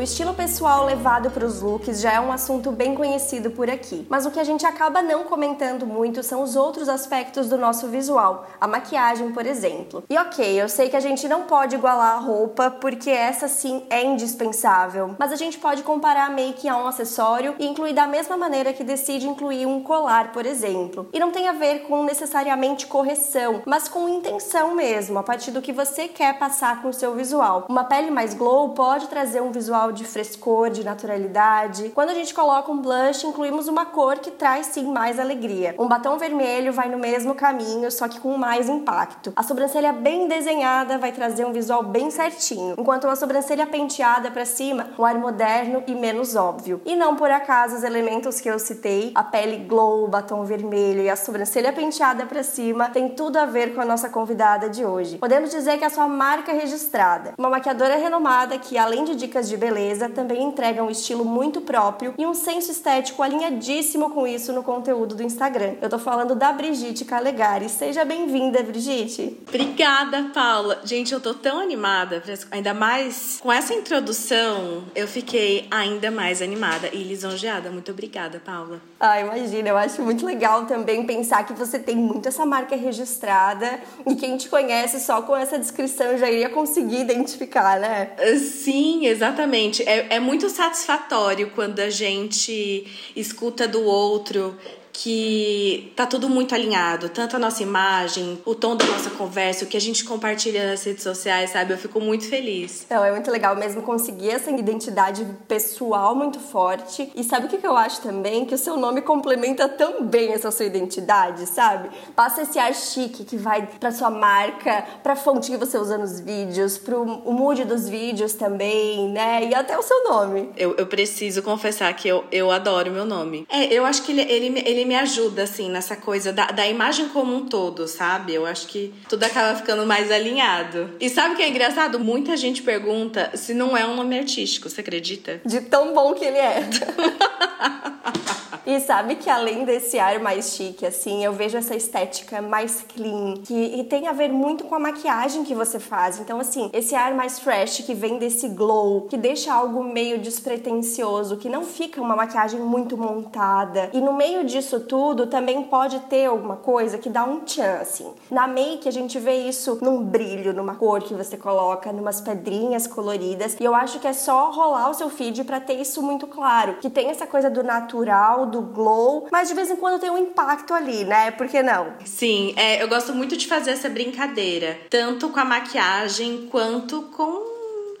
O 0.00 0.02
estilo 0.02 0.32
pessoal 0.32 0.86
levado 0.86 1.30
para 1.30 1.44
os 1.44 1.60
looks 1.60 2.00
já 2.00 2.14
é 2.14 2.18
um 2.20 2.32
assunto 2.32 2.72
bem 2.72 2.94
conhecido 2.94 3.50
por 3.50 3.68
aqui, 3.68 4.06
mas 4.08 4.24
o 4.24 4.30
que 4.30 4.40
a 4.40 4.44
gente 4.44 4.64
acaba 4.64 5.02
não 5.02 5.24
comentando 5.24 5.86
muito 5.86 6.22
são 6.22 6.42
os 6.42 6.56
outros 6.56 6.88
aspectos 6.88 7.50
do 7.50 7.58
nosso 7.58 7.86
visual, 7.86 8.46
a 8.58 8.66
maquiagem, 8.66 9.30
por 9.30 9.44
exemplo. 9.44 10.02
E 10.08 10.16
ok, 10.16 10.58
eu 10.58 10.70
sei 10.70 10.88
que 10.88 10.96
a 10.96 11.00
gente 11.00 11.28
não 11.28 11.42
pode 11.42 11.74
igualar 11.74 12.14
a 12.14 12.18
roupa, 12.18 12.70
porque 12.70 13.10
essa 13.10 13.46
sim 13.46 13.84
é 13.90 14.02
indispensável, 14.02 15.16
mas 15.18 15.32
a 15.32 15.36
gente 15.36 15.58
pode 15.58 15.82
comparar 15.82 16.28
a 16.28 16.30
make 16.30 16.66
a 16.66 16.78
um 16.78 16.86
acessório 16.86 17.54
e 17.58 17.66
incluir 17.66 17.92
da 17.92 18.06
mesma 18.06 18.38
maneira 18.38 18.72
que 18.72 18.82
decide 18.82 19.28
incluir 19.28 19.66
um 19.66 19.82
colar, 19.82 20.32
por 20.32 20.46
exemplo. 20.46 21.10
E 21.12 21.20
não 21.20 21.30
tem 21.30 21.46
a 21.46 21.52
ver 21.52 21.80
com 21.80 22.02
necessariamente 22.04 22.86
correção, 22.86 23.60
mas 23.66 23.86
com 23.86 24.08
intenção 24.08 24.74
mesmo, 24.74 25.18
a 25.18 25.22
partir 25.22 25.50
do 25.50 25.60
que 25.60 25.74
você 25.74 26.08
quer 26.08 26.38
passar 26.38 26.80
com 26.80 26.88
o 26.88 26.94
seu 26.94 27.14
visual. 27.14 27.66
Uma 27.68 27.84
pele 27.84 28.10
mais 28.10 28.32
glow 28.32 28.70
pode 28.70 29.06
trazer 29.06 29.42
um 29.42 29.52
visual 29.52 29.89
de 29.92 30.04
frescor, 30.04 30.70
de 30.70 30.84
naturalidade. 30.84 31.90
Quando 31.90 32.10
a 32.10 32.14
gente 32.14 32.34
coloca 32.34 32.70
um 32.70 32.78
blush, 32.78 33.24
incluímos 33.24 33.68
uma 33.68 33.86
cor 33.86 34.18
que 34.18 34.30
traz 34.30 34.66
sim 34.66 34.92
mais 34.92 35.18
alegria. 35.18 35.74
Um 35.78 35.88
batom 35.88 36.16
vermelho 36.16 36.72
vai 36.72 36.88
no 36.88 36.98
mesmo 36.98 37.34
caminho, 37.34 37.90
só 37.90 38.08
que 38.08 38.20
com 38.20 38.36
mais 38.36 38.68
impacto. 38.68 39.32
A 39.34 39.42
sobrancelha 39.42 39.92
bem 39.92 40.28
desenhada 40.28 40.98
vai 40.98 41.12
trazer 41.12 41.44
um 41.44 41.52
visual 41.52 41.82
bem 41.82 42.10
certinho, 42.10 42.74
enquanto 42.78 43.04
uma 43.04 43.16
sobrancelha 43.16 43.66
penteada 43.66 44.30
para 44.30 44.44
cima, 44.44 44.90
um 44.98 45.04
ar 45.04 45.14
moderno 45.16 45.82
e 45.86 45.94
menos 45.94 46.36
óbvio. 46.36 46.80
E 46.84 46.94
não 46.94 47.16
por 47.16 47.30
acaso 47.30 47.76
os 47.76 47.82
elementos 47.82 48.40
que 48.40 48.48
eu 48.48 48.58
citei, 48.58 49.12
a 49.14 49.24
pele 49.24 49.56
glow, 49.58 50.04
o 50.04 50.08
batom 50.08 50.44
vermelho 50.44 51.02
e 51.02 51.10
a 51.10 51.16
sobrancelha 51.16 51.72
penteada 51.72 52.26
para 52.26 52.42
cima, 52.42 52.90
tem 52.90 53.08
tudo 53.08 53.38
a 53.38 53.46
ver 53.46 53.74
com 53.74 53.80
a 53.80 53.84
nossa 53.84 54.08
convidada 54.08 54.68
de 54.68 54.84
hoje. 54.84 55.18
Podemos 55.18 55.50
dizer 55.50 55.78
que 55.78 55.84
é 55.84 55.86
a 55.86 55.90
sua 55.90 56.06
marca 56.06 56.52
registrada, 56.52 57.34
uma 57.38 57.50
maquiadora 57.50 57.96
renomada 57.96 58.58
que 58.58 58.78
além 58.78 59.04
de 59.04 59.14
dicas 59.14 59.48
de 59.48 59.56
beleza 59.56 59.79
beleza 59.80 60.10
também 60.10 60.42
entrega 60.42 60.84
um 60.84 60.90
estilo 60.90 61.24
muito 61.24 61.62
próprio 61.62 62.12
e 62.18 62.26
um 62.26 62.34
senso 62.34 62.70
estético 62.70 63.22
alinhadíssimo 63.22 64.10
com 64.10 64.26
isso 64.26 64.52
no 64.52 64.62
conteúdo 64.62 65.14
do 65.14 65.22
Instagram. 65.22 65.76
Eu 65.80 65.88
tô 65.88 65.98
falando 65.98 66.34
da 66.34 66.52
Brigitte 66.52 67.02
Calegari. 67.02 67.66
Seja 67.70 68.04
bem-vinda, 68.04 68.62
Brigitte. 68.62 69.38
Obrigada, 69.48 70.30
Paula. 70.34 70.80
Gente, 70.84 71.14
eu 71.14 71.20
tô 71.20 71.32
tão 71.32 71.58
animada, 71.58 72.22
ainda 72.50 72.74
mais 72.74 73.38
com 73.40 73.50
essa 73.50 73.72
introdução, 73.72 74.84
eu 74.94 75.08
fiquei 75.08 75.66
ainda 75.70 76.10
mais 76.10 76.42
animada 76.42 76.90
e 76.92 77.02
lisonjeada. 77.02 77.70
Muito 77.70 77.90
obrigada, 77.90 78.38
Paula. 78.44 78.82
Ah, 78.98 79.18
imagina, 79.18 79.70
eu 79.70 79.78
acho 79.78 80.02
muito 80.02 80.26
legal 80.26 80.66
também 80.66 81.06
pensar 81.06 81.46
que 81.46 81.54
você 81.54 81.78
tem 81.78 81.96
muito 81.96 82.28
essa 82.28 82.44
marca 82.44 82.76
registrada 82.76 83.80
e 84.06 84.14
quem 84.14 84.36
te 84.36 84.50
conhece 84.50 85.00
só 85.00 85.22
com 85.22 85.34
essa 85.34 85.58
descrição 85.58 86.18
já 86.18 86.30
iria 86.30 86.50
conseguir 86.50 87.00
identificar, 87.00 87.80
né? 87.80 88.10
Sim, 88.36 89.06
exatamente 89.06 89.69
gente, 89.70 89.88
é, 89.88 90.16
é 90.16 90.20
muito 90.20 90.48
satisfatório 90.50 91.50
quando 91.50 91.78
a 91.80 91.88
gente 91.88 92.86
escuta 93.14 93.68
do 93.68 93.82
outro 93.84 94.58
que 94.92 95.92
tá 95.96 96.06
tudo 96.06 96.28
muito 96.28 96.54
alinhado, 96.54 97.08
tanto 97.08 97.36
a 97.36 97.38
nossa 97.38 97.62
imagem, 97.62 98.40
o 98.44 98.54
tom 98.54 98.76
da 98.76 98.84
nossa 98.84 99.10
conversa, 99.10 99.64
o 99.64 99.68
que 99.68 99.76
a 99.76 99.80
gente 99.80 100.04
compartilha 100.04 100.70
nas 100.70 100.84
redes 100.84 101.02
sociais, 101.02 101.50
sabe? 101.50 101.72
Eu 101.72 101.78
fico 101.78 102.00
muito 102.00 102.28
feliz. 102.28 102.84
Então, 102.86 103.04
é 103.04 103.10
muito 103.10 103.30
legal 103.30 103.56
mesmo 103.56 103.82
conseguir 103.82 104.30
essa 104.30 104.50
identidade 104.50 105.26
pessoal 105.48 106.14
muito 106.14 106.38
forte. 106.38 107.10
E 107.14 107.24
sabe 107.24 107.46
o 107.46 107.48
que 107.48 107.66
eu 107.66 107.76
acho 107.76 108.00
também? 108.02 108.44
Que 108.44 108.54
o 108.54 108.58
seu 108.58 108.76
nome 108.76 109.00
complementa 109.02 109.68
tão 109.68 110.04
bem 110.04 110.32
essa 110.32 110.50
sua 110.50 110.66
identidade, 110.66 111.46
sabe? 111.46 111.90
Passa 112.14 112.42
esse 112.42 112.58
ar 112.58 112.74
chique 112.74 113.24
que 113.24 113.36
vai 113.36 113.68
pra 113.78 113.92
sua 113.92 114.10
marca, 114.10 114.84
pra 115.02 115.16
fonte 115.16 115.50
que 115.50 115.56
você 115.56 115.78
usa 115.78 115.96
nos 115.96 116.20
vídeos, 116.20 116.78
pro 116.78 117.02
o 117.02 117.32
mood 117.32 117.64
dos 117.64 117.88
vídeos 117.88 118.34
também, 118.34 119.08
né? 119.10 119.44
E 119.44 119.54
até 119.54 119.78
o 119.78 119.82
seu 119.82 120.04
nome. 120.04 120.50
Eu, 120.56 120.74
eu 120.76 120.86
preciso 120.86 121.42
confessar 121.42 121.92
que 121.94 122.08
eu, 122.08 122.24
eu 122.30 122.50
adoro 122.50 122.90
meu 122.90 123.04
nome. 123.04 123.46
É, 123.48 123.72
eu 123.72 123.84
acho 123.84 124.02
que 124.02 124.12
ele, 124.12 124.22
ele, 124.22 124.62
ele 124.66 124.79
me 124.84 124.94
ajuda, 124.94 125.42
assim, 125.42 125.70
nessa 125.70 125.96
coisa 125.96 126.32
da, 126.32 126.46
da 126.46 126.66
imagem 126.66 127.08
como 127.08 127.34
um 127.34 127.46
todo, 127.46 127.86
sabe? 127.88 128.34
Eu 128.34 128.46
acho 128.46 128.66
que 128.66 128.92
tudo 129.08 129.24
acaba 129.24 129.56
ficando 129.56 129.86
mais 129.86 130.10
alinhado. 130.10 130.90
E 131.00 131.08
sabe 131.08 131.34
o 131.34 131.36
que 131.36 131.42
é 131.42 131.48
engraçado? 131.48 131.98
Muita 131.98 132.36
gente 132.36 132.62
pergunta 132.62 133.30
se 133.34 133.54
não 133.54 133.76
é 133.76 133.86
um 133.86 133.96
nome 133.96 134.18
artístico, 134.18 134.68
você 134.68 134.80
acredita? 134.80 135.40
De 135.44 135.60
tão 135.60 135.94
bom 135.94 136.14
que 136.14 136.24
ele 136.24 136.38
é. 136.38 136.68
E 138.66 138.78
sabe 138.80 139.16
que 139.16 139.30
além 139.30 139.64
desse 139.64 139.98
ar 139.98 140.20
mais 140.20 140.52
chique, 140.54 140.84
assim, 140.84 141.24
eu 141.24 141.32
vejo 141.32 141.56
essa 141.56 141.74
estética 141.74 142.42
mais 142.42 142.82
clean, 142.82 143.34
que 143.44 143.84
tem 143.84 144.06
a 144.06 144.12
ver 144.12 144.30
muito 144.30 144.64
com 144.64 144.74
a 144.74 144.78
maquiagem 144.78 145.44
que 145.44 145.54
você 145.54 145.78
faz. 145.78 146.20
Então, 146.20 146.38
assim, 146.38 146.70
esse 146.72 146.94
ar 146.94 147.14
mais 147.14 147.38
fresh 147.40 147.80
que 147.80 147.94
vem 147.94 148.18
desse 148.18 148.48
glow, 148.48 149.06
que 149.08 149.16
deixa 149.16 149.52
algo 149.52 149.82
meio 149.82 150.18
despretensioso, 150.18 151.36
que 151.36 151.48
não 151.48 151.64
fica 151.64 152.00
uma 152.00 152.14
maquiagem 152.14 152.60
muito 152.60 152.96
montada. 152.96 153.90
E 153.92 154.00
no 154.00 154.12
meio 154.12 154.44
disso 154.44 154.80
tudo, 154.80 155.26
também 155.26 155.62
pode 155.64 155.98
ter 156.00 156.26
alguma 156.26 156.56
coisa 156.56 156.98
que 156.98 157.08
dá 157.08 157.24
um 157.24 157.40
tchan, 157.40 157.78
assim. 157.80 158.12
Na 158.30 158.46
make, 158.46 158.88
a 158.88 158.92
gente 158.92 159.18
vê 159.18 159.48
isso 159.48 159.78
num 159.80 160.02
brilho, 160.02 160.52
numa 160.52 160.74
cor 160.74 161.02
que 161.02 161.14
você 161.14 161.36
coloca, 161.36 161.92
numas 161.92 162.20
pedrinhas 162.20 162.86
coloridas. 162.86 163.56
E 163.58 163.64
eu 163.64 163.74
acho 163.74 163.98
que 163.98 164.06
é 164.06 164.12
só 164.12 164.50
rolar 164.50 164.90
o 164.90 164.94
seu 164.94 165.08
feed 165.08 165.44
para 165.44 165.60
ter 165.60 165.74
isso 165.74 166.02
muito 166.02 166.26
claro, 166.26 166.74
que 166.74 166.90
tem 166.90 167.08
essa 167.08 167.26
coisa 167.26 167.48
do 167.48 167.62
natural, 167.62 168.46
do 168.50 168.60
glow, 168.60 169.28
mas 169.30 169.48
de 169.48 169.54
vez 169.54 169.70
em 169.70 169.76
quando 169.76 170.00
tem 170.00 170.10
um 170.10 170.18
impacto 170.18 170.74
ali, 170.74 171.04
né? 171.04 171.30
Por 171.30 171.48
que 171.48 171.62
não? 171.62 171.94
Sim, 172.04 172.52
é, 172.56 172.82
eu 172.82 172.88
gosto 172.88 173.14
muito 173.14 173.36
de 173.36 173.46
fazer 173.46 173.70
essa 173.70 173.88
brincadeira, 173.88 174.78
tanto 174.90 175.28
com 175.28 175.40
a 175.40 175.44
maquiagem 175.44 176.48
quanto 176.50 177.02
com 177.02 177.49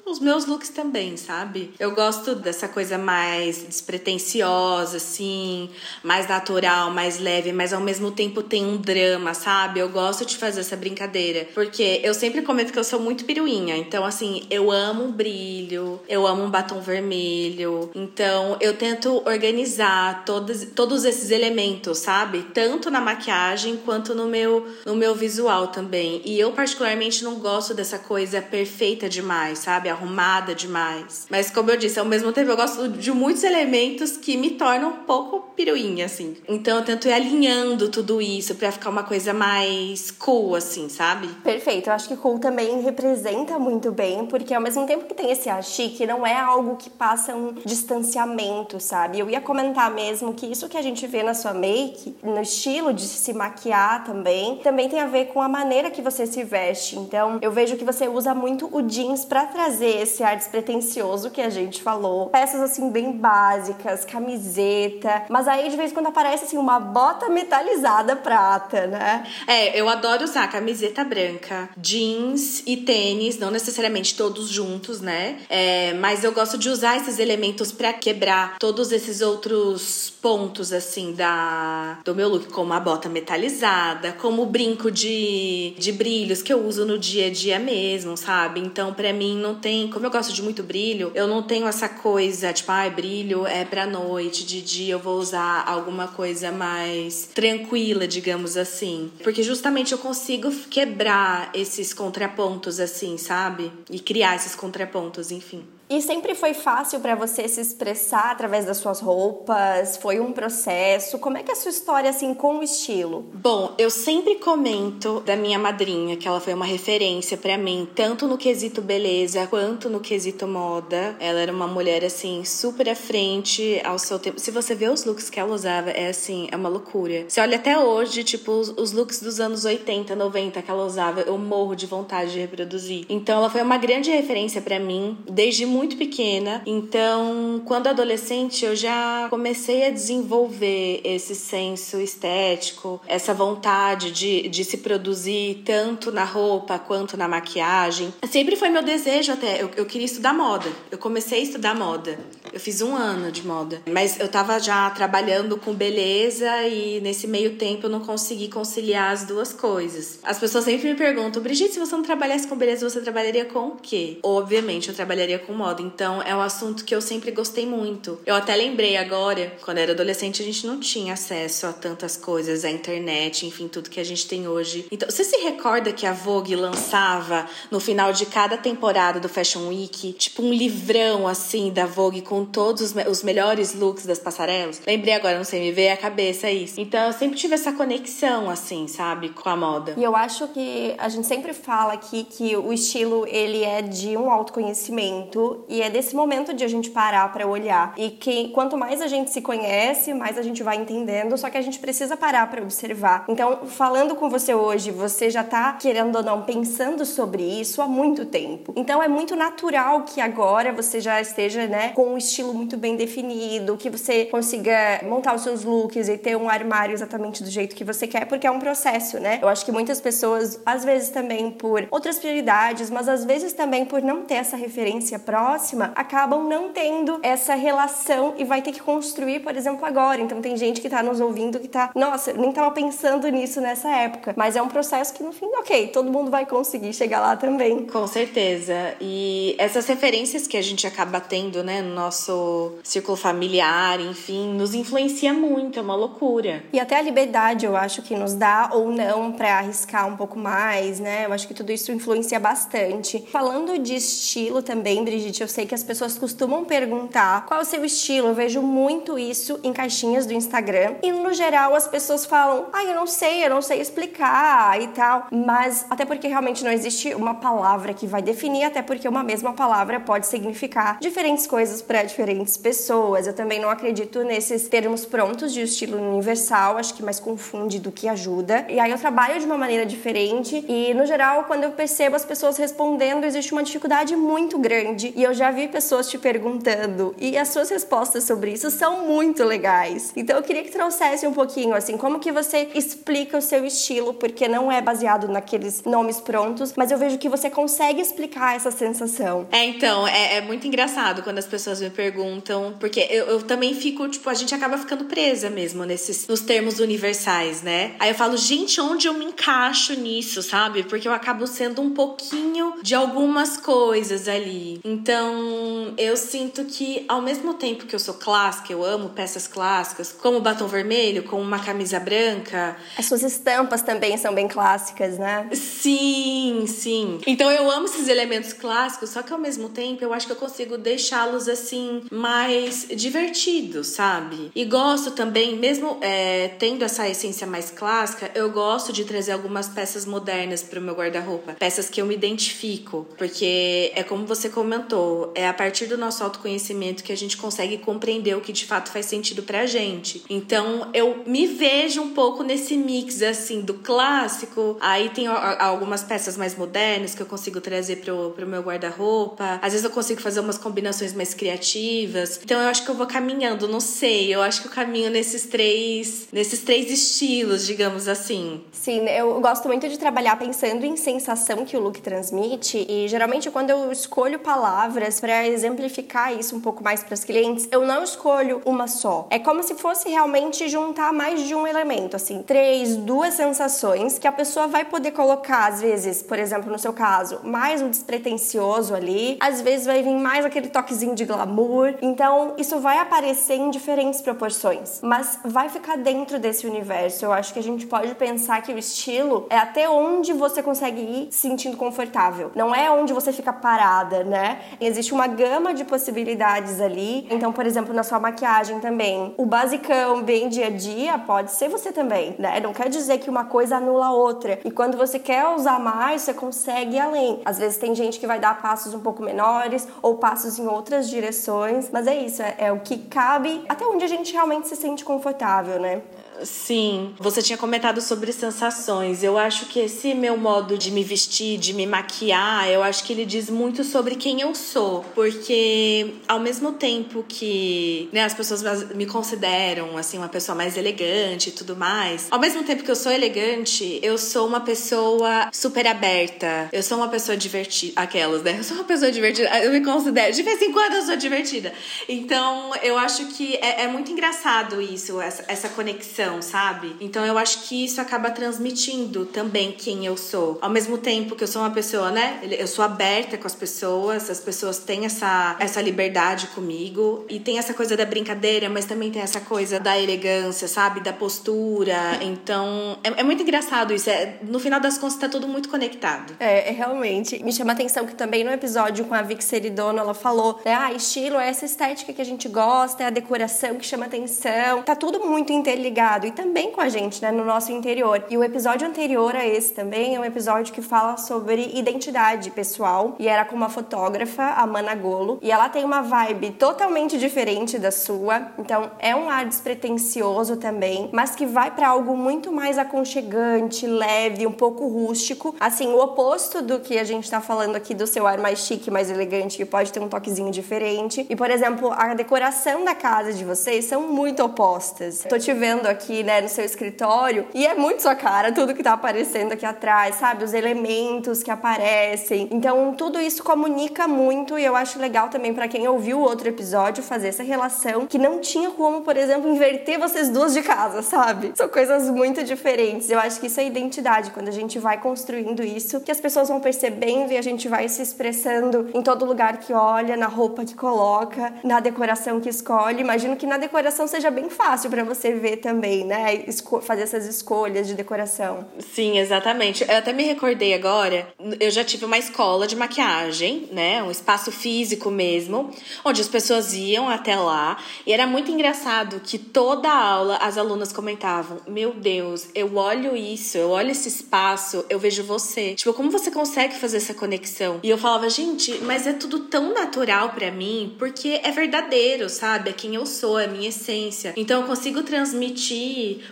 os 0.04 0.18
meus 0.18 0.46
looks 0.46 0.70
também, 0.70 1.16
sabe? 1.16 1.72
Eu 1.78 1.94
gosto 1.94 2.34
dessa 2.34 2.68
coisa 2.68 2.98
mais 2.98 3.62
despretensiosa, 3.62 4.96
assim, 4.96 5.70
mais 6.02 6.28
natural, 6.28 6.90
mais 6.90 7.18
leve, 7.18 7.52
mas 7.52 7.72
ao 7.72 7.80
mesmo 7.80 8.10
tempo 8.10 8.42
tem 8.42 8.64
um 8.64 8.76
drama, 8.76 9.34
sabe? 9.34 9.80
Eu 9.80 9.88
gosto 9.88 10.24
de 10.24 10.36
fazer 10.36 10.60
essa 10.60 10.76
brincadeira. 10.76 11.48
Porque 11.54 12.00
eu 12.02 12.14
sempre 12.14 12.42
comento 12.42 12.72
que 12.72 12.78
eu 12.78 12.84
sou 12.84 13.00
muito 13.00 13.24
piruinha. 13.24 13.76
Então, 13.76 14.04
assim, 14.04 14.46
eu 14.50 14.70
amo 14.70 15.04
um 15.04 15.12
brilho, 15.12 16.00
eu 16.08 16.26
amo 16.26 16.44
um 16.44 16.50
batom 16.50 16.80
vermelho. 16.80 17.90
Então, 17.94 18.56
eu 18.60 18.76
tento 18.76 19.22
organizar 19.26 20.24
todos, 20.24 20.64
todos 20.74 21.04
esses 21.04 21.30
elementos, 21.30 21.98
sabe? 21.98 22.42
Tanto 22.54 22.90
na 22.90 23.00
maquiagem 23.00 23.76
quanto 23.84 24.14
no 24.14 24.26
meu, 24.26 24.66
no 24.84 24.96
meu 24.96 25.14
visual 25.14 25.68
também. 25.68 26.20
E 26.24 26.38
eu, 26.38 26.52
particularmente, 26.52 27.22
não 27.22 27.36
gosto 27.36 27.74
dessa 27.74 27.98
coisa 27.98 28.42
perfeita 28.42 29.08
demais, 29.08 29.60
sabe? 29.60 29.88
A 29.88 29.94
arrumada 30.00 30.54
demais. 30.54 31.26
Mas 31.30 31.50
como 31.50 31.70
eu 31.70 31.76
disse, 31.76 31.98
ao 31.98 32.06
mesmo 32.06 32.32
tempo 32.32 32.50
eu 32.50 32.56
gosto 32.56 32.88
de 32.88 33.12
muitos 33.12 33.44
elementos 33.44 34.16
que 34.16 34.36
me 34.36 34.50
tornam 34.50 34.90
um 34.90 35.04
pouco 35.04 35.54
piruinha, 35.54 36.06
assim. 36.06 36.36
Então 36.48 36.78
eu 36.78 36.84
tento 36.84 37.08
ir 37.08 37.12
alinhando 37.12 37.88
tudo 37.88 38.20
isso 38.20 38.54
para 38.54 38.72
ficar 38.72 38.90
uma 38.90 39.02
coisa 39.02 39.32
mais 39.32 40.10
cool, 40.10 40.54
assim, 40.54 40.88
sabe? 40.88 41.28
Perfeito. 41.44 41.88
Eu 41.88 41.94
acho 41.94 42.08
que 42.08 42.16
cool 42.16 42.38
também 42.38 42.80
representa 42.82 43.58
muito 43.58 43.92
bem, 43.92 44.26
porque 44.26 44.54
ao 44.54 44.60
mesmo 44.60 44.86
tempo 44.86 45.04
que 45.04 45.14
tem 45.14 45.30
esse 45.30 45.48
ar 45.48 45.62
chique, 45.62 46.06
não 46.06 46.26
é 46.26 46.38
algo 46.38 46.76
que 46.76 46.88
passa 46.88 47.34
um 47.34 47.52
distanciamento, 47.64 48.80
sabe? 48.80 49.18
Eu 49.18 49.28
ia 49.28 49.40
comentar 49.40 49.90
mesmo 49.90 50.32
que 50.34 50.46
isso 50.46 50.68
que 50.68 50.76
a 50.76 50.82
gente 50.82 51.06
vê 51.06 51.22
na 51.22 51.34
sua 51.34 51.52
make, 51.52 52.16
no 52.22 52.40
estilo 52.40 52.92
de 52.92 53.02
se 53.02 53.32
maquiar 53.32 54.04
também, 54.04 54.56
também 54.56 54.88
tem 54.88 55.00
a 55.00 55.06
ver 55.06 55.26
com 55.26 55.42
a 55.42 55.48
maneira 55.48 55.90
que 55.90 56.00
você 56.00 56.26
se 56.26 56.42
veste. 56.44 56.98
Então, 56.98 57.38
eu 57.42 57.50
vejo 57.50 57.76
que 57.76 57.84
você 57.84 58.08
usa 58.08 58.34
muito 58.34 58.68
o 58.72 58.82
jeans 58.82 59.24
para 59.24 59.46
trazer 59.46 59.79
esse 59.86 60.22
ar 60.22 60.36
despretensioso 60.36 61.30
que 61.30 61.40
a 61.40 61.50
gente 61.50 61.82
falou. 61.82 62.28
Peças 62.28 62.60
assim 62.60 62.90
bem 62.90 63.12
básicas, 63.12 64.04
camiseta, 64.04 65.24
mas 65.28 65.48
aí 65.48 65.68
de 65.68 65.76
vez 65.76 65.90
em 65.90 65.94
quando 65.94 66.08
aparece 66.08 66.44
assim 66.44 66.56
uma 66.56 66.78
bota 66.80 67.28
metalizada 67.28 68.16
prata, 68.16 68.86
né? 68.86 69.26
É, 69.46 69.78
eu 69.78 69.88
adoro 69.88 70.24
usar 70.24 70.48
camiseta 70.48 71.04
branca, 71.04 71.68
jeans 71.76 72.62
e 72.66 72.76
tênis, 72.76 73.38
não 73.38 73.50
necessariamente 73.50 74.14
todos 74.14 74.48
juntos, 74.48 75.00
né? 75.00 75.38
É, 75.48 75.94
mas 75.94 76.24
eu 76.24 76.32
gosto 76.32 76.58
de 76.58 76.68
usar 76.68 76.96
esses 76.96 77.18
elementos 77.18 77.72
para 77.72 77.92
quebrar 77.92 78.58
todos 78.58 78.92
esses 78.92 79.20
outros 79.20 80.12
pontos 80.20 80.72
assim 80.72 81.12
da 81.12 81.98
do 82.04 82.14
meu 82.14 82.28
look, 82.28 82.48
como 82.48 82.72
a 82.72 82.80
bota 82.80 83.08
metalizada, 83.08 84.12
como 84.12 84.42
o 84.42 84.46
brinco 84.46 84.90
de, 84.90 85.74
de 85.78 85.92
brilhos 85.92 86.42
que 86.42 86.52
eu 86.52 86.66
uso 86.66 86.84
no 86.84 86.98
dia 86.98 87.26
a 87.26 87.30
dia 87.30 87.58
mesmo, 87.58 88.16
sabe? 88.16 88.60
Então, 88.60 88.92
para 88.92 89.12
mim 89.12 89.36
não 89.36 89.54
tem 89.54 89.69
tem, 89.70 89.88
como 89.88 90.04
eu 90.04 90.10
gosto 90.10 90.32
de 90.32 90.42
muito 90.42 90.64
brilho, 90.64 91.12
eu 91.14 91.28
não 91.28 91.44
tenho 91.44 91.68
essa 91.68 91.88
coisa, 91.88 92.52
tipo, 92.52 92.72
ah, 92.72 92.90
brilho 92.90 93.46
é 93.46 93.64
pra 93.64 93.86
noite, 93.86 94.44
de 94.44 94.60
dia 94.60 94.94
eu 94.94 94.98
vou 94.98 95.16
usar 95.16 95.62
alguma 95.64 96.08
coisa 96.08 96.50
mais 96.50 97.30
tranquila, 97.32 98.08
digamos 98.08 98.56
assim. 98.56 99.12
Porque 99.22 99.44
justamente 99.44 99.92
eu 99.92 99.98
consigo 99.98 100.50
quebrar 100.68 101.52
esses 101.54 101.94
contrapontos 101.94 102.80
assim, 102.80 103.16
sabe? 103.16 103.70
E 103.88 104.00
criar 104.00 104.34
esses 104.34 104.56
contrapontos, 104.56 105.30
enfim. 105.30 105.62
E 105.92 106.00
sempre 106.00 106.36
foi 106.36 106.54
fácil 106.54 107.00
para 107.00 107.16
você 107.16 107.48
se 107.48 107.60
expressar 107.60 108.30
através 108.30 108.64
das 108.64 108.76
suas 108.76 109.00
roupas? 109.00 109.96
Foi 109.96 110.20
um 110.20 110.30
processo? 110.30 111.18
Como 111.18 111.36
é 111.36 111.42
que 111.42 111.50
é 111.50 111.52
a 111.52 111.56
sua 111.56 111.72
história 111.72 112.08
assim 112.08 112.32
com 112.32 112.58
o 112.58 112.62
estilo? 112.62 113.28
Bom, 113.34 113.74
eu 113.76 113.90
sempre 113.90 114.36
comento 114.36 115.18
da 115.26 115.34
minha 115.34 115.58
madrinha 115.58 116.16
que 116.16 116.28
ela 116.28 116.38
foi 116.38 116.54
uma 116.54 116.64
referência 116.64 117.36
para 117.36 117.58
mim, 117.58 117.88
tanto 117.92 118.28
no 118.28 118.38
quesito 118.38 118.80
beleza 118.80 119.48
quanto 119.48 119.90
no 119.90 119.98
quesito 119.98 120.46
moda. 120.46 121.16
Ela 121.18 121.40
era 121.40 121.52
uma 121.52 121.66
mulher 121.66 122.04
assim 122.04 122.44
super 122.44 122.88
à 122.88 122.94
frente 122.94 123.82
ao 123.84 123.98
seu 123.98 124.20
tempo. 124.20 124.38
Se 124.38 124.52
você 124.52 124.76
vê 124.76 124.88
os 124.88 125.04
looks 125.04 125.28
que 125.28 125.40
ela 125.40 125.52
usava, 125.52 125.90
é 125.90 126.10
assim, 126.10 126.46
é 126.52 126.56
uma 126.56 126.68
loucura. 126.68 127.24
Você 127.26 127.40
olha 127.40 127.56
até 127.56 127.76
hoje, 127.76 128.22
tipo 128.22 128.52
os, 128.52 128.92
looks 128.92 129.20
dos 129.20 129.40
anos 129.40 129.64
80, 129.64 130.14
90 130.14 130.62
que 130.62 130.70
ela 130.70 130.84
usava, 130.84 131.22
eu 131.22 131.36
morro 131.36 131.74
de 131.74 131.86
vontade 131.86 132.30
de 132.30 132.38
reproduzir. 132.38 133.06
Então 133.08 133.38
ela 133.38 133.50
foi 133.50 133.60
uma 133.60 133.76
grande 133.76 134.08
referência 134.12 134.62
para 134.62 134.78
mim 134.78 135.18
desde 135.28 135.66
muito 135.66 135.79
muito 135.80 135.96
pequena, 135.96 136.62
então 136.66 137.62
quando 137.64 137.86
adolescente 137.86 138.66
eu 138.66 138.76
já 138.76 139.28
comecei 139.30 139.86
a 139.86 139.90
desenvolver 139.90 141.00
esse 141.02 141.34
senso 141.34 141.98
estético, 141.98 143.00
essa 143.08 143.32
vontade 143.32 144.10
de, 144.10 144.46
de 144.50 144.62
se 144.62 144.76
produzir 144.76 145.62
tanto 145.64 146.12
na 146.12 146.24
roupa 146.24 146.78
quanto 146.78 147.16
na 147.16 147.26
maquiagem. 147.26 148.12
Sempre 148.30 148.56
foi 148.56 148.68
meu 148.68 148.82
desejo 148.82 149.32
até, 149.32 149.62
eu, 149.62 149.70
eu 149.74 149.86
queria 149.86 150.04
estudar 150.04 150.34
moda. 150.34 150.68
Eu 150.90 150.98
comecei 150.98 151.40
a 151.40 151.42
estudar 151.44 151.74
moda. 151.74 152.18
Eu 152.52 152.60
fiz 152.60 152.82
um 152.82 152.94
ano 152.94 153.32
de 153.32 153.46
moda, 153.46 153.80
mas 153.90 154.20
eu 154.20 154.28
tava 154.28 154.58
já 154.58 154.90
trabalhando 154.90 155.56
com 155.56 155.72
beleza 155.72 156.66
e 156.66 157.00
nesse 157.00 157.26
meio 157.26 157.56
tempo 157.56 157.86
eu 157.86 157.90
não 157.90 158.00
consegui 158.00 158.48
conciliar 158.48 159.12
as 159.12 159.24
duas 159.24 159.54
coisas. 159.54 160.18
As 160.22 160.38
pessoas 160.38 160.64
sempre 160.64 160.90
me 160.90 160.94
perguntam, 160.94 161.42
Brigitte, 161.42 161.72
se 161.72 161.80
você 161.80 161.96
não 161.96 162.02
trabalhasse 162.02 162.46
com 162.46 162.56
beleza, 162.56 162.88
você 162.88 163.00
trabalharia 163.00 163.46
com 163.46 163.68
o 163.68 163.76
quê? 163.76 164.18
Obviamente 164.22 164.90
eu 164.90 164.94
trabalharia 164.94 165.38
com 165.38 165.54
moda 165.54 165.69
moda. 165.70 165.82
Então 165.82 166.22
é 166.22 166.34
um 166.34 166.40
assunto 166.40 166.84
que 166.84 166.94
eu 166.94 167.00
sempre 167.00 167.30
gostei 167.30 167.66
muito. 167.66 168.18
Eu 168.26 168.34
até 168.34 168.54
lembrei 168.54 168.96
agora, 168.96 169.56
quando 169.62 169.78
era 169.78 169.92
adolescente, 169.92 170.42
a 170.42 170.44
gente 170.44 170.66
não 170.66 170.80
tinha 170.80 171.14
acesso 171.14 171.66
a 171.66 171.72
tantas 171.72 172.16
coisas, 172.16 172.64
a 172.64 172.70
internet, 172.70 173.46
enfim, 173.46 173.68
tudo 173.68 173.90
que 173.90 174.00
a 174.00 174.04
gente 174.04 174.26
tem 174.26 174.48
hoje. 174.48 174.86
Então, 174.90 175.08
você 175.08 175.24
se 175.24 175.36
recorda 175.38 175.92
que 175.92 176.06
a 176.06 176.12
Vogue 176.12 176.56
lançava 176.56 177.46
no 177.70 177.80
final 177.80 178.12
de 178.12 178.26
cada 178.26 178.56
temporada 178.56 179.20
do 179.20 179.28
Fashion 179.28 179.68
Week, 179.68 180.12
tipo 180.14 180.42
um 180.42 180.52
livrão 180.52 181.26
assim 181.26 181.72
da 181.72 181.86
Vogue 181.86 182.22
com 182.22 182.44
todos 182.44 182.82
os, 182.82 182.92
me 182.92 183.06
os 183.08 183.22
melhores 183.22 183.74
looks 183.74 184.06
das 184.06 184.18
passarelas? 184.18 184.82
Lembrei 184.86 185.14
agora, 185.14 185.36
não 185.36 185.44
sei, 185.44 185.60
me 185.60 185.72
veio 185.72 185.92
a 185.92 185.96
cabeça 185.96 186.50
isso. 186.50 186.80
Então 186.80 187.06
eu 187.06 187.12
sempre 187.12 187.36
tive 187.38 187.54
essa 187.54 187.72
conexão, 187.72 188.50
assim, 188.50 188.86
sabe, 188.88 189.30
com 189.30 189.48
a 189.48 189.56
moda. 189.56 189.94
E 189.96 190.02
eu 190.02 190.16
acho 190.16 190.48
que 190.48 190.94
a 190.98 191.08
gente 191.08 191.26
sempre 191.26 191.52
fala 191.52 191.92
aqui 191.92 192.24
que 192.24 192.56
o 192.56 192.72
estilo 192.72 193.26
ele 193.26 193.62
é 193.64 193.82
de 193.82 194.16
um 194.16 194.30
autoconhecimento 194.30 195.59
e 195.68 195.82
é 195.82 195.90
desse 195.90 196.14
momento 196.14 196.52
de 196.54 196.64
a 196.64 196.68
gente 196.68 196.90
parar 196.90 197.32
para 197.32 197.46
olhar. 197.46 197.94
E 197.96 198.10
que 198.10 198.48
quanto 198.48 198.76
mais 198.76 199.00
a 199.00 199.06
gente 199.06 199.30
se 199.30 199.40
conhece, 199.40 200.14
mais 200.14 200.38
a 200.38 200.42
gente 200.42 200.62
vai 200.62 200.76
entendendo, 200.76 201.36
só 201.36 201.50
que 201.50 201.58
a 201.58 201.62
gente 201.62 201.78
precisa 201.78 202.16
parar 202.16 202.48
para 202.50 202.62
observar. 202.62 203.24
Então, 203.28 203.66
falando 203.66 204.14
com 204.14 204.28
você 204.28 204.54
hoje, 204.54 204.90
você 204.90 205.30
já 205.30 205.44
tá 205.44 205.72
querendo 205.74 206.16
ou 206.16 206.22
não 206.22 206.42
pensando 206.42 207.04
sobre 207.04 207.42
isso 207.42 207.80
há 207.82 207.86
muito 207.86 208.24
tempo. 208.26 208.72
Então, 208.76 209.02
é 209.02 209.08
muito 209.08 209.36
natural 209.36 210.02
que 210.02 210.20
agora 210.20 210.72
você 210.72 211.00
já 211.00 211.20
esteja, 211.20 211.66
né, 211.66 211.90
com 211.90 212.14
um 212.14 212.18
estilo 212.18 212.52
muito 212.52 212.76
bem 212.76 212.96
definido, 212.96 213.76
que 213.76 213.90
você 213.90 214.26
consiga 214.26 215.00
montar 215.02 215.34
os 215.34 215.42
seus 215.42 215.64
looks 215.64 216.08
e 216.08 216.18
ter 216.18 216.36
um 216.36 216.48
armário 216.48 216.92
exatamente 216.92 217.42
do 217.42 217.50
jeito 217.50 217.74
que 217.74 217.84
você 217.84 218.06
quer, 218.06 218.26
porque 218.26 218.46
é 218.46 218.50
um 218.50 218.58
processo, 218.58 219.18
né? 219.18 219.38
Eu 219.42 219.48
acho 219.48 219.64
que 219.64 219.72
muitas 219.72 220.00
pessoas, 220.00 220.60
às 220.64 220.84
vezes 220.84 221.10
também 221.10 221.50
por 221.50 221.86
outras 221.90 222.18
prioridades, 222.18 222.90
mas 222.90 223.08
às 223.08 223.24
vezes 223.24 223.52
também 223.52 223.84
por 223.84 224.02
não 224.02 224.22
ter 224.22 224.34
essa 224.34 224.56
referência 224.56 225.18
próxima, 225.18 225.39
próxima 225.40 225.90
acabam 225.94 226.44
não 226.46 226.68
tendo 226.68 227.18
essa 227.22 227.54
relação 227.54 228.34
e 228.36 228.44
vai 228.44 228.60
ter 228.60 228.72
que 228.72 228.80
construir, 228.80 229.40
por 229.40 229.56
exemplo, 229.56 229.86
agora. 229.86 230.20
Então 230.20 230.42
tem 230.42 230.54
gente 230.54 230.82
que 230.82 230.88
tá 230.88 231.02
nos 231.02 231.18
ouvindo 231.18 231.58
que 231.58 231.66
tá, 231.66 231.90
nossa, 231.94 232.32
eu 232.32 232.36
nem 232.36 232.52
tava 232.52 232.70
pensando 232.72 233.26
nisso 233.28 233.58
nessa 233.58 233.88
época. 233.88 234.34
Mas 234.36 234.54
é 234.54 234.60
um 234.60 234.68
processo 234.68 235.14
que 235.14 235.22
no 235.22 235.32
fim, 235.32 235.46
ok, 235.58 235.88
todo 235.88 236.12
mundo 236.12 236.30
vai 236.30 236.44
conseguir 236.44 236.92
chegar 236.92 237.20
lá 237.20 237.36
também. 237.36 237.86
Com 237.86 238.06
certeza. 238.06 238.94
E 239.00 239.54
essas 239.58 239.86
referências 239.86 240.46
que 240.46 240.58
a 240.58 240.62
gente 240.62 240.86
acaba 240.86 241.20
tendo, 241.20 241.64
né, 241.64 241.80
no 241.80 241.94
nosso 241.94 242.74
círculo 242.84 243.16
familiar, 243.16 243.98
enfim, 243.98 244.52
nos 244.52 244.74
influencia 244.74 245.32
muito, 245.32 245.78
é 245.78 245.82
uma 245.82 245.96
loucura. 245.96 246.62
E 246.70 246.78
até 246.78 246.96
a 246.96 247.02
liberdade, 247.02 247.64
eu 247.64 247.76
acho 247.76 248.02
que 248.02 248.14
nos 248.14 248.34
dá 248.34 248.68
ou 248.74 248.92
não 248.92 249.32
para 249.32 249.58
arriscar 249.58 250.06
um 250.06 250.16
pouco 250.18 250.38
mais, 250.38 251.00
né? 251.00 251.24
Eu 251.24 251.32
acho 251.32 251.48
que 251.48 251.54
tudo 251.54 251.72
isso 251.72 251.90
influencia 251.90 252.38
bastante. 252.38 253.24
Falando 253.32 253.78
de 253.78 253.94
estilo 253.94 254.62
também, 254.62 255.02
Brigitte, 255.02 255.29
eu 255.38 255.46
sei 255.46 255.66
que 255.66 255.74
as 255.74 255.84
pessoas 255.84 256.18
costumam 256.18 256.64
perguntar 256.64 257.46
qual 257.46 257.60
é 257.60 257.62
o 257.62 257.66
seu 257.66 257.84
estilo. 257.84 258.28
Eu 258.28 258.34
vejo 258.34 258.60
muito 258.62 259.18
isso 259.18 259.60
em 259.62 259.72
caixinhas 259.72 260.26
do 260.26 260.32
Instagram. 260.32 260.94
E 261.02 261.12
no 261.12 261.32
geral 261.32 261.74
as 261.74 261.86
pessoas 261.86 262.24
falam: 262.26 262.66
"Ah, 262.72 262.82
eu 262.84 262.94
não 262.94 263.06
sei, 263.06 263.44
eu 263.44 263.50
não 263.50 263.60
sei 263.60 263.80
explicar" 263.80 264.80
e 264.80 264.88
tal. 264.88 265.26
Mas 265.30 265.84
até 265.90 266.04
porque 266.04 266.26
realmente 266.26 266.64
não 266.64 266.72
existe 266.72 267.14
uma 267.14 267.34
palavra 267.34 267.92
que 267.92 268.06
vai 268.06 268.22
definir, 268.22 268.64
até 268.64 268.82
porque 268.82 269.06
uma 269.06 269.22
mesma 269.22 269.52
palavra 269.52 270.00
pode 270.00 270.26
significar 270.26 270.98
diferentes 271.00 271.46
coisas 271.46 271.82
para 271.82 272.02
diferentes 272.02 272.56
pessoas. 272.56 273.26
Eu 273.26 273.34
também 273.34 273.60
não 273.60 273.68
acredito 273.68 274.24
nesses 274.24 274.68
termos 274.68 275.04
prontos 275.04 275.52
de 275.52 275.60
estilo 275.60 275.98
universal, 275.98 276.78
acho 276.78 276.94
que 276.94 277.02
mais 277.02 277.20
confunde 277.20 277.78
do 277.78 277.92
que 277.92 278.08
ajuda. 278.08 278.64
E 278.68 278.80
aí 278.80 278.90
eu 278.90 278.98
trabalho 278.98 279.38
de 279.38 279.44
uma 279.44 279.58
maneira 279.58 279.84
diferente 279.84 280.64
e 280.66 280.94
no 280.94 281.04
geral 281.04 281.44
quando 281.44 281.64
eu 281.64 281.72
percebo 281.72 282.16
as 282.16 282.24
pessoas 282.24 282.56
respondendo, 282.56 283.24
existe 283.24 283.52
uma 283.52 283.62
dificuldade 283.62 284.16
muito 284.16 284.58
grande 284.58 285.12
e 285.20 285.22
eu 285.22 285.34
já 285.34 285.50
vi 285.50 285.68
pessoas 285.68 286.08
te 286.08 286.16
perguntando 286.16 287.14
e 287.18 287.36
as 287.36 287.48
suas 287.48 287.68
respostas 287.68 288.24
sobre 288.24 288.52
isso 288.52 288.70
são 288.70 289.06
muito 289.06 289.44
legais. 289.44 290.14
Então 290.16 290.34
eu 290.34 290.42
queria 290.42 290.64
que 290.64 290.70
trouxesse 290.70 291.26
um 291.26 291.32
pouquinho 291.34 291.74
assim, 291.74 291.98
como 291.98 292.18
que 292.18 292.32
você 292.32 292.70
explica 292.74 293.36
o 293.36 293.42
seu 293.42 293.66
estilo, 293.66 294.14
porque 294.14 294.48
não 294.48 294.72
é 294.72 294.80
baseado 294.80 295.28
naqueles 295.28 295.84
nomes 295.84 296.18
prontos, 296.20 296.72
mas 296.74 296.90
eu 296.90 296.96
vejo 296.96 297.18
que 297.18 297.28
você 297.28 297.50
consegue 297.50 298.00
explicar 298.00 298.56
essa 298.56 298.70
sensação. 298.70 299.46
É, 299.52 299.62
então, 299.66 300.08
é, 300.08 300.36
é 300.36 300.40
muito 300.40 300.66
engraçado 300.66 301.22
quando 301.22 301.36
as 301.36 301.46
pessoas 301.46 301.82
me 301.82 301.90
perguntam, 301.90 302.74
porque 302.80 303.06
eu, 303.10 303.26
eu, 303.26 303.42
também 303.42 303.74
fico, 303.74 304.08
tipo, 304.08 304.30
a 304.30 304.34
gente 304.34 304.54
acaba 304.54 304.78
ficando 304.78 305.04
presa 305.04 305.50
mesmo 305.50 305.84
nesses, 305.84 306.26
nos 306.28 306.40
termos 306.40 306.80
universais, 306.80 307.60
né? 307.60 307.92
Aí 307.98 308.08
eu 308.08 308.14
falo, 308.14 308.38
gente, 308.38 308.80
onde 308.80 309.06
eu 309.06 309.12
me 309.12 309.26
encaixo 309.26 309.92
nisso, 310.00 310.42
sabe? 310.42 310.82
Porque 310.84 311.06
eu 311.06 311.12
acabo 311.12 311.46
sendo 311.46 311.82
um 311.82 311.90
pouquinho 311.90 312.76
de 312.82 312.94
algumas 312.94 313.58
coisas 313.58 314.26
ali. 314.26 314.80
Então, 314.84 315.09
então, 315.10 315.92
eu 315.98 316.16
sinto 316.16 316.64
que 316.66 317.04
ao 317.08 317.20
mesmo 317.20 317.54
tempo 317.54 317.84
que 317.84 317.96
eu 317.96 317.98
sou 317.98 318.14
clássica, 318.14 318.72
eu 318.72 318.84
amo 318.84 319.08
peças 319.08 319.48
clássicas, 319.48 320.12
como 320.12 320.40
batom 320.40 320.68
vermelho, 320.68 321.24
como 321.24 321.42
uma 321.42 321.58
camisa 321.58 321.98
branca. 321.98 322.76
As 322.96 323.06
suas 323.06 323.24
estampas 323.24 323.82
também 323.82 324.16
são 324.16 324.32
bem 324.32 324.46
clássicas, 324.46 325.18
né? 325.18 325.48
Sim, 325.52 326.64
sim. 326.68 327.18
Então 327.26 327.50
eu 327.50 327.68
amo 327.68 327.86
esses 327.86 328.06
elementos 328.06 328.52
clássicos, 328.52 329.10
só 329.10 329.20
que 329.20 329.32
ao 329.32 329.38
mesmo 329.40 329.70
tempo 329.70 330.04
eu 330.04 330.14
acho 330.14 330.26
que 330.26 330.32
eu 330.32 330.36
consigo 330.36 330.78
deixá-los 330.78 331.48
assim 331.48 332.04
mais 332.12 332.86
divertidos, 332.94 333.88
sabe? 333.88 334.52
E 334.54 334.64
gosto 334.64 335.10
também, 335.10 335.56
mesmo 335.56 335.98
é, 336.00 336.52
tendo 336.60 336.84
essa 336.84 337.08
essência 337.08 337.48
mais 337.48 337.68
clássica, 337.68 338.30
eu 338.32 338.48
gosto 338.52 338.92
de 338.92 339.04
trazer 339.04 339.32
algumas 339.32 339.66
peças 339.66 340.06
modernas 340.06 340.62
para 340.62 340.78
o 340.78 340.82
meu 340.82 340.94
guarda-roupa, 340.94 341.56
peças 341.58 341.90
que 341.90 342.00
eu 342.00 342.06
me 342.06 342.14
identifico, 342.14 343.08
porque 343.18 343.90
é 343.96 344.04
como 344.04 344.24
você 344.24 344.48
comentou 344.48 344.99
é 345.34 345.46
a 345.46 345.52
partir 345.52 345.86
do 345.86 345.96
nosso 345.96 346.22
autoconhecimento 346.22 347.02
que 347.02 347.12
a 347.12 347.16
gente 347.16 347.36
consegue 347.36 347.78
compreender 347.78 348.36
o 348.36 348.40
que 348.40 348.52
de 348.52 348.64
fato 348.64 348.90
faz 348.90 349.06
sentido 349.06 349.42
pra 349.42 349.66
gente. 349.66 350.24
Então, 350.28 350.90
eu 350.94 351.22
me 351.26 351.46
vejo 351.46 352.02
um 352.02 352.14
pouco 352.14 352.42
nesse 352.42 352.76
mix, 352.76 353.22
assim, 353.22 353.60
do 353.60 353.74
clássico, 353.74 354.76
aí 354.80 355.10
tem 355.10 355.26
algumas 355.26 356.02
peças 356.02 356.36
mais 356.36 356.56
modernas 356.56 357.14
que 357.14 357.22
eu 357.22 357.26
consigo 357.26 357.60
trazer 357.60 357.96
pro, 357.96 358.30
pro 358.30 358.46
meu 358.46 358.62
guarda-roupa. 358.62 359.58
Às 359.62 359.72
vezes 359.72 359.84
eu 359.84 359.90
consigo 359.90 360.20
fazer 360.20 360.40
umas 360.40 360.58
combinações 360.58 361.12
mais 361.12 361.34
criativas. 361.34 362.40
Então, 362.42 362.60
eu 362.60 362.68
acho 362.68 362.84
que 362.84 362.90
eu 362.90 362.94
vou 362.94 363.06
caminhando, 363.06 363.68
não 363.68 363.80
sei, 363.80 364.34
eu 364.34 364.42
acho 364.42 364.62
que 364.62 364.68
eu 364.68 364.72
caminho 364.72 365.10
nesses 365.10 365.46
três, 365.46 366.28
nesses 366.32 366.60
três 366.60 366.90
estilos, 366.90 367.66
digamos 367.66 368.08
assim. 368.08 368.62
Sim, 368.72 369.06
eu 369.08 369.40
gosto 369.40 369.68
muito 369.68 369.88
de 369.88 369.98
trabalhar 369.98 370.36
pensando 370.38 370.84
em 370.84 370.96
sensação 370.96 371.64
que 371.64 371.76
o 371.76 371.80
look 371.80 372.00
transmite 372.00 372.86
e 372.88 373.06
geralmente 373.08 373.50
quando 373.50 373.70
eu 373.70 373.92
escolho 373.92 374.38
palavras 374.38 374.89
palavras 374.90 375.20
para 375.20 375.46
exemplificar 375.46 376.32
isso 376.32 376.56
um 376.56 376.60
pouco 376.60 376.82
mais 376.82 377.02
para 377.02 377.14
as 377.14 377.22
clientes, 377.22 377.68
eu 377.70 377.86
não 377.86 378.02
escolho 378.02 378.60
uma 378.64 378.88
só. 378.88 379.26
É 379.30 379.38
como 379.38 379.62
se 379.62 379.74
fosse 379.74 380.08
realmente 380.08 380.68
juntar 380.68 381.12
mais 381.12 381.42
de 381.42 381.54
um 381.54 381.66
elemento, 381.66 382.16
assim, 382.16 382.42
três, 382.42 382.96
duas 382.96 383.34
sensações 383.34 384.18
que 384.18 384.26
a 384.26 384.32
pessoa 384.32 384.66
vai 384.66 384.84
poder 384.84 385.12
colocar, 385.12 385.68
às 385.68 385.80
vezes, 385.80 386.22
por 386.22 386.38
exemplo, 386.38 386.70
no 386.70 386.78
seu 386.78 386.92
caso, 386.92 387.40
mais 387.44 387.80
um 387.80 387.88
despretensioso 387.88 388.94
ali, 388.94 389.36
às 389.40 389.60
vezes 389.60 389.86
vai 389.86 390.02
vir 390.02 390.16
mais 390.16 390.44
aquele 390.44 390.68
toquezinho 390.68 391.14
de 391.14 391.24
glamour. 391.24 391.94
Então, 392.02 392.54
isso 392.58 392.80
vai 392.80 392.98
aparecer 392.98 393.54
em 393.54 393.70
diferentes 393.70 394.20
proporções, 394.20 395.00
mas 395.02 395.38
vai 395.44 395.68
ficar 395.68 395.96
dentro 395.96 396.38
desse 396.38 396.66
universo. 396.66 397.24
Eu 397.24 397.32
acho 397.32 397.52
que 397.52 397.58
a 397.58 397.62
gente 397.62 397.86
pode 397.86 398.14
pensar 398.16 398.60
que 398.62 398.72
o 398.72 398.78
estilo 398.78 399.46
é 399.50 399.56
até 399.56 399.88
onde 399.88 400.32
você 400.32 400.62
consegue 400.62 401.00
ir 401.00 401.28
se 401.30 401.50
sentindo 401.50 401.76
confortável. 401.76 402.52
Não 402.54 402.74
é 402.74 402.90
onde 402.90 403.12
você 403.12 403.32
fica 403.32 403.52
parada, 403.52 404.22
né? 404.24 404.60
Existe 404.80 405.12
uma 405.12 405.26
gama 405.26 405.74
de 405.74 405.84
possibilidades 405.84 406.80
ali. 406.80 407.26
Então, 407.30 407.52
por 407.52 407.66
exemplo, 407.66 407.92
na 407.92 408.02
sua 408.02 408.18
maquiagem 408.18 408.80
também, 408.80 409.34
o 409.36 409.44
basicão, 409.44 410.22
bem 410.22 410.48
dia 410.48 410.68
a 410.68 410.70
dia, 410.70 411.18
pode 411.18 411.52
ser 411.52 411.68
você 411.68 411.92
também, 411.92 412.34
né? 412.38 412.60
Não 412.60 412.72
quer 412.72 412.88
dizer 412.88 413.18
que 413.18 413.28
uma 413.28 413.44
coisa 413.44 413.76
anula 413.76 414.06
a 414.06 414.12
outra. 414.12 414.58
E 414.64 414.70
quando 414.70 414.96
você 414.96 415.18
quer 415.18 415.46
usar 415.54 415.78
mais, 415.78 416.22
você 416.22 416.32
consegue 416.32 416.96
ir 416.96 417.00
além. 417.00 417.40
Às 417.44 417.58
vezes 417.58 417.78
tem 417.78 417.94
gente 417.94 418.18
que 418.18 418.26
vai 418.26 418.40
dar 418.40 418.60
passos 418.62 418.94
um 418.94 419.00
pouco 419.00 419.22
menores 419.22 419.86
ou 420.00 420.16
passos 420.16 420.58
em 420.58 420.66
outras 420.66 421.10
direções, 421.10 421.90
mas 421.92 422.06
é 422.06 422.16
isso, 422.16 422.42
é, 422.42 422.54
é 422.58 422.72
o 422.72 422.80
que 422.80 422.98
cabe 422.98 423.62
até 423.68 423.84
onde 423.84 424.04
a 424.04 424.08
gente 424.08 424.32
realmente 424.32 424.68
se 424.68 424.76
sente 424.76 425.04
confortável, 425.04 425.78
né? 425.78 426.00
Sim, 426.44 427.14
você 427.18 427.42
tinha 427.42 427.58
comentado 427.58 428.00
sobre 428.00 428.32
sensações. 428.32 429.22
Eu 429.22 429.36
acho 429.38 429.66
que 429.66 429.78
esse 429.80 430.14
meu 430.14 430.36
modo 430.36 430.76
de 430.78 430.90
me 430.90 431.02
vestir, 431.04 431.58
de 431.58 431.72
me 431.72 431.86
maquiar, 431.86 432.68
eu 432.68 432.82
acho 432.82 433.04
que 433.04 433.12
ele 433.12 433.24
diz 433.24 433.50
muito 433.50 433.84
sobre 433.84 434.14
quem 434.14 434.40
eu 434.40 434.54
sou. 434.54 435.04
Porque 435.14 436.14
ao 436.26 436.40
mesmo 436.40 436.72
tempo 436.72 437.24
que 437.28 438.08
né, 438.12 438.24
as 438.24 438.34
pessoas 438.34 438.62
me 438.94 439.06
consideram 439.06 439.96
assim 439.96 440.18
uma 440.18 440.28
pessoa 440.28 440.54
mais 440.54 440.76
elegante 440.76 441.48
e 441.48 441.52
tudo 441.52 441.76
mais, 441.76 442.28
ao 442.30 442.38
mesmo 442.38 442.62
tempo 442.62 442.82
que 442.82 442.90
eu 442.90 442.96
sou 442.96 443.12
elegante, 443.12 443.98
eu 444.02 444.16
sou 444.16 444.46
uma 444.46 444.60
pessoa 444.60 445.50
super 445.52 445.86
aberta. 445.86 446.68
Eu 446.72 446.82
sou 446.82 446.98
uma 446.98 447.08
pessoa 447.08 447.36
divertida. 447.36 447.92
Aquelas, 447.96 448.42
né? 448.42 448.56
Eu 448.58 448.64
sou 448.64 448.76
uma 448.76 448.84
pessoa 448.84 449.10
divertida. 449.10 449.48
Eu 449.58 449.72
me 449.72 449.84
considero. 449.84 450.32
De 450.32 450.42
vez 450.42 450.60
em 450.62 450.72
quando 450.72 450.94
eu 450.94 451.02
sou 451.02 451.16
divertida. 451.16 451.72
Então 452.08 452.74
eu 452.82 452.98
acho 452.98 453.26
que 453.26 453.56
é, 453.56 453.82
é 453.82 453.88
muito 453.88 454.10
engraçado 454.10 454.80
isso, 454.80 455.20
essa, 455.20 455.44
essa 455.48 455.68
conexão 455.68 456.29
sabe? 456.40 456.96
Então 457.00 457.24
eu 457.24 457.36
acho 457.36 457.62
que 457.64 457.84
isso 457.84 458.00
acaba 458.00 458.30
transmitindo 458.30 459.26
também 459.26 459.72
quem 459.72 460.06
eu 460.06 460.16
sou. 460.16 460.58
Ao 460.60 460.70
mesmo 460.70 460.98
tempo 460.98 461.34
que 461.34 461.44
eu 461.44 461.48
sou 461.48 461.62
uma 461.62 461.70
pessoa, 461.70 462.10
né? 462.10 462.40
Eu 462.42 462.66
sou 462.66 462.84
aberta 462.84 463.36
com 463.36 463.46
as 463.46 463.54
pessoas, 463.54 464.30
as 464.30 464.40
pessoas 464.40 464.78
têm 464.78 465.04
essa, 465.04 465.56
essa 465.58 465.80
liberdade 465.80 466.48
comigo 466.48 467.24
e 467.28 467.38
tem 467.38 467.58
essa 467.58 467.74
coisa 467.74 467.96
da 467.96 468.04
brincadeira, 468.04 468.68
mas 468.68 468.84
também 468.84 469.10
tem 469.10 469.22
essa 469.22 469.40
coisa 469.40 469.78
da 469.80 469.98
elegância, 469.98 470.68
sabe? 470.68 471.00
Da 471.00 471.12
postura. 471.12 472.18
Então 472.22 472.98
é, 473.02 473.20
é 473.20 473.22
muito 473.22 473.42
engraçado 473.42 473.92
isso. 473.92 474.10
É, 474.10 474.38
no 474.42 474.58
final 474.58 474.80
das 474.80 474.98
contas, 474.98 475.16
tá 475.16 475.28
tudo 475.28 475.48
muito 475.48 475.68
conectado. 475.68 476.34
É, 476.38 476.68
é, 476.68 476.72
realmente. 476.72 477.42
Me 477.42 477.52
chama 477.52 477.72
a 477.72 477.74
atenção 477.74 478.06
que 478.06 478.14
também 478.14 478.44
no 478.44 478.50
episódio 478.50 479.04
com 479.04 479.14
a 479.14 479.22
Vic 479.22 479.42
Seridono 479.42 479.98
ela 479.98 480.14
falou, 480.14 480.60
né? 480.64 480.74
Ah, 480.74 480.92
estilo 480.92 481.38
é 481.38 481.48
essa 481.48 481.64
estética 481.64 482.12
que 482.12 482.20
a 482.20 482.24
gente 482.24 482.48
gosta, 482.48 483.02
é 483.02 483.06
a 483.06 483.10
decoração 483.10 483.76
que 483.76 483.86
chama 483.86 484.06
atenção. 484.06 484.82
Tá 484.82 484.94
tudo 484.94 485.26
muito 485.26 485.52
interligado 485.52 486.19
e 486.26 486.30
também 486.30 486.70
com 486.70 486.80
a 486.80 486.88
gente, 486.88 487.22
né, 487.22 487.30
no 487.30 487.44
nosso 487.44 487.72
interior. 487.72 488.24
E 488.28 488.36
o 488.36 488.44
episódio 488.44 488.86
anterior 488.86 489.34
a 489.34 489.46
esse 489.46 489.72
também 489.72 490.16
é 490.16 490.20
um 490.20 490.24
episódio 490.24 490.72
que 490.72 490.82
fala 490.82 491.16
sobre 491.16 491.70
identidade 491.74 492.50
pessoal 492.50 493.14
e 493.18 493.28
era 493.28 493.44
com 493.44 493.56
uma 493.56 493.68
fotógrafa, 493.68 494.42
a 494.42 494.66
Mana 494.66 494.94
Golo, 494.94 495.38
e 495.42 495.50
ela 495.50 495.68
tem 495.68 495.84
uma 495.84 496.02
vibe 496.02 496.50
totalmente 496.52 497.18
diferente 497.18 497.78
da 497.78 497.90
sua. 497.90 498.48
Então 498.58 498.90
é 498.98 499.14
um 499.14 499.28
ar 499.28 499.44
despretensioso 499.46 500.56
também, 500.56 501.08
mas 501.12 501.34
que 501.34 501.46
vai 501.46 501.70
para 501.70 501.88
algo 501.88 502.16
muito 502.16 502.52
mais 502.52 502.78
aconchegante, 502.78 503.86
leve, 503.86 504.46
um 504.46 504.52
pouco 504.52 504.86
rústico. 504.86 505.54
Assim, 505.60 505.88
o 505.88 505.98
oposto 505.98 506.62
do 506.62 506.80
que 506.80 506.98
a 506.98 507.04
gente 507.04 507.30
tá 507.30 507.40
falando 507.40 507.76
aqui 507.76 507.94
do 507.94 508.06
seu 508.06 508.26
ar 508.26 508.38
mais 508.38 508.60
chique, 508.60 508.90
mais 508.90 509.10
elegante, 509.10 509.56
que 509.56 509.64
pode 509.64 509.92
ter 509.92 510.00
um 510.00 510.08
toquezinho 510.08 510.50
diferente. 510.50 511.26
E 511.28 511.36
por 511.36 511.50
exemplo, 511.50 511.92
a 511.92 512.14
decoração 512.14 512.84
da 512.84 512.94
casa 512.94 513.32
de 513.32 513.44
vocês 513.44 513.84
são 513.84 514.02
muito 514.08 514.42
opostas. 514.42 515.24
Tô 515.28 515.38
te 515.38 515.52
vendo 515.52 515.86
aqui 515.86 516.09
aqui, 516.10 516.24
né, 516.24 516.40
no 516.40 516.48
seu 516.48 516.64
escritório, 516.64 517.46
e 517.54 517.64
é 517.64 517.74
muito 517.74 518.02
sua 518.02 518.16
cara, 518.16 518.50
tudo 518.50 518.74
que 518.74 518.82
tá 518.82 518.92
aparecendo 518.94 519.52
aqui 519.52 519.64
atrás, 519.64 520.16
sabe? 520.16 520.42
Os 520.42 520.52
elementos 520.52 521.40
que 521.40 521.50
aparecem. 521.50 522.48
Então, 522.50 522.92
tudo 522.94 523.20
isso 523.20 523.44
comunica 523.44 524.08
muito 524.08 524.58
e 524.58 524.64
eu 524.64 524.74
acho 524.74 524.98
legal 524.98 525.28
também 525.28 525.54
para 525.54 525.68
quem 525.68 525.86
ouviu 525.86 526.18
o 526.18 526.22
outro 526.22 526.48
episódio 526.48 527.02
fazer 527.02 527.28
essa 527.28 527.44
relação 527.44 528.06
que 528.06 528.18
não 528.18 528.40
tinha 528.40 528.70
como, 528.70 529.02
por 529.02 529.16
exemplo, 529.16 529.48
inverter 529.48 530.00
vocês 530.00 530.28
duas 530.28 530.52
de 530.52 530.62
casa, 530.62 531.00
sabe? 531.02 531.52
São 531.54 531.68
coisas 531.68 532.10
muito 532.10 532.42
diferentes. 532.42 533.08
Eu 533.08 533.20
acho 533.20 533.38
que 533.38 533.46
isso 533.46 533.60
é 533.60 533.64
identidade, 533.64 534.32
quando 534.32 534.48
a 534.48 534.52
gente 534.52 534.78
vai 534.78 534.98
construindo 534.98 535.62
isso, 535.62 536.00
que 536.00 536.10
as 536.10 536.20
pessoas 536.20 536.48
vão 536.48 536.58
percebendo 536.58 537.32
e 537.32 537.36
a 537.36 537.42
gente 537.42 537.68
vai 537.68 537.88
se 537.88 538.02
expressando 538.02 538.90
em 538.92 539.02
todo 539.02 539.24
lugar 539.24 539.58
que 539.58 539.72
olha, 539.72 540.16
na 540.16 540.26
roupa 540.26 540.64
que 540.64 540.74
coloca, 540.74 541.52
na 541.62 541.78
decoração 541.78 542.40
que 542.40 542.48
escolhe. 542.48 543.00
Imagino 543.00 543.36
que 543.36 543.46
na 543.46 543.58
decoração 543.58 544.08
seja 544.08 544.30
bem 544.30 544.50
fácil 544.50 544.90
para 544.90 545.04
você 545.04 545.32
ver 545.32 545.58
também 545.58 545.99
né? 546.04 546.44
fazer 546.82 547.02
essas 547.02 547.26
escolhas 547.26 547.86
de 547.86 547.94
decoração. 547.94 548.66
Sim, 548.78 549.18
exatamente. 549.18 549.84
Eu 549.88 549.96
até 549.96 550.12
me 550.12 550.22
recordei 550.24 550.74
agora, 550.74 551.28
eu 551.58 551.70
já 551.70 551.84
tive 551.84 552.04
uma 552.04 552.18
escola 552.18 552.66
de 552.66 552.76
maquiagem, 552.76 553.68
né? 553.72 554.02
Um 554.02 554.10
espaço 554.10 554.52
físico 554.52 555.10
mesmo, 555.10 555.70
onde 556.04 556.20
as 556.20 556.28
pessoas 556.28 556.72
iam 556.74 557.08
até 557.08 557.36
lá. 557.36 557.78
E 558.06 558.12
era 558.12 558.26
muito 558.26 558.50
engraçado 558.50 559.20
que 559.20 559.38
toda 559.38 559.90
aula 559.90 560.36
as 560.36 560.56
alunas 560.58 560.92
comentavam: 560.92 561.58
Meu 561.66 561.92
Deus, 561.92 562.48
eu 562.54 562.76
olho 562.76 563.16
isso, 563.16 563.58
eu 563.58 563.70
olho 563.70 563.90
esse 563.90 564.08
espaço, 564.08 564.84
eu 564.88 564.98
vejo 564.98 565.22
você. 565.22 565.74
Tipo, 565.74 565.94
como 565.94 566.10
você 566.10 566.30
consegue 566.30 566.74
fazer 566.74 566.98
essa 566.98 567.14
conexão? 567.14 567.80
E 567.82 567.90
eu 567.90 567.98
falava, 567.98 568.28
gente, 568.28 568.78
mas 568.82 569.06
é 569.06 569.12
tudo 569.12 569.40
tão 569.40 569.72
natural 569.72 570.30
para 570.30 570.50
mim, 570.50 570.94
porque 570.98 571.40
é 571.42 571.50
verdadeiro, 571.50 572.28
sabe? 572.28 572.70
É 572.70 572.72
quem 572.72 572.94
eu 572.94 573.06
sou, 573.06 573.38
é 573.38 573.44
a 573.44 573.48
minha 573.48 573.68
essência. 573.68 574.34
Então 574.36 574.60
eu 574.60 574.66
consigo 574.66 575.02
transmitir 575.02 575.79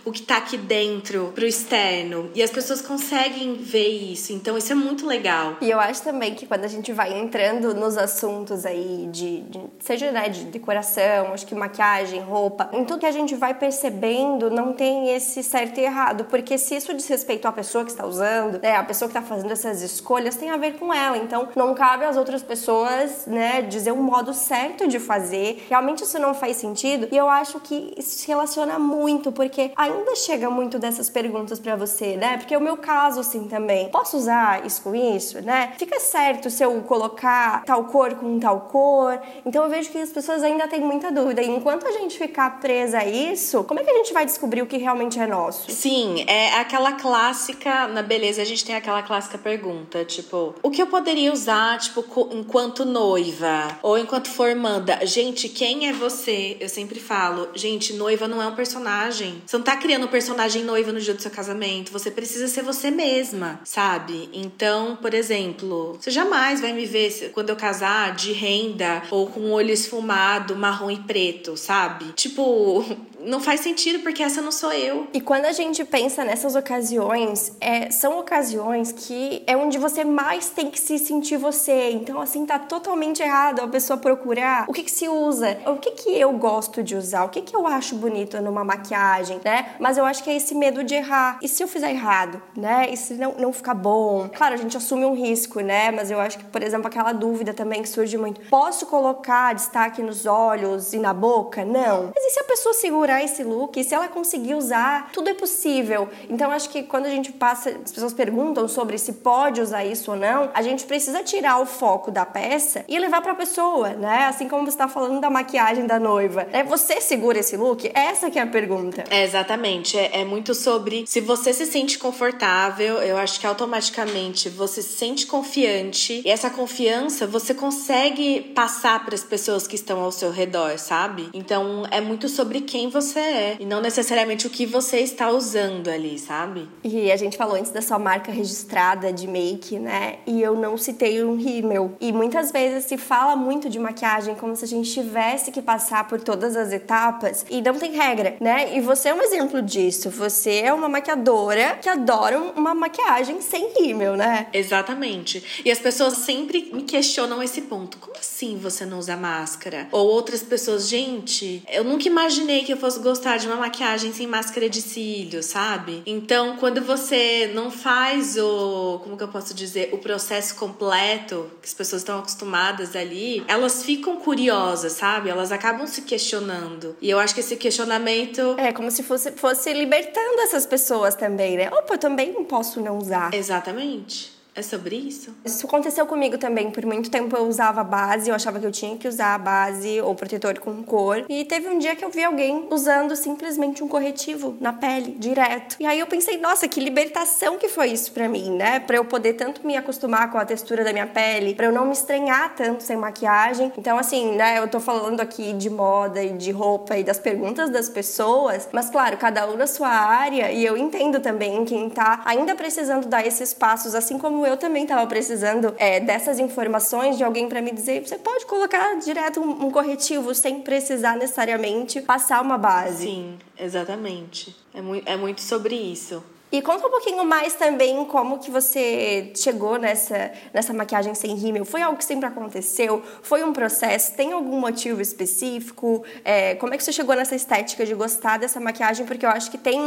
o 0.05 0.13
que 0.13 0.23
tá 0.23 0.39
aqui 0.39 0.57
dentro 0.57 1.33
pro 1.35 1.47
externo. 1.47 2.31
E 2.35 2.43
as 2.43 2.51
pessoas 2.51 2.81
conseguem 2.81 3.55
ver 3.55 3.89
isso. 3.89 4.33
Então 4.33 4.57
isso 4.57 4.73
é 4.73 4.75
muito 4.75 5.07
legal. 5.07 5.57
E 5.61 5.71
eu 5.71 5.81
acho 5.81 6.03
também 6.03 6.35
que 6.35 6.47
quando 6.47 6.65
a 6.65 6.69
gente 6.69 6.93
vai 6.93 7.19
entrando 7.19 7.75
nos 7.75 7.97
assuntos 7.97 8.65
aí 8.65 9.09
de, 9.11 9.41
de 9.43 9.61
seja 9.81 10.11
né, 10.11 10.29
de 10.29 10.45
decoração, 10.47 11.33
acho 11.33 11.47
que 11.47 11.55
maquiagem, 11.55 12.21
roupa, 12.21 12.69
em 12.73 12.85
tudo 12.85 13.01
que 13.01 13.07
a 13.07 13.13
gente 13.13 13.35
vai 13.35 13.55
percebendo, 13.55 14.51
não 14.51 14.73
tem 14.73 15.15
esse 15.15 15.43
certo 15.43 15.79
e 15.79 15.85
errado. 15.85 16.25
Porque 16.25 16.59
se 16.59 16.77
isso 16.77 16.95
diz 16.95 17.07
respeito 17.09 17.47
à 17.47 17.53
pessoa 17.53 17.85
que 17.85 17.91
está 17.91 18.07
usando, 18.07 18.61
né, 18.61 18.77
a 18.77 18.85
pessoa 18.85 19.09
que 19.09 19.17
está 19.17 19.27
fazendo 19.27 19.53
essas 19.53 19.83
escolhas, 19.83 20.37
tem 20.37 20.51
a 20.51 20.57
ver 20.57 20.79
com 20.79 20.93
ela. 20.93 21.17
Então 21.17 21.49
não 21.57 21.75
cabe 21.75 22.05
às 22.05 22.17
outras 22.17 22.43
pessoas, 22.43 23.27
né, 23.27 23.63
dizer 23.63 23.93
um 23.93 24.03
modo 24.03 24.33
certo 24.33 24.87
de 24.87 24.99
fazer. 24.99 25.67
Realmente 25.69 26.03
isso 26.05 26.19
não 26.19 26.35
faz 26.35 26.57
sentido. 26.57 27.09
E 27.11 27.17
eu 27.17 27.29
acho 27.29 27.61
que 27.61 27.95
isso 27.97 28.19
se 28.19 28.29
relaciona 28.29 28.79
muito 28.79 29.31
porque 29.39 29.71
ainda 29.77 30.17
chega 30.17 30.51
muito 30.51 30.81
dessas 30.81 31.09
perguntas 31.09 31.61
para 31.61 31.77
você, 31.77 32.17
né? 32.17 32.39
Porque 32.39 32.53
é 32.53 32.59
o 32.59 32.61
meu 32.61 32.77
caso, 32.77 33.21
assim, 33.21 33.47
também. 33.47 33.89
Posso 33.89 34.17
usar 34.17 34.67
isso 34.67 34.83
com 34.83 34.97
isso, 34.97 35.41
né? 35.41 35.75
Fica 35.79 36.01
certo 36.01 36.51
se 36.51 36.65
eu 36.65 36.83
colocar 36.83 37.63
tal 37.65 37.85
cor 37.85 38.17
com 38.17 38.41
tal 38.41 38.63
cor? 38.63 39.17
Então 39.47 39.63
eu 39.63 39.71
vejo 39.71 39.91
que 39.91 39.99
as 39.99 40.11
pessoas 40.11 40.43
ainda 40.43 40.67
têm 40.67 40.81
muita 40.81 41.13
dúvida. 41.13 41.41
E 41.41 41.49
enquanto 41.49 41.87
a 41.87 41.93
gente 41.93 42.19
ficar 42.19 42.59
presa 42.59 42.99
a 42.99 43.07
isso, 43.07 43.63
como 43.63 43.79
é 43.79 43.85
que 43.85 43.91
a 43.91 43.95
gente 43.99 44.13
vai 44.13 44.27
descobrir 44.27 44.61
o 44.61 44.67
que 44.67 44.77
realmente 44.77 45.21
é 45.21 45.27
nosso? 45.29 45.71
Sim, 45.71 46.25
é 46.27 46.57
aquela 46.57 46.95
clássica, 46.95 47.87
na 47.87 48.03
beleza 48.03 48.43
a 48.43 48.45
gente 48.45 48.65
tem 48.65 48.75
aquela 48.75 49.05
clássica 49.05 49.39
pergunta, 49.39 50.05
tipo, 50.05 50.53
o 50.65 50.69
que 50.69 50.83
eu 50.83 50.89
poderia 50.89 51.33
usar, 51.33 51.79
tipo, 51.79 52.05
enquanto 52.33 52.85
noiva 52.85 53.69
ou 53.85 53.97
enquanto 53.97 54.29
formanda? 54.31 54.99
Gente, 55.07 55.49
quem 55.49 55.89
é 55.89 55.93
você? 55.93 56.57
Eu 56.59 56.69
sempre 56.69 56.99
falo, 56.99 57.51
gente, 57.55 57.93
noiva 57.93 58.27
não 58.27 58.43
é 58.43 58.47
um 58.49 58.57
personagem 58.57 59.28
personagem. 59.29 59.43
Você 59.45 59.57
não 59.57 59.65
tá 59.65 59.77
criando 59.77 60.07
um 60.07 60.09
personagem 60.09 60.65
noiva 60.65 60.93
no 60.93 61.01
dia 61.01 61.15
do 61.15 61.23
seu 61.23 61.31
casamento. 61.31 61.93
Você 61.93 62.11
precisa 62.11 62.49
ser 62.49 62.63
você 62.63 62.91
mesma, 62.91 63.61
sabe? 63.65 64.29
Então, 64.33 64.97
por 64.97 65.15
exemplo, 65.15 65.99
você 66.01 66.11
jamais 66.11 66.61
vai 66.61 66.73
me 66.73 66.87
ver 66.87 67.31
quando 67.33 67.51
eu 67.51 67.57
casar 67.57 68.15
de 68.15 68.33
renda 68.33 69.03
ou 69.11 69.27
com 69.27 69.51
olho 69.51 69.71
esfumado, 69.71 70.57
marrom 70.57 70.91
e 70.91 70.99
preto, 70.99 71.57
sabe? 71.57 72.13
Tipo, 72.13 72.85
não 73.29 73.41
faz 73.41 73.61
sentido 73.61 74.01
porque 74.01 74.23
essa 74.23 74.41
não 74.41 74.51
sou 74.51 74.73
eu. 74.73 75.07
E 75.13 75.21
quando 75.21 75.45
a 75.45 75.53
gente 75.53 75.85
pensa 75.85 76.25
nessas 76.25 76.57
ocasiões, 76.57 77.53
é, 77.61 77.91
são 77.91 78.19
ocasiões 78.19 78.91
que 78.91 79.43
é 79.47 79.57
onde 79.57 79.79
você 79.79 80.03
mais 80.03 80.49
tem 80.49 80.71
que 80.71 80.81
se 80.81 80.99
sentir 80.99 81.37
você. 81.37 81.91
Então, 81.91 82.21
assim, 82.21 82.47
tá 82.47 82.59
totalmente 82.59 83.23
errado 83.23 83.61
a 83.61 83.69
pessoa 83.69 83.99
procurar 83.99 84.65
o 84.69 84.73
que, 84.73 84.83
que 84.83 84.91
se 84.91 85.09
usa, 85.09 85.59
o 85.67 85.77
que, 85.77 85.91
que 85.93 86.19
eu 86.19 86.33
gosto 86.33 86.83
de 86.83 86.97
usar, 86.97 87.25
o 87.25 87.29
que, 87.29 87.43
que 87.43 87.55
eu 87.55 87.67
acho 87.67 87.95
bonito 87.95 88.41
numa 88.41 88.65
maquiagem, 88.65 89.41
né? 89.45 89.75
Mas 89.79 89.99
eu 89.99 90.05
acho 90.05 90.23
que 90.25 90.31
é 90.31 90.37
esse 90.37 90.55
medo 90.55 90.83
de 90.83 90.95
errar. 90.95 91.39
E 91.43 91.49
se 91.49 91.63
eu 91.63 91.69
fizer 91.69 91.91
errado, 91.91 92.43
né? 92.57 92.89
E 92.91 92.97
se 92.97 93.15
não, 93.15 93.35
não 93.39 93.53
ficar 93.53 93.75
bom? 93.75 94.29
Claro, 94.35 94.55
a 94.55 94.59
gente 94.59 94.77
assume 94.77 95.05
um 95.05 95.15
risco, 95.15 95.61
né? 95.61 95.91
Mas 95.91 96.11
eu 96.11 96.19
acho 96.19 96.39
que, 96.39 96.45
por 96.45 96.63
exemplo, 96.63 96.87
aquela 96.87 97.13
dúvida 97.13 97.53
também 97.53 97.83
que 97.83 97.89
surge 97.89 98.17
muito: 98.17 98.41
posso 98.49 98.87
colocar 98.87 99.55
destaque 99.55 100.03
nos 100.03 100.25
olhos 100.25 100.95
e 100.95 100.99
na 100.99 101.13
boca? 101.13 101.65
Não. 101.65 102.11
Mas 102.15 102.25
e 102.25 102.31
se 102.31 102.41
a 102.41 102.45
pessoa 102.45 102.75
segurar 102.75 103.18
esse 103.23 103.43
look? 103.43 103.83
Se 103.83 103.95
ela 103.95 104.09
conseguir 104.09 104.55
usar? 104.55 105.11
Tudo 105.13 105.29
é 105.29 105.35
possível. 105.35 106.09
Então, 106.29 106.51
acho 106.51 106.69
que 106.71 106.83
quando 106.83 107.07
a 107.07 107.11
gente 107.11 107.33
passa, 107.33 107.71
as 107.71 107.93
pessoas 107.93 108.13
perguntam 108.13 108.69
sobre 108.69 108.99
se 108.99 109.15
pode 109.15 109.61
usar 109.61 109.85
isso 109.85 110.11
ou 110.11 110.17
não, 110.17 110.51
a 110.55 110.63
gente 110.63 110.85
precisa 110.85 111.23
tirar 111.23 111.59
o 111.61 111.67
foco 111.67 112.11
da 112.11 112.25
peça 112.25 112.85
e 112.89 112.99
levar 112.99 113.21
para 113.21 113.33
a 113.33 113.37
pessoa, 113.37 113.91
né? 113.91 114.27
Assim 114.27 114.49
como 114.49 114.65
você 114.65 114.71
está 114.71 114.89
falando 114.89 115.21
da 115.21 115.31
maquiagem 115.31 115.87
da 115.87 115.99
noiva. 115.99 116.47
É 116.53 116.63
você 116.63 117.01
segura 117.01 117.39
esse 117.39 117.57
look? 117.57 117.91
Essa 117.95 118.31
que 118.31 118.39
é 118.39 118.43
a 118.43 118.47
pergunta. 118.47 119.05
É, 119.11 119.25
exatamente. 119.25 119.97
É, 119.97 120.21
é 120.21 120.25
muito 120.25 120.55
sobre 120.55 121.05
se 121.07 121.21
você 121.21 121.53
se 121.53 121.67
sente 121.67 121.99
confortável, 121.99 122.97
eu 122.97 123.17
acho 123.17 123.41
que 123.41 123.47
automaticamente 123.47 124.49
você 124.49 124.83
se 124.83 124.97
sente 124.97 125.27
confiante 125.27 126.23
e 126.25 126.31
essa 126.31 126.51
confiança 126.51 127.27
você 127.27 127.55
consegue 127.55 128.41
passar 128.55 129.05
para 129.05 129.15
as 129.15 129.25
pessoas 129.25 129.67
que 129.67 129.75
estão 129.75 130.01
ao 130.01 130.13
seu 130.13 130.31
redor, 130.31 130.79
sabe? 130.79 131.29
Então 131.33 131.85
é 131.91 132.01
muito 132.01 132.29
sobre 132.29 132.61
quem 132.61 132.89
você 132.89 132.98
é 132.99 133.57
e 133.59 133.67
não 133.67 133.81
necessariamente 133.81 134.47
o 134.47 134.51
que 134.51 134.67
você 134.67 134.99
está 135.01 135.31
usando 135.31 135.89
ali, 135.89 136.19
sabe? 136.19 136.69
E 136.83 137.11
a 137.11 137.17
gente 137.17 137.37
falou 137.37 137.57
antes 137.57 137.71
da 137.71 137.83
sua 137.83 137.99
marca 137.99 138.31
registrada 138.33 139.13
de 139.13 139.27
make, 139.27 139.79
né? 139.79 140.17
E 140.27 140.41
eu 140.41 140.57
não 140.57 140.77
citei 140.77 141.23
um 141.23 141.37
rímel. 141.37 141.97
E 142.01 142.13
muitas 142.13 142.51
vezes 142.51 142.85
se 142.85 142.97
fala 142.97 143.37
muito 143.37 143.69
de 143.69 143.79
maquiagem 143.79 144.35
como 144.35 144.57
se 144.57 144.65
a 144.65 144.69
gente 144.69 144.93
tivesse 144.93 145.51
que 145.51 145.61
passar 145.61 146.09
por 146.09 146.21
todas 146.21 146.57
as 146.57 146.73
etapas 146.73 147.45
e 147.51 147.61
não 147.61 147.75
tem 147.75 147.93
regra, 147.93 148.37
né? 148.41 148.77
E 148.77 148.81
você 148.81 149.09
é 149.09 149.15
um 149.15 149.23
exemplo 149.23 149.61
disso. 149.61 150.11
Você 150.11 150.61
é 150.61 150.73
uma 150.73 150.89
maquiadora 150.89 151.79
que 151.81 151.89
adora 151.89 152.39
uma 152.39 152.75
maquiagem 152.75 153.41
sem 153.41 153.73
rímel, 153.79 154.17
né? 154.17 154.47
Exatamente. 154.53 155.63
E 155.65 155.71
as 155.71 155.79
pessoas 155.79 156.15
sempre 156.19 156.71
me 156.73 156.83
questionam 156.83 157.43
esse 157.43 157.63
ponto. 157.63 157.99
Como 157.99 158.17
assim 158.17 158.59
você 158.59 158.87
não 158.87 158.99
usa 158.99 159.17
máscara? 159.17 159.89
Ou 159.93 160.07
outras 160.09 160.43
pessoas, 160.43 160.89
gente, 160.89 161.63
eu 161.71 161.85
nunca 161.85 162.09
imaginei 162.09 162.65
que 162.65 162.73
eu 162.73 162.77
fosse 162.77 162.88
gostar 162.97 163.37
de 163.37 163.47
uma 163.47 163.57
maquiagem 163.57 164.13
sem 164.13 164.27
máscara 164.27 164.69
de 164.69 164.81
cílios, 164.81 165.47
sabe? 165.47 166.03
Então, 166.07 166.57
quando 166.57 166.81
você 166.81 167.51
não 167.55 167.71
faz 167.71 168.39
o, 168.39 169.01
como 169.03 169.17
que 169.17 169.25
eu 169.25 169.29
posso 169.29 169.53
dizer, 169.53 169.91
o 169.93 169.99
processo 169.99 170.55
completo, 170.55 171.51
que 171.61 171.69
as 171.69 171.75
pessoas 171.75 172.03
estão 172.03 172.19
acostumadas 172.19 172.97
ali, 172.97 173.45
elas 173.47 173.83
ficam 173.83 174.17
curiosas, 174.17 174.93
sabe? 174.93 175.29
Elas 175.29 175.53
acabam 175.53 175.87
se 175.87 176.03
questionando. 176.03 176.97
E 177.01 177.11
eu 177.11 177.19
acho 177.19 177.35
que 177.35 177.41
esse 177.41 177.57
questionamento 177.57 178.55
é 178.57 178.73
como 178.73 178.91
se 178.91 179.03
fosse, 179.03 179.33
fosse 179.33 179.73
libertando 179.73 180.41
essas 180.41 180.65
pessoas 180.65 181.15
também, 181.15 181.57
né? 181.57 181.69
Opa, 181.71 181.95
eu 181.95 181.99
também 181.99 182.33
não 182.33 182.45
posso 182.45 182.81
não 182.81 182.99
usar. 182.99 183.35
Exatamente. 183.35 184.38
É 184.55 184.63
sobre 184.63 184.97
isso? 184.97 185.35
Isso 185.45 185.67
aconteceu 185.67 186.05
comigo 186.05 186.37
também. 186.37 186.71
Por 186.71 186.85
muito 186.85 187.11
tempo 187.11 187.37
eu 187.37 187.47
usava 187.47 187.85
base, 187.85 188.29
eu 188.29 188.35
achava 188.35 188.59
que 188.59 188.67
eu 188.67 188.73
tinha 188.73 188.97
que 188.97 189.07
usar 189.07 189.35
a 189.35 189.39
base 189.39 190.01
ou 190.01 190.15
protetor 190.15 190.59
com 190.59 190.83
cor. 190.83 191.25
E 191.29 191.45
teve 191.45 191.69
um 191.69 191.79
dia 191.79 191.95
que 191.95 192.05
eu 192.05 192.11
vi 192.11 192.25
alguém 192.25 192.67
usando 192.71 193.15
simplesmente 193.15 193.85
um 193.85 193.89
corretivo 193.89 194.57
na 194.61 194.73
pele, 194.73 195.13
direto. 195.13 195.77
E 195.79 195.87
aí 195.87 196.01
eu 196.01 196.07
pensei, 196.09 196.39
nossa, 196.39 196.67
que 196.67 196.81
libertação 196.81 197.57
que 197.57 197.69
foi 197.69 197.91
isso 197.91 198.11
para 198.11 198.29
mim, 198.29 198.51
né? 198.51 198.81
Para 198.81 198.97
eu 198.97 199.05
poder 199.05 199.35
tanto 199.35 199.65
me 199.65 199.77
acostumar 199.77 200.31
com 200.33 200.39
a 200.39 200.45
textura 200.45 200.83
da 200.83 200.93
minha 200.93 201.07
pele, 201.07 201.55
para 201.55 201.67
eu 201.67 201.73
não 201.73 201.87
me 201.87 201.93
estranhar 201.93 202.55
tanto 202.57 202.83
sem 202.83 202.97
maquiagem. 202.97 203.73
Então, 203.79 203.97
assim, 203.97 204.33
né, 204.33 204.59
eu 204.59 204.67
tô 204.67 204.81
falando 204.81 205.21
aqui 205.21 205.53
de 205.53 205.71
moda 205.71 206.21
e 206.23 206.33
de 206.33 206.51
roupa 206.51 206.97
e 206.97 207.05
das 207.05 207.19
perguntas 207.19 207.71
das 207.71 207.89
pessoas, 207.89 208.69
mas 208.73 208.91
claro, 208.91 209.17
cada 209.19 209.49
um 209.49 209.57
na 209.57 209.67
sua 209.67 209.89
área, 209.89 210.51
e 210.51 210.65
eu 210.65 210.77
entendo 210.77 211.21
também 211.21 211.65
quem 211.65 211.89
tá 211.89 212.23
ainda 212.25 212.55
precisando 212.57 213.07
dar 213.07 213.25
esses 213.25 213.55
passos, 213.55 213.95
assim 213.95 214.19
como 214.19 214.48
também 214.57 214.83
estava 214.83 215.07
precisando 215.07 215.75
é, 215.79 216.01
dessas 216.01 216.39
informações 216.39 217.17
de 217.17 217.25
alguém 217.25 217.49
para 217.49 217.61
me 217.61 217.73
dizer, 217.73 218.07
você 218.07 218.19
pode 218.19 218.47
colocar 218.47 218.95
direto 218.97 219.41
um, 219.41 219.67
um, 219.67 219.71
corretivo 219.71 220.35
sem 220.35 220.61
precisar 220.61 221.17
necessariamente 221.17 222.01
passar 222.01 222.43
uma 222.43 222.59
base. 222.59 223.05
Sim, 223.05 223.39
exatamente. 223.59 224.55
É, 224.75 224.81
mu 224.81 225.01
é 225.05 225.17
muito 225.17 225.41
sobre 225.41 225.75
isso. 225.75 226.23
E 226.51 226.63
conta 226.63 226.87
um 226.87 226.91
pouquinho 226.91 227.25
mais 227.27 227.55
também 227.55 228.03
como 228.07 228.39
que 228.39 228.51
você 228.51 229.31
chegou 229.37 229.79
nessa, 229.79 230.33
nessa 230.53 230.73
maquiagem 230.73 231.15
sem 231.15 231.35
rímel. 231.35 231.67
Foi 231.67 231.83
algo 231.83 231.99
que 231.99 232.05
sempre 232.05 232.27
aconteceu? 232.27 233.03
Foi 233.23 233.45
um 233.45 233.53
processo? 233.53 234.15
Tem 234.15 234.33
algum 234.33 234.59
motivo 234.59 235.03
específico? 235.03 236.03
É, 236.25 236.55
como 236.55 236.73
é 236.73 236.79
que 236.79 236.85
você 236.85 236.93
chegou 236.93 237.15
nessa 237.15 237.35
estética 237.35 237.85
de 237.85 237.95
gostar 237.95 238.39
dessa 238.39 238.59
maquiagem? 238.59 239.05
Porque 239.05 239.27
eu 239.27 239.31
acho 239.31 239.51
que 239.51 239.59
tem 239.59 239.79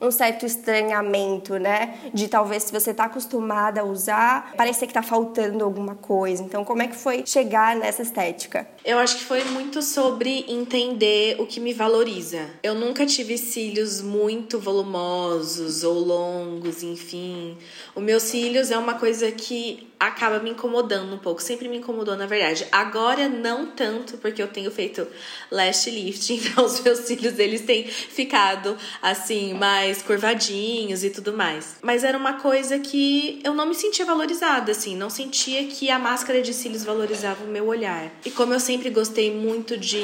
um, 0.00 0.10
certo 0.10 0.44
estranhamento, 0.44 1.56
né? 1.56 1.96
De 2.12 2.26
talvez 2.26 2.64
se 2.64 2.72
você 2.72 2.92
tá 2.92 3.04
acostumada 3.04 3.82
a 3.82 3.84
usar, 3.84 4.54
parecer 4.56 4.88
que 4.88 4.94
tá 4.94 5.02
faltando 5.02 5.64
alguma 5.64 5.94
coisa. 5.94 6.42
Então, 6.42 6.64
como 6.64 6.82
é 6.82 6.88
que 6.88 6.96
foi 6.96 7.22
chegar 7.24 7.76
nessa 7.76 8.02
estética? 8.02 8.66
Eu 8.84 8.98
acho 8.98 9.18
que 9.18 9.24
foi 9.24 9.44
muito 9.44 9.82
sobre 9.82 10.44
entender 10.48 11.36
o 11.38 11.46
que 11.46 11.60
me 11.60 11.72
valoriza. 11.72 12.44
Eu 12.60 12.74
nunca 12.74 13.06
tive 13.06 13.38
cílios 13.38 14.02
muito 14.02 14.58
volumosos 14.58 15.84
ou 15.84 16.07
longos, 16.08 16.82
enfim. 16.82 17.56
O 17.94 18.00
meus 18.00 18.22
cílios 18.22 18.70
é 18.70 18.78
uma 18.78 18.94
coisa 18.94 19.30
que 19.30 19.88
acaba 20.00 20.38
me 20.38 20.50
incomodando 20.50 21.12
um 21.12 21.18
pouco, 21.18 21.42
sempre 21.42 21.68
me 21.68 21.78
incomodou 21.78 22.16
na 22.16 22.26
verdade. 22.26 22.66
Agora 22.70 23.28
não 23.28 23.66
tanto, 23.66 24.16
porque 24.18 24.42
eu 24.42 24.48
tenho 24.48 24.70
feito 24.70 25.06
lash 25.50 25.86
lift, 25.86 26.30
então 26.32 26.64
os 26.64 26.80
meus 26.80 27.00
cílios 27.00 27.38
eles 27.38 27.62
têm 27.62 27.86
ficado 27.86 28.76
assim 29.02 29.54
mais 29.54 30.00
curvadinhos 30.02 31.04
e 31.04 31.10
tudo 31.10 31.32
mais. 31.32 31.76
Mas 31.82 32.04
era 32.04 32.16
uma 32.16 32.34
coisa 32.34 32.78
que 32.78 33.40
eu 33.44 33.54
não 33.54 33.66
me 33.66 33.74
sentia 33.74 34.04
valorizada 34.04 34.72
assim, 34.72 34.96
não 34.96 35.10
sentia 35.10 35.66
que 35.66 35.90
a 35.90 35.98
máscara 35.98 36.40
de 36.40 36.54
cílios 36.54 36.84
valorizava 36.84 37.44
o 37.44 37.48
meu 37.48 37.66
olhar. 37.66 38.10
E 38.24 38.30
como 38.30 38.54
eu 38.54 38.60
sempre 38.60 38.90
gostei 38.90 39.34
muito 39.34 39.76
de 39.76 39.98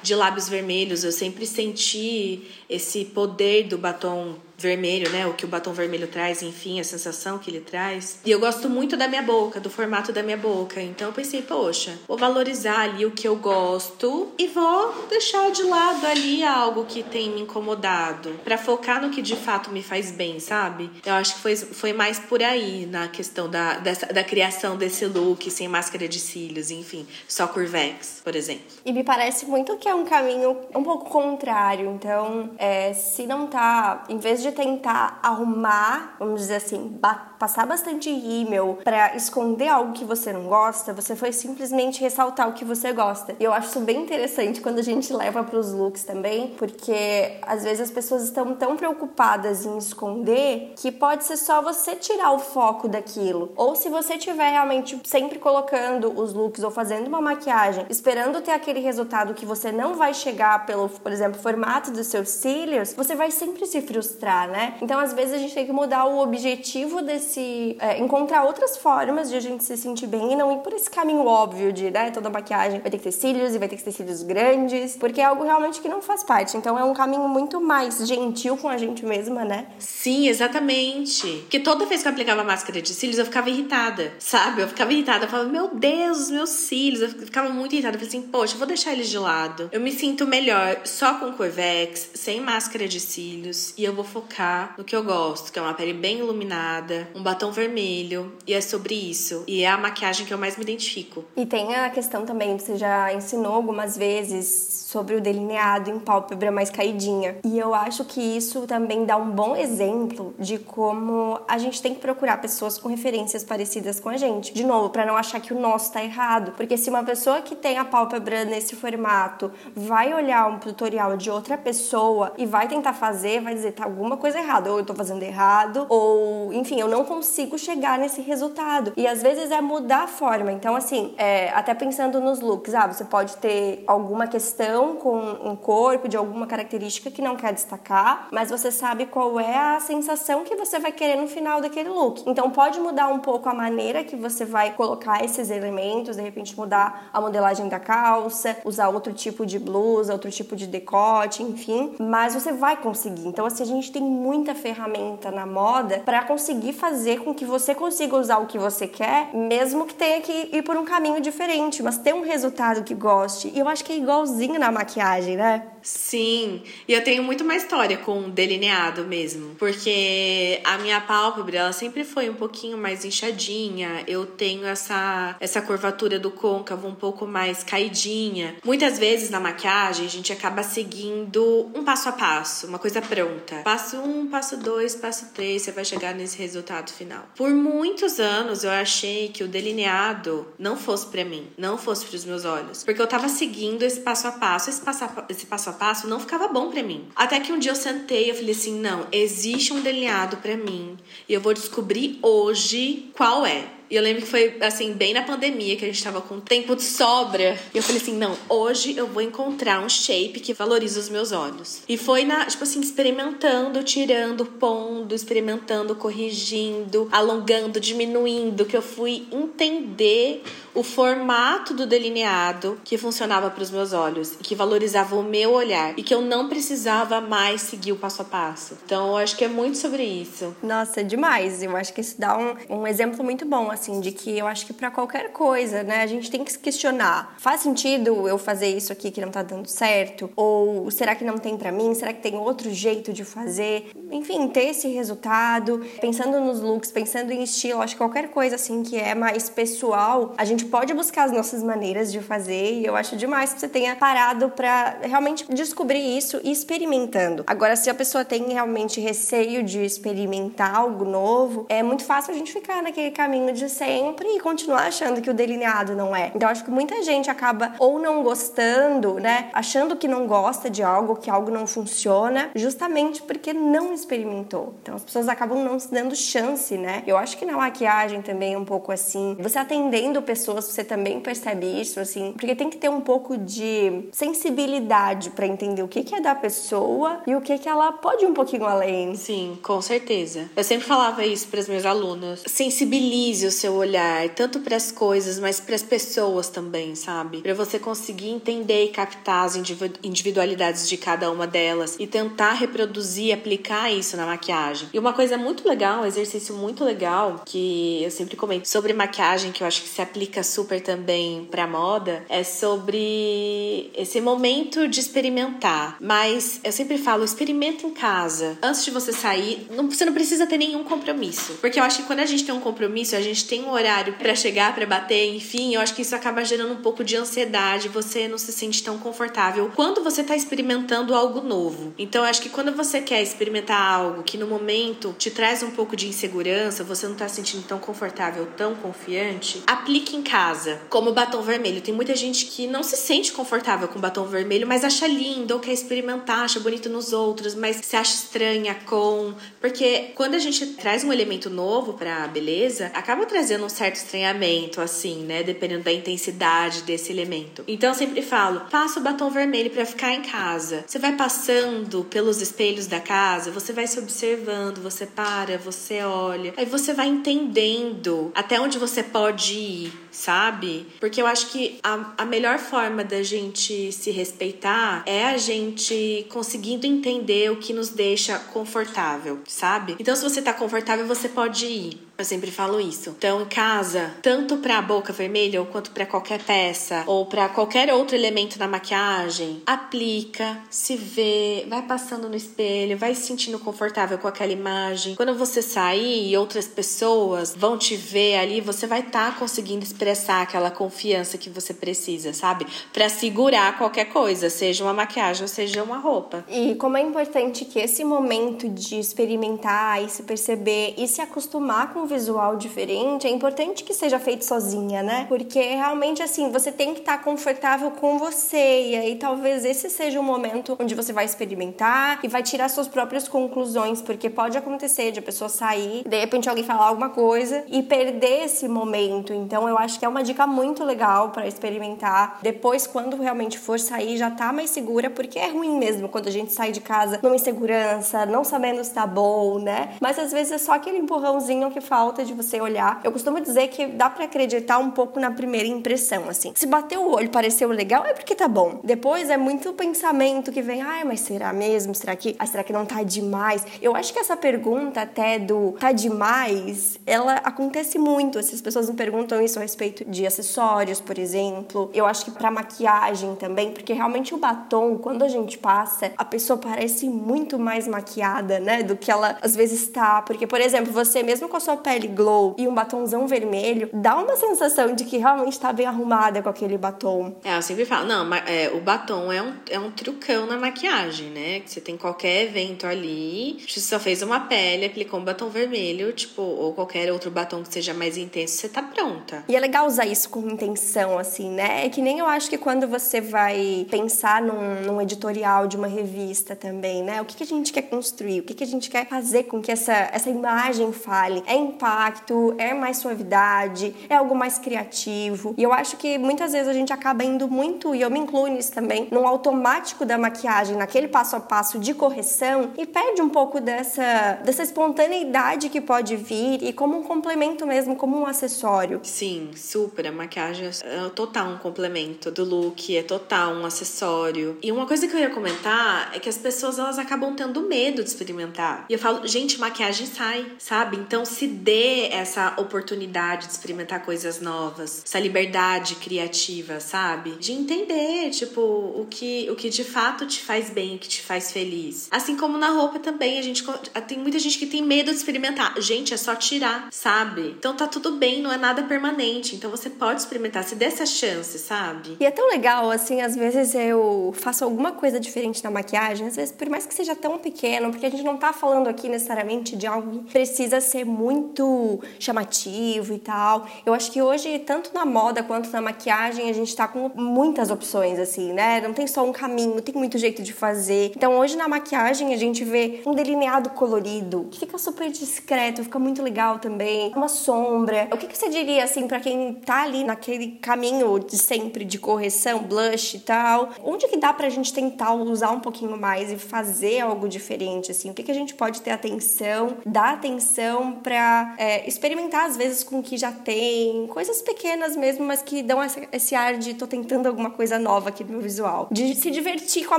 de 0.00 0.14
lábios 0.14 0.48
vermelhos, 0.48 1.04
eu 1.04 1.12
sempre 1.12 1.44
senti 1.46 2.42
esse 2.68 3.04
poder 3.04 3.64
do 3.64 3.76
batom 3.76 4.36
vermelho, 4.58 5.10
né? 5.10 5.26
O 5.26 5.34
que 5.34 5.44
o 5.44 5.48
batom 5.48 5.72
vermelho 5.72 6.08
traz, 6.08 6.42
enfim, 6.42 6.80
a 6.80 6.84
sensação 6.84 7.38
que 7.38 7.50
ele 7.50 7.60
traz. 7.60 8.18
E 8.24 8.30
eu 8.30 8.40
gosto 8.40 8.68
muito 8.68 8.96
da 8.96 9.06
minha 9.06 9.22
boca, 9.22 9.60
do 9.60 9.70
formato 9.70 10.12
da 10.12 10.22
minha 10.22 10.36
boca. 10.36 10.82
Então 10.82 11.08
eu 11.08 11.14
pensei, 11.14 11.42
poxa, 11.42 11.98
vou 12.06 12.18
valorizar 12.18 12.80
ali 12.80 13.06
o 13.06 13.12
que 13.12 13.28
eu 13.28 13.36
gosto 13.36 14.32
e 14.36 14.48
vou 14.48 15.06
deixar 15.08 15.50
de 15.50 15.62
lado 15.62 16.06
ali 16.06 16.44
algo 16.44 16.84
que 16.84 17.02
tem 17.02 17.30
me 17.30 17.42
incomodado, 17.42 18.30
para 18.44 18.58
focar 18.58 19.00
no 19.00 19.10
que 19.10 19.22
de 19.22 19.36
fato 19.36 19.70
me 19.70 19.82
faz 19.82 20.10
bem, 20.10 20.40
sabe? 20.40 20.90
Eu 21.06 21.14
acho 21.14 21.36
que 21.36 21.40
foi, 21.40 21.56
foi 21.56 21.92
mais 21.92 22.18
por 22.18 22.42
aí 22.42 22.86
na 22.86 23.08
questão 23.08 23.48
da, 23.48 23.74
dessa, 23.78 24.06
da 24.06 24.24
criação 24.24 24.76
desse 24.76 25.06
look 25.06 25.50
sem 25.50 25.68
máscara 25.68 26.08
de 26.08 26.18
cílios, 26.18 26.70
enfim, 26.70 27.06
só 27.28 27.46
curvex, 27.46 28.20
por 28.24 28.34
exemplo. 28.34 28.64
E 28.84 28.92
me 28.92 29.04
parece 29.04 29.46
muito 29.46 29.76
que 29.76 29.88
é 29.88 29.94
um 29.94 30.04
caminho 30.04 30.56
um 30.74 30.82
pouco 30.82 31.10
contrário. 31.10 31.90
Então, 31.90 32.50
é, 32.58 32.92
se 32.92 33.26
não 33.26 33.46
tá, 33.46 34.04
em 34.08 34.18
vez 34.18 34.42
de 34.42 34.47
de 34.50 34.52
tentar 34.52 35.20
arrumar, 35.22 36.16
vamos 36.18 36.40
dizer 36.42 36.56
assim, 36.56 36.98
passar 37.38 37.66
bastante 37.66 38.10
rímel 38.10 38.78
para 38.82 39.14
esconder 39.16 39.68
algo 39.68 39.92
que 39.92 40.04
você 40.04 40.32
não 40.32 40.44
gosta, 40.44 40.92
você 40.92 41.14
foi 41.14 41.32
simplesmente 41.32 42.00
ressaltar 42.00 42.48
o 42.48 42.52
que 42.52 42.64
você 42.64 42.92
gosta. 42.92 43.34
E 43.38 43.44
eu 43.44 43.52
acho 43.52 43.68
isso 43.68 43.80
bem 43.80 44.02
interessante 44.02 44.60
quando 44.60 44.78
a 44.78 44.82
gente 44.82 45.12
leva 45.12 45.42
para 45.42 45.58
os 45.58 45.72
looks 45.72 46.04
também, 46.04 46.54
porque 46.58 47.38
às 47.42 47.62
vezes 47.62 47.80
as 47.80 47.90
pessoas 47.90 48.24
estão 48.24 48.54
tão 48.54 48.76
preocupadas 48.76 49.64
em 49.64 49.76
esconder 49.78 50.72
que 50.76 50.90
pode 50.90 51.24
ser 51.24 51.36
só 51.36 51.60
você 51.62 51.94
tirar 51.96 52.32
o 52.32 52.38
foco 52.38 52.88
daquilo. 52.88 53.52
Ou 53.56 53.74
se 53.74 53.88
você 53.88 54.14
estiver 54.14 54.50
realmente 54.50 55.00
sempre 55.04 55.38
colocando 55.38 56.18
os 56.18 56.32
looks 56.32 56.62
ou 56.62 56.70
fazendo 56.70 57.06
uma 57.06 57.20
maquiagem, 57.20 57.86
esperando 57.88 58.40
ter 58.40 58.52
aquele 58.52 58.80
resultado 58.80 59.34
que 59.34 59.46
você 59.46 59.70
não 59.72 59.94
vai 59.94 60.14
chegar 60.14 60.66
pelo, 60.66 60.88
por 60.88 61.12
exemplo, 61.12 61.40
formato 61.40 61.90
dos 61.90 62.06
seus 62.06 62.28
cílios, 62.28 62.92
você 62.94 63.14
vai 63.14 63.30
sempre 63.30 63.66
se 63.66 63.80
frustrar 63.82 64.28
né? 64.46 64.74
Então, 64.82 64.98
às 64.98 65.12
vezes, 65.12 65.34
a 65.34 65.38
gente 65.38 65.54
tem 65.54 65.66
que 65.66 65.72
mudar 65.72 66.04
o 66.04 66.20
objetivo 66.20 67.02
desse. 67.02 67.27
É, 67.36 67.98
encontrar 67.98 68.44
outras 68.44 68.76
formas 68.76 69.28
de 69.30 69.36
a 69.36 69.40
gente 69.40 69.64
se 69.64 69.76
sentir 69.76 70.06
bem 70.06 70.32
e 70.32 70.36
não 70.36 70.52
ir 70.52 70.58
por 70.58 70.72
esse 70.72 70.88
caminho 70.90 71.24
óbvio 71.26 71.72
de, 71.72 71.90
né, 71.90 72.10
toda 72.10 72.30
maquiagem 72.30 72.80
vai 72.80 72.90
ter 72.90 72.98
que 72.98 73.04
ter 73.04 73.12
cílios 73.12 73.54
e 73.54 73.58
vai 73.58 73.68
ter 73.68 73.76
que 73.76 73.82
ter 73.82 73.92
cílios 73.92 74.22
grandes, 74.22 74.96
porque 74.96 75.20
é 75.20 75.24
algo 75.24 75.44
realmente 75.44 75.80
que 75.80 75.88
não 75.88 76.00
faz 76.00 76.22
parte. 76.22 76.56
Então, 76.56 76.78
é 76.78 76.84
um 76.84 76.94
caminho 76.94 77.28
muito 77.28 77.60
mais 77.60 77.98
gentil 78.06 78.56
com 78.56 78.68
a 78.68 78.76
gente 78.76 79.04
mesma, 79.04 79.44
né? 79.44 79.66
Sim, 79.78 80.28
exatamente. 80.28 81.26
Porque 81.42 81.60
toda 81.60 81.86
vez 81.86 82.02
que 82.02 82.08
eu 82.08 82.12
aplicava 82.12 82.44
máscara 82.44 82.80
de 82.80 82.94
cílios, 82.94 83.18
eu 83.18 83.24
ficava 83.24 83.50
irritada, 83.50 84.12
sabe? 84.18 84.62
Eu 84.62 84.68
ficava 84.68 84.92
irritada, 84.92 85.24
eu 85.24 85.28
falava, 85.28 85.48
meu 85.48 85.74
Deus, 85.74 86.18
os 86.18 86.30
meus 86.30 86.50
cílios. 86.50 87.02
Eu 87.02 87.08
ficava 87.10 87.48
muito 87.48 87.74
irritada. 87.74 87.96
Eu 87.96 88.00
falei 88.00 88.08
assim, 88.08 88.22
poxa, 88.28 88.54
eu 88.54 88.58
vou 88.58 88.66
deixar 88.66 88.92
eles 88.92 89.08
de 89.08 89.18
lado. 89.18 89.68
Eu 89.72 89.80
me 89.80 89.92
sinto 89.92 90.26
melhor 90.26 90.80
só 90.84 91.14
com 91.14 91.32
Corvex, 91.32 92.10
sem 92.14 92.40
máscara 92.40 92.86
de 92.88 93.00
cílios, 93.00 93.74
e 93.76 93.84
eu 93.84 93.94
vou 93.94 94.04
focar 94.04 94.74
no 94.76 94.84
que 94.84 94.94
eu 94.94 95.02
gosto, 95.02 95.52
que 95.52 95.58
é 95.58 95.62
uma 95.62 95.74
pele 95.74 95.92
bem 95.92 96.18
iluminada, 96.18 97.08
um 97.18 97.22
batom 97.22 97.50
vermelho, 97.50 98.32
e 98.46 98.54
é 98.54 98.60
sobre 98.60 98.94
isso. 98.94 99.42
E 99.46 99.64
é 99.64 99.68
a 99.68 99.76
maquiagem 99.76 100.24
que 100.24 100.32
eu 100.32 100.38
mais 100.38 100.56
me 100.56 100.62
identifico. 100.62 101.24
E 101.36 101.44
tem 101.44 101.74
a 101.74 101.90
questão 101.90 102.24
também, 102.24 102.56
você 102.56 102.76
já 102.76 103.12
ensinou 103.12 103.54
algumas 103.54 103.96
vezes 103.96 104.86
sobre 104.88 105.16
o 105.16 105.20
delineado 105.20 105.90
em 105.90 105.98
pálpebra 105.98 106.50
mais 106.50 106.70
caidinha. 106.70 107.36
E 107.44 107.58
eu 107.58 107.74
acho 107.74 108.04
que 108.04 108.20
isso 108.20 108.66
também 108.66 109.04
dá 109.04 109.16
um 109.16 109.30
bom 109.30 109.56
exemplo 109.56 110.32
de 110.38 110.58
como 110.58 111.40
a 111.46 111.58
gente 111.58 111.82
tem 111.82 111.94
que 111.94 112.00
procurar 112.00 112.40
pessoas 112.40 112.78
com 112.78 112.88
referências 112.88 113.44
parecidas 113.44 113.98
com 113.98 114.08
a 114.08 114.16
gente. 114.16 114.54
De 114.54 114.64
novo, 114.64 114.90
para 114.90 115.04
não 115.04 115.16
achar 115.16 115.40
que 115.40 115.52
o 115.52 115.60
nosso 115.60 115.92
tá 115.92 116.02
errado, 116.02 116.52
porque 116.56 116.76
se 116.76 116.88
uma 116.88 117.02
pessoa 117.02 117.42
que 117.42 117.56
tem 117.56 117.76
a 117.78 117.84
pálpebra 117.84 118.44
nesse 118.44 118.76
formato 118.76 119.50
vai 119.74 120.14
olhar 120.14 120.48
um 120.48 120.58
tutorial 120.58 121.16
de 121.16 121.30
outra 121.30 121.58
pessoa 121.58 122.32
e 122.38 122.46
vai 122.46 122.68
tentar 122.68 122.92
fazer, 122.92 123.40
vai 123.40 123.54
dizer 123.54 123.72
tá 123.72 123.84
alguma 123.84 124.16
coisa 124.16 124.38
errada, 124.38 124.70
ou 124.70 124.78
eu 124.78 124.86
tô 124.86 124.94
fazendo 124.94 125.22
errado, 125.22 125.84
ou 125.88 126.52
enfim, 126.52 126.80
eu 126.80 126.88
não 126.88 127.04
consigo 127.08 127.58
chegar 127.58 127.98
nesse 127.98 128.20
resultado. 128.20 128.92
E 128.96 129.06
às 129.06 129.22
vezes 129.22 129.50
é 129.50 129.60
mudar 129.60 130.02
a 130.04 130.06
forma. 130.06 130.52
Então, 130.52 130.76
assim, 130.76 131.14
é, 131.16 131.48
até 131.50 131.72
pensando 131.72 132.20
nos 132.20 132.40
looks, 132.40 132.74
ah, 132.74 132.86
você 132.86 133.04
pode 133.04 133.36
ter 133.38 133.82
alguma 133.86 134.26
questão 134.26 134.96
com 134.96 135.18
um 135.18 135.56
corpo, 135.56 136.06
de 136.06 136.16
alguma 136.16 136.46
característica 136.46 137.10
que 137.10 137.22
não 137.22 137.34
quer 137.34 137.54
destacar, 137.54 138.28
mas 138.30 138.50
você 138.50 138.70
sabe 138.70 139.06
qual 139.06 139.40
é 139.40 139.56
a 139.76 139.80
sensação 139.80 140.44
que 140.44 140.54
você 140.54 140.78
vai 140.78 140.92
querer 140.92 141.16
no 141.16 141.26
final 141.26 141.60
daquele 141.60 141.88
look. 141.88 142.22
Então 142.26 142.50
pode 142.50 142.78
mudar 142.78 143.08
um 143.08 143.20
pouco 143.20 143.48
a 143.48 143.54
maneira 143.54 144.04
que 144.04 144.14
você 144.14 144.44
vai 144.44 144.72
colocar 144.72 145.24
esses 145.24 145.50
elementos, 145.50 146.16
de 146.16 146.22
repente 146.22 146.56
mudar 146.56 147.08
a 147.12 147.20
modelagem 147.20 147.68
da 147.68 147.80
calça, 147.80 148.58
usar 148.64 148.88
outro 148.88 149.12
tipo 149.12 149.46
de 149.46 149.58
blusa, 149.58 150.12
outro 150.12 150.30
tipo 150.30 150.54
de 150.54 150.66
decote, 150.66 151.42
enfim, 151.42 151.94
mas 151.98 152.34
você 152.34 152.52
vai 152.52 152.76
conseguir. 152.76 153.26
Então 153.26 153.46
assim, 153.46 153.62
a 153.62 153.66
gente 153.66 153.90
tem 153.90 154.02
muita 154.02 154.54
ferramenta 154.54 155.30
na 155.30 155.46
moda 155.46 156.02
para 156.04 156.22
conseguir 156.24 156.72
fazer 156.72 156.97
com 157.20 157.34
que 157.34 157.44
você 157.44 157.74
consiga 157.74 158.16
usar 158.16 158.38
o 158.38 158.46
que 158.46 158.58
você 158.58 158.86
quer, 158.86 159.34
mesmo 159.34 159.86
que 159.86 159.94
tenha 159.94 160.20
que 160.20 160.50
ir 160.52 160.62
por 160.62 160.76
um 160.76 160.84
caminho 160.84 161.20
diferente, 161.20 161.82
mas 161.82 161.98
ter 161.98 162.14
um 162.14 162.22
resultado 162.22 162.82
que 162.82 162.94
goste. 162.94 163.50
E 163.54 163.58
eu 163.58 163.68
acho 163.68 163.84
que 163.84 163.92
é 163.92 163.96
igualzinho 163.96 164.58
na 164.58 164.70
maquiagem, 164.72 165.36
né? 165.36 165.62
Sim, 165.88 166.62
e 166.86 166.92
eu 166.92 167.02
tenho 167.02 167.22
muito 167.22 167.42
uma 167.42 167.56
história 167.56 167.96
com 167.96 168.28
delineado 168.28 169.04
mesmo, 169.04 169.54
porque 169.56 170.60
a 170.62 170.76
minha 170.78 171.00
pálpebra 171.00 171.58
ela 171.58 171.72
sempre 171.72 172.04
foi 172.04 172.28
um 172.28 172.34
pouquinho 172.34 172.76
mais 172.76 173.04
inchadinha, 173.04 174.04
eu 174.06 174.26
tenho 174.26 174.66
essa 174.66 175.36
essa 175.40 175.62
curvatura 175.62 176.18
do 176.18 176.30
côncavo 176.30 176.86
um 176.86 176.94
pouco 176.94 177.26
mais 177.26 177.64
caidinha. 177.64 178.56
Muitas 178.64 178.98
vezes 178.98 179.30
na 179.30 179.40
maquiagem 179.40 180.04
a 180.04 180.10
gente 180.10 180.32
acaba 180.32 180.62
seguindo 180.62 181.70
um 181.74 181.82
passo 181.82 182.10
a 182.10 182.12
passo, 182.12 182.66
uma 182.66 182.78
coisa 182.78 183.00
pronta. 183.00 183.56
Passo 183.64 183.96
um, 183.96 184.28
passo 184.28 184.58
dois, 184.58 184.94
passo 184.94 185.32
três, 185.32 185.62
você 185.62 185.72
vai 185.72 185.84
chegar 185.84 186.14
nesse 186.14 186.36
resultado 186.38 186.92
final. 186.92 187.24
Por 187.34 187.50
muitos 187.50 188.20
anos 188.20 188.62
eu 188.62 188.70
achei 188.70 189.28
que 189.28 189.42
o 189.42 189.48
delineado 189.48 190.46
não 190.58 190.76
fosse 190.76 191.06
para 191.06 191.24
mim, 191.24 191.48
não 191.56 191.78
fosse 191.78 192.04
para 192.04 192.16
os 192.16 192.24
meus 192.24 192.44
olhos, 192.44 192.84
porque 192.84 193.00
eu 193.00 193.06
tava 193.06 193.28
seguindo 193.28 193.82
esse 193.82 194.00
passo 194.00 194.28
a 194.28 194.32
passo 194.32 194.58
passo, 194.58 194.70
esse 194.70 194.80
passo 194.80 195.04
a, 195.04 195.24
esse 195.28 195.46
passo, 195.46 195.70
a 195.70 195.72
passo 195.78 196.06
não 196.08 196.20
ficava 196.20 196.48
bom 196.48 196.70
para 196.70 196.82
mim. 196.82 197.06
Até 197.14 197.40
que 197.40 197.52
um 197.52 197.58
dia 197.58 197.70
eu 197.70 197.76
sentei 197.76 198.30
e 198.30 198.34
falei 198.34 198.50
assim: 198.50 198.78
não, 198.78 199.06
existe 199.12 199.72
um 199.72 199.80
delineado 199.80 200.38
para 200.38 200.56
mim 200.56 200.96
e 201.28 201.32
eu 201.32 201.40
vou 201.40 201.54
descobrir 201.54 202.18
hoje 202.22 203.10
qual 203.14 203.46
é. 203.46 203.77
E 203.90 203.96
eu 203.96 204.02
lembro 204.02 204.22
que 204.22 204.28
foi, 204.28 204.56
assim, 204.60 204.92
bem 204.92 205.14
na 205.14 205.22
pandemia, 205.22 205.76
que 205.76 205.84
a 205.84 205.88
gente 205.88 206.02
tava 206.02 206.20
com 206.20 206.38
tempo 206.40 206.76
de 206.76 206.82
sobra. 206.82 207.58
E 207.72 207.78
eu 207.78 207.82
falei 207.82 208.00
assim: 208.00 208.16
não, 208.16 208.36
hoje 208.48 208.96
eu 208.96 209.06
vou 209.06 209.22
encontrar 209.22 209.80
um 209.80 209.88
shape 209.88 210.40
que 210.40 210.52
valoriza 210.52 211.00
os 211.00 211.08
meus 211.08 211.32
olhos. 211.32 211.82
E 211.88 211.96
foi 211.96 212.24
na, 212.24 212.44
tipo 212.44 212.64
assim, 212.64 212.80
experimentando, 212.80 213.82
tirando, 213.82 214.44
pondo, 214.44 215.14
experimentando, 215.14 215.94
corrigindo, 215.94 217.08
alongando, 217.10 217.80
diminuindo, 217.80 218.64
que 218.64 218.76
eu 218.76 218.82
fui 218.82 219.26
entender 219.32 220.42
o 220.74 220.82
formato 220.82 221.74
do 221.74 221.86
delineado 221.86 222.80
que 222.84 222.96
funcionava 222.96 223.50
para 223.50 223.62
os 223.62 223.70
meus 223.70 223.92
olhos 223.92 224.34
e 224.34 224.44
que 224.44 224.54
valorizava 224.54 225.16
o 225.16 225.22
meu 225.22 225.52
olhar 225.52 225.98
e 225.98 226.02
que 226.02 226.14
eu 226.14 226.20
não 226.20 226.48
precisava 226.48 227.20
mais 227.20 227.62
seguir 227.62 227.92
o 227.92 227.96
passo 227.96 228.22
a 228.22 228.24
passo. 228.24 228.78
Então, 228.84 229.08
eu 229.08 229.16
acho 229.16 229.36
que 229.36 229.44
é 229.44 229.48
muito 229.48 229.76
sobre 229.78 230.04
isso. 230.04 230.54
Nossa, 230.62 231.02
demais. 231.02 231.62
Eu 231.62 231.76
acho 231.76 231.92
que 231.92 232.00
isso 232.00 232.20
dá 232.20 232.36
um, 232.36 232.80
um 232.80 232.86
exemplo 232.86 233.24
muito 233.24 233.44
bom 233.44 233.70
assim, 233.78 234.00
de 234.00 234.12
que 234.12 234.36
eu 234.36 234.46
acho 234.46 234.66
que 234.66 234.72
para 234.72 234.90
qualquer 234.90 235.32
coisa, 235.32 235.82
né, 235.82 236.02
a 236.02 236.06
gente 236.06 236.30
tem 236.30 236.44
que 236.44 236.52
se 236.52 236.58
questionar. 236.58 237.34
Faz 237.38 237.60
sentido 237.60 238.28
eu 238.28 238.36
fazer 238.36 238.68
isso 238.68 238.92
aqui 238.92 239.10
que 239.10 239.20
não 239.20 239.30
tá 239.30 239.42
dando 239.42 239.68
certo? 239.68 240.30
Ou 240.36 240.90
será 240.90 241.14
que 241.14 241.24
não 241.24 241.38
tem 241.38 241.56
para 241.56 241.72
mim? 241.72 241.94
Será 241.94 242.12
que 242.12 242.20
tem 242.20 242.36
outro 242.36 242.70
jeito 242.72 243.12
de 243.12 243.24
fazer? 243.24 243.90
Enfim, 244.10 244.48
ter 244.48 244.70
esse 244.70 244.88
resultado, 244.88 245.84
pensando 246.00 246.40
nos 246.40 246.60
looks, 246.60 246.90
pensando 246.90 247.32
em 247.32 247.42
estilo, 247.42 247.80
acho 247.80 247.94
que 247.94 247.98
qualquer 247.98 248.28
coisa 248.28 248.56
assim 248.56 248.82
que 248.82 248.96
é 248.96 249.14
mais 249.14 249.48
pessoal, 249.48 250.34
a 250.36 250.44
gente 250.44 250.64
pode 250.64 250.92
buscar 250.92 251.24
as 251.24 251.32
nossas 251.32 251.62
maneiras 251.62 252.10
de 252.12 252.20
fazer 252.20 252.80
e 252.80 252.84
eu 252.84 252.96
acho 252.96 253.16
demais 253.16 253.52
que 253.52 253.60
você 253.60 253.68
tenha 253.68 253.94
parado 253.96 254.50
para 254.50 254.98
realmente 255.02 255.46
descobrir 255.52 256.16
isso 256.16 256.40
e 256.42 256.50
experimentando. 256.50 257.44
Agora, 257.46 257.76
se 257.76 257.88
a 257.88 257.94
pessoa 257.94 258.24
tem 258.24 258.52
realmente 258.52 259.00
receio 259.00 259.62
de 259.62 259.84
experimentar 259.84 260.74
algo 260.74 261.04
novo, 261.04 261.66
é 261.68 261.82
muito 261.82 262.04
fácil 262.04 262.32
a 262.32 262.36
gente 262.36 262.52
ficar 262.52 262.82
naquele 262.82 263.10
caminho 263.10 263.52
de 263.52 263.67
sempre 263.68 264.28
e 264.28 264.40
continuar 264.40 264.86
achando 264.86 265.20
que 265.20 265.30
o 265.30 265.34
delineado 265.34 265.94
não 265.94 266.14
é. 266.14 266.32
Então 266.34 266.48
acho 266.48 266.64
que 266.64 266.70
muita 266.70 267.02
gente 267.02 267.30
acaba 267.30 267.74
ou 267.78 267.98
não 267.98 268.22
gostando, 268.22 269.14
né, 269.14 269.50
achando 269.52 269.96
que 269.96 270.08
não 270.08 270.26
gosta 270.26 270.68
de 270.70 270.82
algo, 270.82 271.16
que 271.16 271.30
algo 271.30 271.50
não 271.50 271.66
funciona, 271.66 272.50
justamente 272.54 273.22
porque 273.22 273.52
não 273.52 273.92
experimentou. 273.92 274.74
Então 274.82 274.94
as 274.94 275.04
pessoas 275.04 275.28
acabam 275.28 275.62
não 275.62 275.78
se 275.78 275.92
dando 275.92 276.14
chance, 276.14 276.76
né? 276.76 277.02
Eu 277.06 277.16
acho 277.16 277.36
que 277.36 277.44
na 277.44 277.56
maquiagem 277.56 278.22
também 278.22 278.54
é 278.54 278.58
um 278.58 278.64
pouco 278.64 278.92
assim. 278.92 279.36
Você 279.40 279.58
atendendo 279.58 280.20
pessoas, 280.22 280.64
você 280.64 280.84
também 280.84 281.20
percebe 281.20 281.66
isso, 281.80 282.00
assim, 282.00 282.32
porque 282.32 282.54
tem 282.54 282.70
que 282.70 282.76
ter 282.76 282.88
um 282.88 283.00
pouco 283.00 283.36
de 283.36 284.08
sensibilidade 284.12 285.30
para 285.30 285.46
entender 285.46 285.82
o 285.82 285.88
que 285.88 286.14
é 286.14 286.20
da 286.20 286.34
pessoa 286.34 287.22
e 287.26 287.34
o 287.34 287.40
que 287.40 287.58
que 287.58 287.68
ela 287.68 287.92
pode 287.92 288.24
ir 288.24 288.28
um 288.28 288.34
pouquinho 288.34 288.64
além. 288.64 289.14
Sim, 289.14 289.58
com 289.62 289.80
certeza. 289.80 290.50
Eu 290.56 290.64
sempre 290.64 290.86
falava 290.86 291.24
isso 291.24 291.48
para 291.48 291.60
as 291.60 291.68
minhas 291.68 291.84
alunas. 291.84 292.42
Sensibilize 292.46 293.46
o 293.46 293.50
seu 293.58 293.74
olhar, 293.74 294.28
tanto 294.30 294.60
para 294.60 294.76
as 294.76 294.92
coisas, 294.92 295.38
mas 295.38 295.60
para 295.60 295.74
as 295.74 295.82
pessoas 295.82 296.48
também, 296.48 296.94
sabe? 296.94 297.42
Para 297.42 297.54
você 297.54 297.78
conseguir 297.78 298.30
entender 298.30 298.84
e 298.84 298.88
captar 298.88 299.44
as 299.44 299.56
individualidades 300.02 300.88
de 300.88 300.96
cada 300.96 301.30
uma 301.30 301.46
delas 301.46 301.96
e 301.98 302.06
tentar 302.06 302.52
reproduzir 302.52 303.34
aplicar 303.34 303.92
isso 303.92 304.16
na 304.16 304.26
maquiagem. 304.26 304.88
E 304.92 304.98
uma 304.98 305.12
coisa 305.12 305.36
muito 305.36 305.68
legal, 305.68 306.02
um 306.02 306.06
exercício 306.06 306.54
muito 306.54 306.84
legal 306.84 307.42
que 307.44 308.02
eu 308.02 308.10
sempre 308.10 308.36
comento 308.36 308.68
sobre 308.68 308.92
maquiagem, 308.92 309.52
que 309.52 309.62
eu 309.62 309.66
acho 309.66 309.82
que 309.82 309.88
se 309.88 310.00
aplica 310.00 310.42
super 310.42 310.80
também 310.80 311.46
para 311.50 311.66
moda, 311.66 312.24
é 312.28 312.44
sobre 312.44 313.90
esse 313.94 314.20
momento 314.20 314.86
de 314.88 315.00
experimentar. 315.00 315.96
Mas 316.00 316.60
eu 316.62 316.72
sempre 316.72 316.98
falo, 316.98 317.24
experimenta 317.24 317.86
em 317.86 317.90
casa. 317.90 318.58
Antes 318.62 318.84
de 318.84 318.90
você 318.90 319.12
sair, 319.12 319.66
não, 319.70 319.90
você 319.90 320.04
não 320.04 320.12
precisa 320.12 320.46
ter 320.46 320.58
nenhum 320.58 320.84
compromisso. 320.84 321.54
Porque 321.60 321.78
eu 321.80 321.84
acho 321.84 321.98
que 321.98 322.06
quando 322.06 322.20
a 322.20 322.26
gente 322.26 322.44
tem 322.44 322.54
um 322.54 322.60
compromisso, 322.60 323.16
a 323.16 323.20
gente 323.20 323.46
tem 323.48 323.64
um 323.64 323.70
horário 323.70 324.12
para 324.14 324.34
chegar, 324.34 324.74
para 324.74 324.84
bater, 324.86 325.34
enfim, 325.34 325.74
eu 325.74 325.80
acho 325.80 325.94
que 325.94 326.02
isso 326.02 326.14
acaba 326.14 326.44
gerando 326.44 326.74
um 326.74 326.82
pouco 326.82 327.02
de 327.02 327.16
ansiedade, 327.16 327.88
você 327.88 328.28
não 328.28 328.36
se 328.36 328.52
sente 328.52 328.82
tão 328.82 328.98
confortável 328.98 329.72
quando 329.74 330.04
você 330.04 330.22
tá 330.22 330.36
experimentando 330.36 331.14
algo 331.14 331.40
novo. 331.40 331.94
Então, 331.98 332.22
eu 332.24 332.30
acho 332.30 332.42
que 332.42 332.50
quando 332.50 332.72
você 332.72 333.00
quer 333.00 333.22
experimentar 333.22 333.80
algo 333.80 334.22
que 334.22 334.36
no 334.36 334.46
momento 334.46 335.14
te 335.18 335.30
traz 335.30 335.62
um 335.62 335.70
pouco 335.70 335.96
de 335.96 336.06
insegurança, 336.06 336.84
você 336.84 337.08
não 337.08 337.14
tá 337.14 337.26
se 337.26 337.36
sentindo 337.36 337.66
tão 337.66 337.78
confortável, 337.78 338.46
tão 338.56 338.74
confiante, 338.74 339.62
aplique 339.66 340.14
em 340.14 340.22
casa, 340.22 340.82
como 340.90 341.12
batom 341.12 341.40
vermelho. 341.40 341.80
Tem 341.80 341.94
muita 341.94 342.14
gente 342.14 342.46
que 342.46 342.66
não 342.66 342.82
se 342.82 342.96
sente 342.96 343.32
confortável 343.32 343.88
com 343.88 343.98
batom 343.98 344.24
vermelho, 344.24 344.66
mas 344.66 344.84
acha 344.84 345.06
lindo 345.06 345.54
ou 345.54 345.60
quer 345.60 345.72
experimentar, 345.72 346.40
acha 346.40 346.60
bonito 346.60 346.90
nos 346.90 347.14
outros, 347.14 347.54
mas 347.54 347.76
se 347.76 347.96
acha 347.96 348.14
estranha 348.14 348.76
com, 348.84 349.32
porque 349.58 350.10
quando 350.14 350.34
a 350.34 350.38
gente 350.38 350.66
traz 350.74 351.02
um 351.02 351.12
elemento 351.12 351.48
novo 351.48 351.94
para 351.94 352.26
beleza, 352.28 352.90
acaba 352.94 353.24
trazendo 353.24 353.37
um 353.64 353.68
certo 353.68 353.96
estranhamento, 353.96 354.80
assim, 354.80 355.24
né? 355.24 355.42
Dependendo 355.42 355.84
da 355.84 355.92
intensidade 355.92 356.82
desse 356.82 357.12
elemento. 357.12 357.64
Então 357.66 357.90
eu 357.90 357.94
sempre 357.94 358.22
falo: 358.22 358.60
passa 358.70 359.00
o 359.00 359.02
batom 359.02 359.30
vermelho 359.30 359.70
para 359.70 359.84
ficar 359.86 360.12
em 360.12 360.22
casa. 360.22 360.84
Você 360.86 360.98
vai 360.98 361.16
passando 361.16 362.04
pelos 362.04 362.40
espelhos 362.40 362.86
da 362.86 363.00
casa, 363.00 363.50
você 363.50 363.72
vai 363.72 363.86
se 363.86 363.98
observando, 363.98 364.82
você 364.82 365.06
para, 365.06 365.58
você 365.58 366.02
olha, 366.02 366.54
aí 366.56 366.66
você 366.66 366.92
vai 366.92 367.08
entendendo 367.08 368.30
até 368.34 368.60
onde 368.60 368.78
você 368.78 369.02
pode 369.02 369.54
ir, 369.54 369.92
sabe? 370.10 370.86
Porque 371.00 371.20
eu 371.20 371.26
acho 371.26 371.48
que 371.48 371.78
a, 371.82 372.12
a 372.18 372.24
melhor 372.24 372.58
forma 372.58 373.04
da 373.04 373.22
gente 373.22 373.92
se 373.92 374.10
respeitar 374.10 375.02
é 375.06 375.26
a 375.26 375.36
gente 375.36 376.26
conseguindo 376.30 376.86
entender 376.86 377.50
o 377.50 377.56
que 377.56 377.72
nos 377.72 377.88
deixa 377.88 378.38
confortável, 378.38 379.40
sabe? 379.46 379.96
Então, 379.98 380.14
se 380.14 380.22
você 380.22 380.42
tá 380.42 380.52
confortável, 380.52 381.06
você 381.06 381.28
pode 381.28 381.66
ir. 381.66 382.08
Eu 382.18 382.24
sempre 382.24 382.50
falo 382.50 382.80
isso. 382.80 383.14
Então, 383.16 383.42
em 383.42 383.44
casa, 383.44 384.12
tanto 384.20 384.56
para 384.56 384.78
a 384.78 384.82
boca 384.82 385.12
vermelha 385.12 385.60
ou 385.60 385.66
quanto 385.66 385.92
para 385.92 386.04
qualquer 386.04 386.42
peça 386.42 387.04
ou 387.06 387.26
para 387.26 387.48
qualquer 387.48 387.94
outro 387.94 388.16
elemento 388.16 388.58
da 388.58 388.66
maquiagem, 388.66 389.62
aplica, 389.64 390.58
se 390.68 390.96
vê, 390.96 391.64
vai 391.68 391.80
passando 391.82 392.28
no 392.28 392.34
espelho, 392.34 392.98
vai 392.98 393.14
se 393.14 393.22
sentindo 393.28 393.56
confortável 393.60 394.18
com 394.18 394.26
aquela 394.26 394.52
imagem. 394.52 395.14
Quando 395.14 395.32
você 395.36 395.62
sair 395.62 396.28
e 396.28 396.36
outras 396.36 396.66
pessoas 396.66 397.54
vão 397.56 397.78
te 397.78 397.94
ver 397.94 398.38
ali, 398.38 398.60
você 398.60 398.88
vai 398.88 398.98
estar 398.98 399.34
tá 399.34 399.38
conseguindo 399.38 399.84
expressar 399.98 400.42
aquela 400.42 400.70
confiança 400.70 401.36
que 401.36 401.50
você 401.50 401.74
precisa, 401.74 402.32
sabe? 402.32 402.66
Para 402.92 403.08
segurar 403.08 403.76
qualquer 403.76 404.06
coisa, 404.06 404.48
seja 404.48 404.84
uma 404.84 404.94
maquiagem 404.94 405.42
ou 405.42 405.48
seja 405.48 405.82
uma 405.82 405.98
roupa. 405.98 406.44
E 406.48 406.76
como 406.76 406.96
é 406.96 407.02
importante 407.02 407.64
que 407.64 407.80
esse 407.80 408.04
momento 408.04 408.68
de 408.68 408.98
experimentar 408.98 410.02
e 410.02 410.08
se 410.08 410.22
perceber 410.22 410.94
e 410.96 411.08
se 411.08 411.20
acostumar 411.20 411.92
com 411.92 412.06
visual 412.06 412.56
diferente, 412.56 413.26
é 413.26 413.30
importante 413.30 413.82
que 413.82 413.92
seja 413.92 414.20
feito 414.20 414.44
sozinha, 414.44 415.02
né? 415.02 415.26
Porque 415.28 415.60
realmente 415.60 416.22
assim, 416.22 416.50
você 416.52 416.70
tem 416.70 416.94
que 416.94 417.00
estar 417.00 417.18
confortável 417.24 417.90
com 417.90 418.18
você 418.18 418.90
e 418.90 418.96
aí 418.96 419.16
talvez 419.16 419.64
esse 419.64 419.90
seja 419.90 420.20
o 420.20 420.22
momento 420.22 420.76
onde 420.78 420.94
você 420.94 421.12
vai 421.12 421.24
experimentar 421.24 422.20
e 422.22 422.28
vai 422.28 422.42
tirar 422.42 422.68
suas 422.68 422.86
próprias 422.86 423.26
conclusões, 423.26 424.00
porque 424.00 424.30
pode 424.30 424.56
acontecer 424.56 425.10
de 425.10 425.18
a 425.18 425.22
pessoa 425.22 425.48
sair, 425.48 426.04
de 426.06 426.18
repente 426.20 426.48
alguém 426.48 426.64
falar 426.64 426.86
alguma 426.86 427.08
coisa 427.08 427.64
e 427.68 427.82
perder 427.82 428.44
esse 428.44 428.68
momento. 428.68 429.32
Então 429.32 429.68
eu 429.68 429.76
acho 429.76 429.87
que 429.96 430.04
é 430.04 430.08
uma 430.08 430.24
dica 430.24 430.46
muito 430.46 430.84
legal 430.84 431.30
para 431.30 431.46
experimentar. 431.46 432.38
Depois 432.42 432.86
quando 432.86 433.16
realmente 433.16 433.58
for 433.58 433.78
sair, 433.78 434.16
já 434.16 434.30
tá 434.30 434.52
mais 434.52 434.70
segura, 434.70 435.08
porque 435.08 435.38
é 435.38 435.48
ruim 435.48 435.78
mesmo 435.78 436.08
quando 436.08 436.28
a 436.28 436.32
gente 436.32 436.52
sai 436.52 436.72
de 436.72 436.80
casa 436.80 437.20
numa 437.22 437.36
insegurança, 437.36 438.26
não 438.26 438.42
sabendo 438.42 438.82
se 438.82 438.92
tá 438.92 439.06
bom, 439.06 439.58
né? 439.58 439.96
Mas 440.00 440.18
às 440.18 440.32
vezes 440.32 440.52
é 440.52 440.58
só 440.58 440.72
aquele 440.72 440.98
empurrãozinho 440.98 441.70
que 441.70 441.80
falta 441.80 442.24
de 442.24 442.34
você 442.34 442.60
olhar. 442.60 443.00
Eu 443.04 443.12
costumo 443.12 443.40
dizer 443.40 443.68
que 443.68 443.86
dá 443.86 444.10
para 444.10 444.24
acreditar 444.24 444.78
um 444.78 444.90
pouco 444.90 445.20
na 445.20 445.30
primeira 445.30 445.68
impressão, 445.68 446.28
assim. 446.28 446.52
Se 446.54 446.66
bateu 446.66 447.02
o 447.02 447.14
olho, 447.14 447.30
pareceu 447.30 447.68
legal, 447.68 448.04
é 448.04 448.12
porque 448.12 448.34
tá 448.34 448.48
bom. 448.48 448.80
Depois 448.82 449.30
é 449.30 449.36
muito 449.36 449.72
pensamento 449.72 450.50
que 450.50 450.62
vem, 450.62 450.82
ai, 450.82 451.04
mas 451.04 451.20
será 451.20 451.52
mesmo? 451.52 451.94
Será 451.94 452.14
que, 452.16 452.36
ah, 452.38 452.46
será 452.46 452.62
que 452.62 452.72
não 452.72 452.84
tá 452.84 453.02
demais? 453.02 453.64
Eu 453.80 453.94
acho 453.94 454.12
que 454.12 454.18
essa 454.18 454.36
pergunta 454.36 455.02
até 455.02 455.38
do 455.38 455.72
tá 455.78 455.92
demais, 455.92 456.98
ela 457.06 457.34
acontece 457.44 457.98
muito. 457.98 458.38
Essas 458.38 458.60
pessoas 458.60 458.88
me 458.88 458.96
perguntam 458.96 459.40
isso 459.40 459.58
a 459.58 459.62
respeito 459.62 459.77
de 460.06 460.26
acessórios, 460.26 461.00
por 461.00 461.18
exemplo. 461.18 461.90
Eu 461.94 462.06
acho 462.06 462.24
que 462.24 462.30
para 462.30 462.50
maquiagem 462.50 463.34
também, 463.36 463.72
porque 463.72 463.92
realmente 463.92 464.34
o 464.34 464.38
batom, 464.38 464.96
quando 464.98 465.22
a 465.22 465.28
gente 465.28 465.58
passa, 465.58 466.12
a 466.16 466.24
pessoa 466.24 466.58
parece 466.58 467.08
muito 467.08 467.58
mais 467.58 467.86
maquiada, 467.86 468.58
né, 468.58 468.82
do 468.82 468.96
que 468.96 469.10
ela 469.10 469.38
às 469.42 469.54
vezes 469.54 469.88
tá. 469.88 470.22
Porque, 470.22 470.46
por 470.46 470.60
exemplo, 470.60 470.92
você 470.92 471.22
mesmo 471.22 471.48
com 471.48 471.56
a 471.56 471.60
sua 471.60 471.76
pele 471.76 472.08
glow 472.08 472.54
e 472.58 472.66
um 472.66 472.74
batomzão 472.74 473.26
vermelho, 473.26 473.88
dá 473.92 474.16
uma 474.16 474.36
sensação 474.36 474.94
de 474.94 475.04
que 475.04 475.18
realmente 475.18 475.58
tá 475.58 475.72
bem 475.72 475.86
arrumada 475.86 476.42
com 476.42 476.48
aquele 476.48 476.76
batom. 476.76 477.36
É, 477.44 477.56
eu 477.56 477.62
sempre 477.62 477.84
falo, 477.84 478.06
não, 478.06 478.34
é, 478.34 478.70
o 478.74 478.80
batom 478.80 479.32
é 479.32 479.42
um, 479.42 479.52
é 479.70 479.78
um 479.78 479.90
trucão 479.90 480.46
na 480.46 480.56
maquiagem, 480.56 481.30
né? 481.30 481.60
Que 481.60 481.70
você 481.70 481.80
tem 481.80 481.96
qualquer 481.96 482.44
evento 482.44 482.86
ali, 482.86 483.58
você 483.66 483.80
só 483.80 483.98
fez 483.98 484.22
uma 484.22 484.40
pele, 484.40 484.86
aplicou 484.86 485.20
um 485.20 485.24
batom 485.24 485.48
vermelho, 485.48 486.12
tipo, 486.12 486.42
ou 486.42 486.72
qualquer 486.72 487.12
outro 487.12 487.30
batom 487.30 487.62
que 487.62 487.72
seja 487.72 487.94
mais 487.94 488.16
intenso, 488.16 488.56
você 488.56 488.68
tá 488.68 488.82
pronta. 488.82 489.44
E 489.48 489.56
é 489.56 489.60
legal 489.68 489.86
usar 489.86 490.06
isso 490.06 490.30
com 490.30 490.40
intenção, 490.40 491.18
assim, 491.18 491.50
né? 491.50 491.84
É 491.84 491.88
que 491.90 492.00
nem 492.00 492.18
eu 492.18 492.26
acho 492.26 492.48
que 492.48 492.56
quando 492.56 492.88
você 492.88 493.20
vai 493.20 493.86
pensar 493.90 494.40
num, 494.40 494.80
num 494.86 495.00
editorial 495.00 495.66
de 495.66 495.76
uma 495.76 495.86
revista 495.86 496.56
também, 496.56 497.02
né? 497.02 497.20
O 497.20 497.24
que, 497.24 497.36
que 497.36 497.42
a 497.42 497.46
gente 497.46 497.70
quer 497.70 497.82
construir? 497.82 498.40
O 498.40 498.42
que, 498.42 498.54
que 498.54 498.64
a 498.64 498.66
gente 498.66 498.88
quer 498.88 499.06
fazer 499.06 499.44
com 499.44 499.60
que 499.60 499.70
essa, 499.70 499.92
essa 499.92 500.30
imagem 500.30 500.90
fale? 500.92 501.44
É 501.46 501.54
impacto, 501.54 502.54
é 502.56 502.72
mais 502.72 502.96
suavidade, 502.96 503.94
é 504.08 504.14
algo 504.14 504.34
mais 504.34 504.58
criativo. 504.58 505.54
E 505.58 505.62
eu 505.62 505.72
acho 505.72 505.98
que 505.98 506.16
muitas 506.16 506.52
vezes 506.52 506.68
a 506.68 506.72
gente 506.72 506.92
acaba 506.92 507.22
indo 507.22 507.46
muito, 507.46 507.94
e 507.94 508.00
eu 508.00 508.10
me 508.10 508.18
incluo 508.18 508.46
nisso 508.46 508.72
também, 508.72 509.06
num 509.10 509.26
automático 509.26 510.06
da 510.06 510.16
maquiagem, 510.16 510.76
naquele 510.76 511.08
passo 511.08 511.36
a 511.36 511.40
passo 511.40 511.78
de 511.78 511.92
correção 511.92 512.70
e 512.78 512.86
perde 512.86 513.20
um 513.20 513.28
pouco 513.28 513.60
dessa, 513.60 514.38
dessa 514.42 514.62
espontaneidade 514.62 515.68
que 515.68 515.80
pode 515.80 516.16
vir 516.16 516.62
e 516.62 516.72
como 516.72 516.98
um 516.98 517.02
complemento 517.02 517.66
mesmo, 517.66 517.94
como 517.94 518.18
um 518.18 518.24
acessório. 518.24 519.00
Sim, 519.02 519.50
super. 519.58 520.06
A 520.06 520.12
maquiagem 520.12 520.70
é 520.82 521.08
total 521.10 521.48
um 521.48 521.58
complemento 521.58 522.30
do 522.30 522.44
look, 522.44 522.96
é 522.96 523.02
total 523.02 523.52
um 523.54 523.66
acessório. 523.66 524.58
E 524.62 524.72
uma 524.72 524.86
coisa 524.86 525.06
que 525.06 525.14
eu 525.14 525.20
ia 525.20 525.30
comentar 525.30 526.10
é 526.14 526.18
que 526.18 526.28
as 526.28 526.38
pessoas 526.38 526.78
elas 526.78 526.98
acabam 526.98 527.34
tendo 527.34 527.62
medo 527.62 528.02
de 528.02 528.08
experimentar. 528.08 528.86
E 528.88 528.92
eu 528.92 528.98
falo, 528.98 529.26
gente, 529.26 529.58
maquiagem 529.58 530.06
sai, 530.06 530.46
sabe? 530.58 530.96
Então 530.96 531.24
se 531.24 531.46
dê 531.46 532.08
essa 532.08 532.54
oportunidade 532.58 533.46
de 533.46 533.52
experimentar 533.52 534.04
coisas 534.04 534.40
novas, 534.40 535.02
essa 535.04 535.18
liberdade 535.18 535.96
criativa, 535.96 536.80
sabe? 536.80 537.32
De 537.32 537.52
entender, 537.52 538.30
tipo, 538.30 538.60
o 538.60 539.06
que, 539.08 539.48
o 539.50 539.56
que 539.56 539.68
de 539.68 539.84
fato 539.84 540.26
te 540.26 540.40
faz 540.40 540.70
bem, 540.70 540.96
o 540.96 540.98
que 540.98 541.08
te 541.08 541.22
faz 541.22 541.52
feliz. 541.52 542.08
Assim 542.10 542.36
como 542.36 542.58
na 542.58 542.70
roupa 542.70 542.98
também, 542.98 543.38
a 543.38 543.42
gente 543.42 543.64
tem 544.06 544.18
muita 544.18 544.38
gente 544.38 544.58
que 544.58 544.66
tem 544.66 544.82
medo 544.82 545.10
de 545.10 545.16
experimentar. 545.16 545.80
Gente, 545.80 546.14
é 546.14 546.16
só 546.16 546.34
tirar, 546.34 546.88
sabe? 546.90 547.54
Então 547.58 547.74
tá 547.74 547.86
tudo 547.86 548.12
bem, 548.12 548.42
não 548.42 548.52
é 548.52 548.56
nada 548.56 548.82
permanente. 548.82 549.47
Então 549.56 549.70
você 549.70 549.90
pode 549.90 550.20
experimentar, 550.20 550.64
se 550.64 550.74
dê 550.74 550.86
essa 550.86 551.06
chance, 551.06 551.58
sabe? 551.58 552.16
E 552.20 552.26
é 552.26 552.30
tão 552.30 552.48
legal, 552.48 552.90
assim, 552.90 553.20
às 553.20 553.34
vezes 553.36 553.74
eu 553.74 554.32
faço 554.36 554.64
alguma 554.64 554.92
coisa 554.92 555.18
diferente 555.20 555.62
na 555.62 555.70
maquiagem, 555.70 556.26
às 556.26 556.36
vezes 556.36 556.52
por 556.52 556.68
mais 556.68 556.86
que 556.86 556.94
seja 556.94 557.14
tão 557.14 557.38
pequeno, 557.38 557.90
porque 557.90 558.06
a 558.06 558.10
gente 558.10 558.22
não 558.22 558.36
tá 558.36 558.52
falando 558.52 558.88
aqui 558.88 559.08
necessariamente 559.08 559.76
de 559.76 559.86
algo 559.86 560.10
que 560.24 560.32
precisa 560.32 560.80
ser 560.80 561.04
muito 561.04 562.00
chamativo 562.18 563.12
e 563.14 563.18
tal. 563.18 563.66
Eu 563.84 563.94
acho 563.94 564.10
que 564.10 564.20
hoje, 564.20 564.58
tanto 564.60 564.92
na 564.92 565.04
moda 565.04 565.42
quanto 565.42 565.70
na 565.70 565.80
maquiagem, 565.80 566.48
a 566.50 566.52
gente 566.52 566.74
tá 566.74 566.88
com 566.88 567.10
muitas 567.14 567.70
opções, 567.70 568.18
assim, 568.18 568.52
né? 568.52 568.80
Não 568.80 568.92
tem 568.92 569.06
só 569.06 569.24
um 569.24 569.32
caminho, 569.32 569.80
tem 569.80 569.94
muito 569.94 570.18
jeito 570.18 570.42
de 570.42 570.52
fazer. 570.52 571.12
Então, 571.16 571.38
hoje 571.38 571.56
na 571.56 571.68
maquiagem, 571.68 572.34
a 572.34 572.36
gente 572.36 572.64
vê 572.64 573.02
um 573.06 573.12
delineado 573.12 573.70
colorido, 573.70 574.48
que 574.50 574.58
fica 574.58 574.78
super 574.78 575.10
discreto, 575.10 575.84
fica 575.84 575.98
muito 575.98 576.22
legal 576.22 576.58
também. 576.58 577.12
Uma 577.14 577.28
sombra. 577.28 578.08
O 578.12 578.16
que, 578.16 578.26
que 578.26 578.36
você 578.36 578.48
diria, 578.48 578.84
assim, 578.84 579.06
para 579.06 579.20
quem 579.20 579.37
tá 579.64 579.82
ali 579.82 580.04
naquele 580.04 580.52
caminho 580.60 581.18
de 581.18 581.38
sempre 581.38 581.84
de 581.84 581.98
correção, 581.98 582.60
blush 582.60 583.14
e 583.14 583.20
tal? 583.20 583.70
Onde 583.82 584.06
que 584.08 584.16
dá 584.16 584.32
pra 584.32 584.48
gente 584.48 584.72
tentar 584.72 585.12
usar 585.14 585.50
um 585.50 585.60
pouquinho 585.60 585.96
mais 585.96 586.30
e 586.30 586.36
fazer 586.36 587.00
algo 587.00 587.28
diferente, 587.28 587.90
assim? 587.90 588.10
O 588.10 588.14
que, 588.14 588.22
que 588.22 588.30
a 588.30 588.34
gente 588.34 588.54
pode 588.54 588.80
ter 588.82 588.90
atenção, 588.90 589.78
dar 589.84 590.14
atenção 590.14 590.92
pra 591.02 591.54
é, 591.58 591.88
experimentar 591.88 592.46
às 592.46 592.56
vezes 592.56 592.82
com 592.82 593.00
o 593.00 593.02
que 593.02 593.16
já 593.16 593.32
tem, 593.32 594.06
coisas 594.08 594.42
pequenas 594.42 594.96
mesmo, 594.96 595.24
mas 595.24 595.42
que 595.42 595.62
dão 595.62 595.82
essa, 595.82 596.00
esse 596.12 596.34
ar 596.34 596.56
de 596.56 596.74
tô 596.74 596.86
tentando 596.86 597.26
alguma 597.26 597.50
coisa 597.50 597.78
nova 597.78 598.08
aqui 598.08 598.24
no 598.24 598.30
meu 598.30 598.40
visual. 598.40 598.88
De 598.90 599.14
se 599.14 599.30
divertir 599.30 599.86
com 599.86 599.94
a 599.94 599.98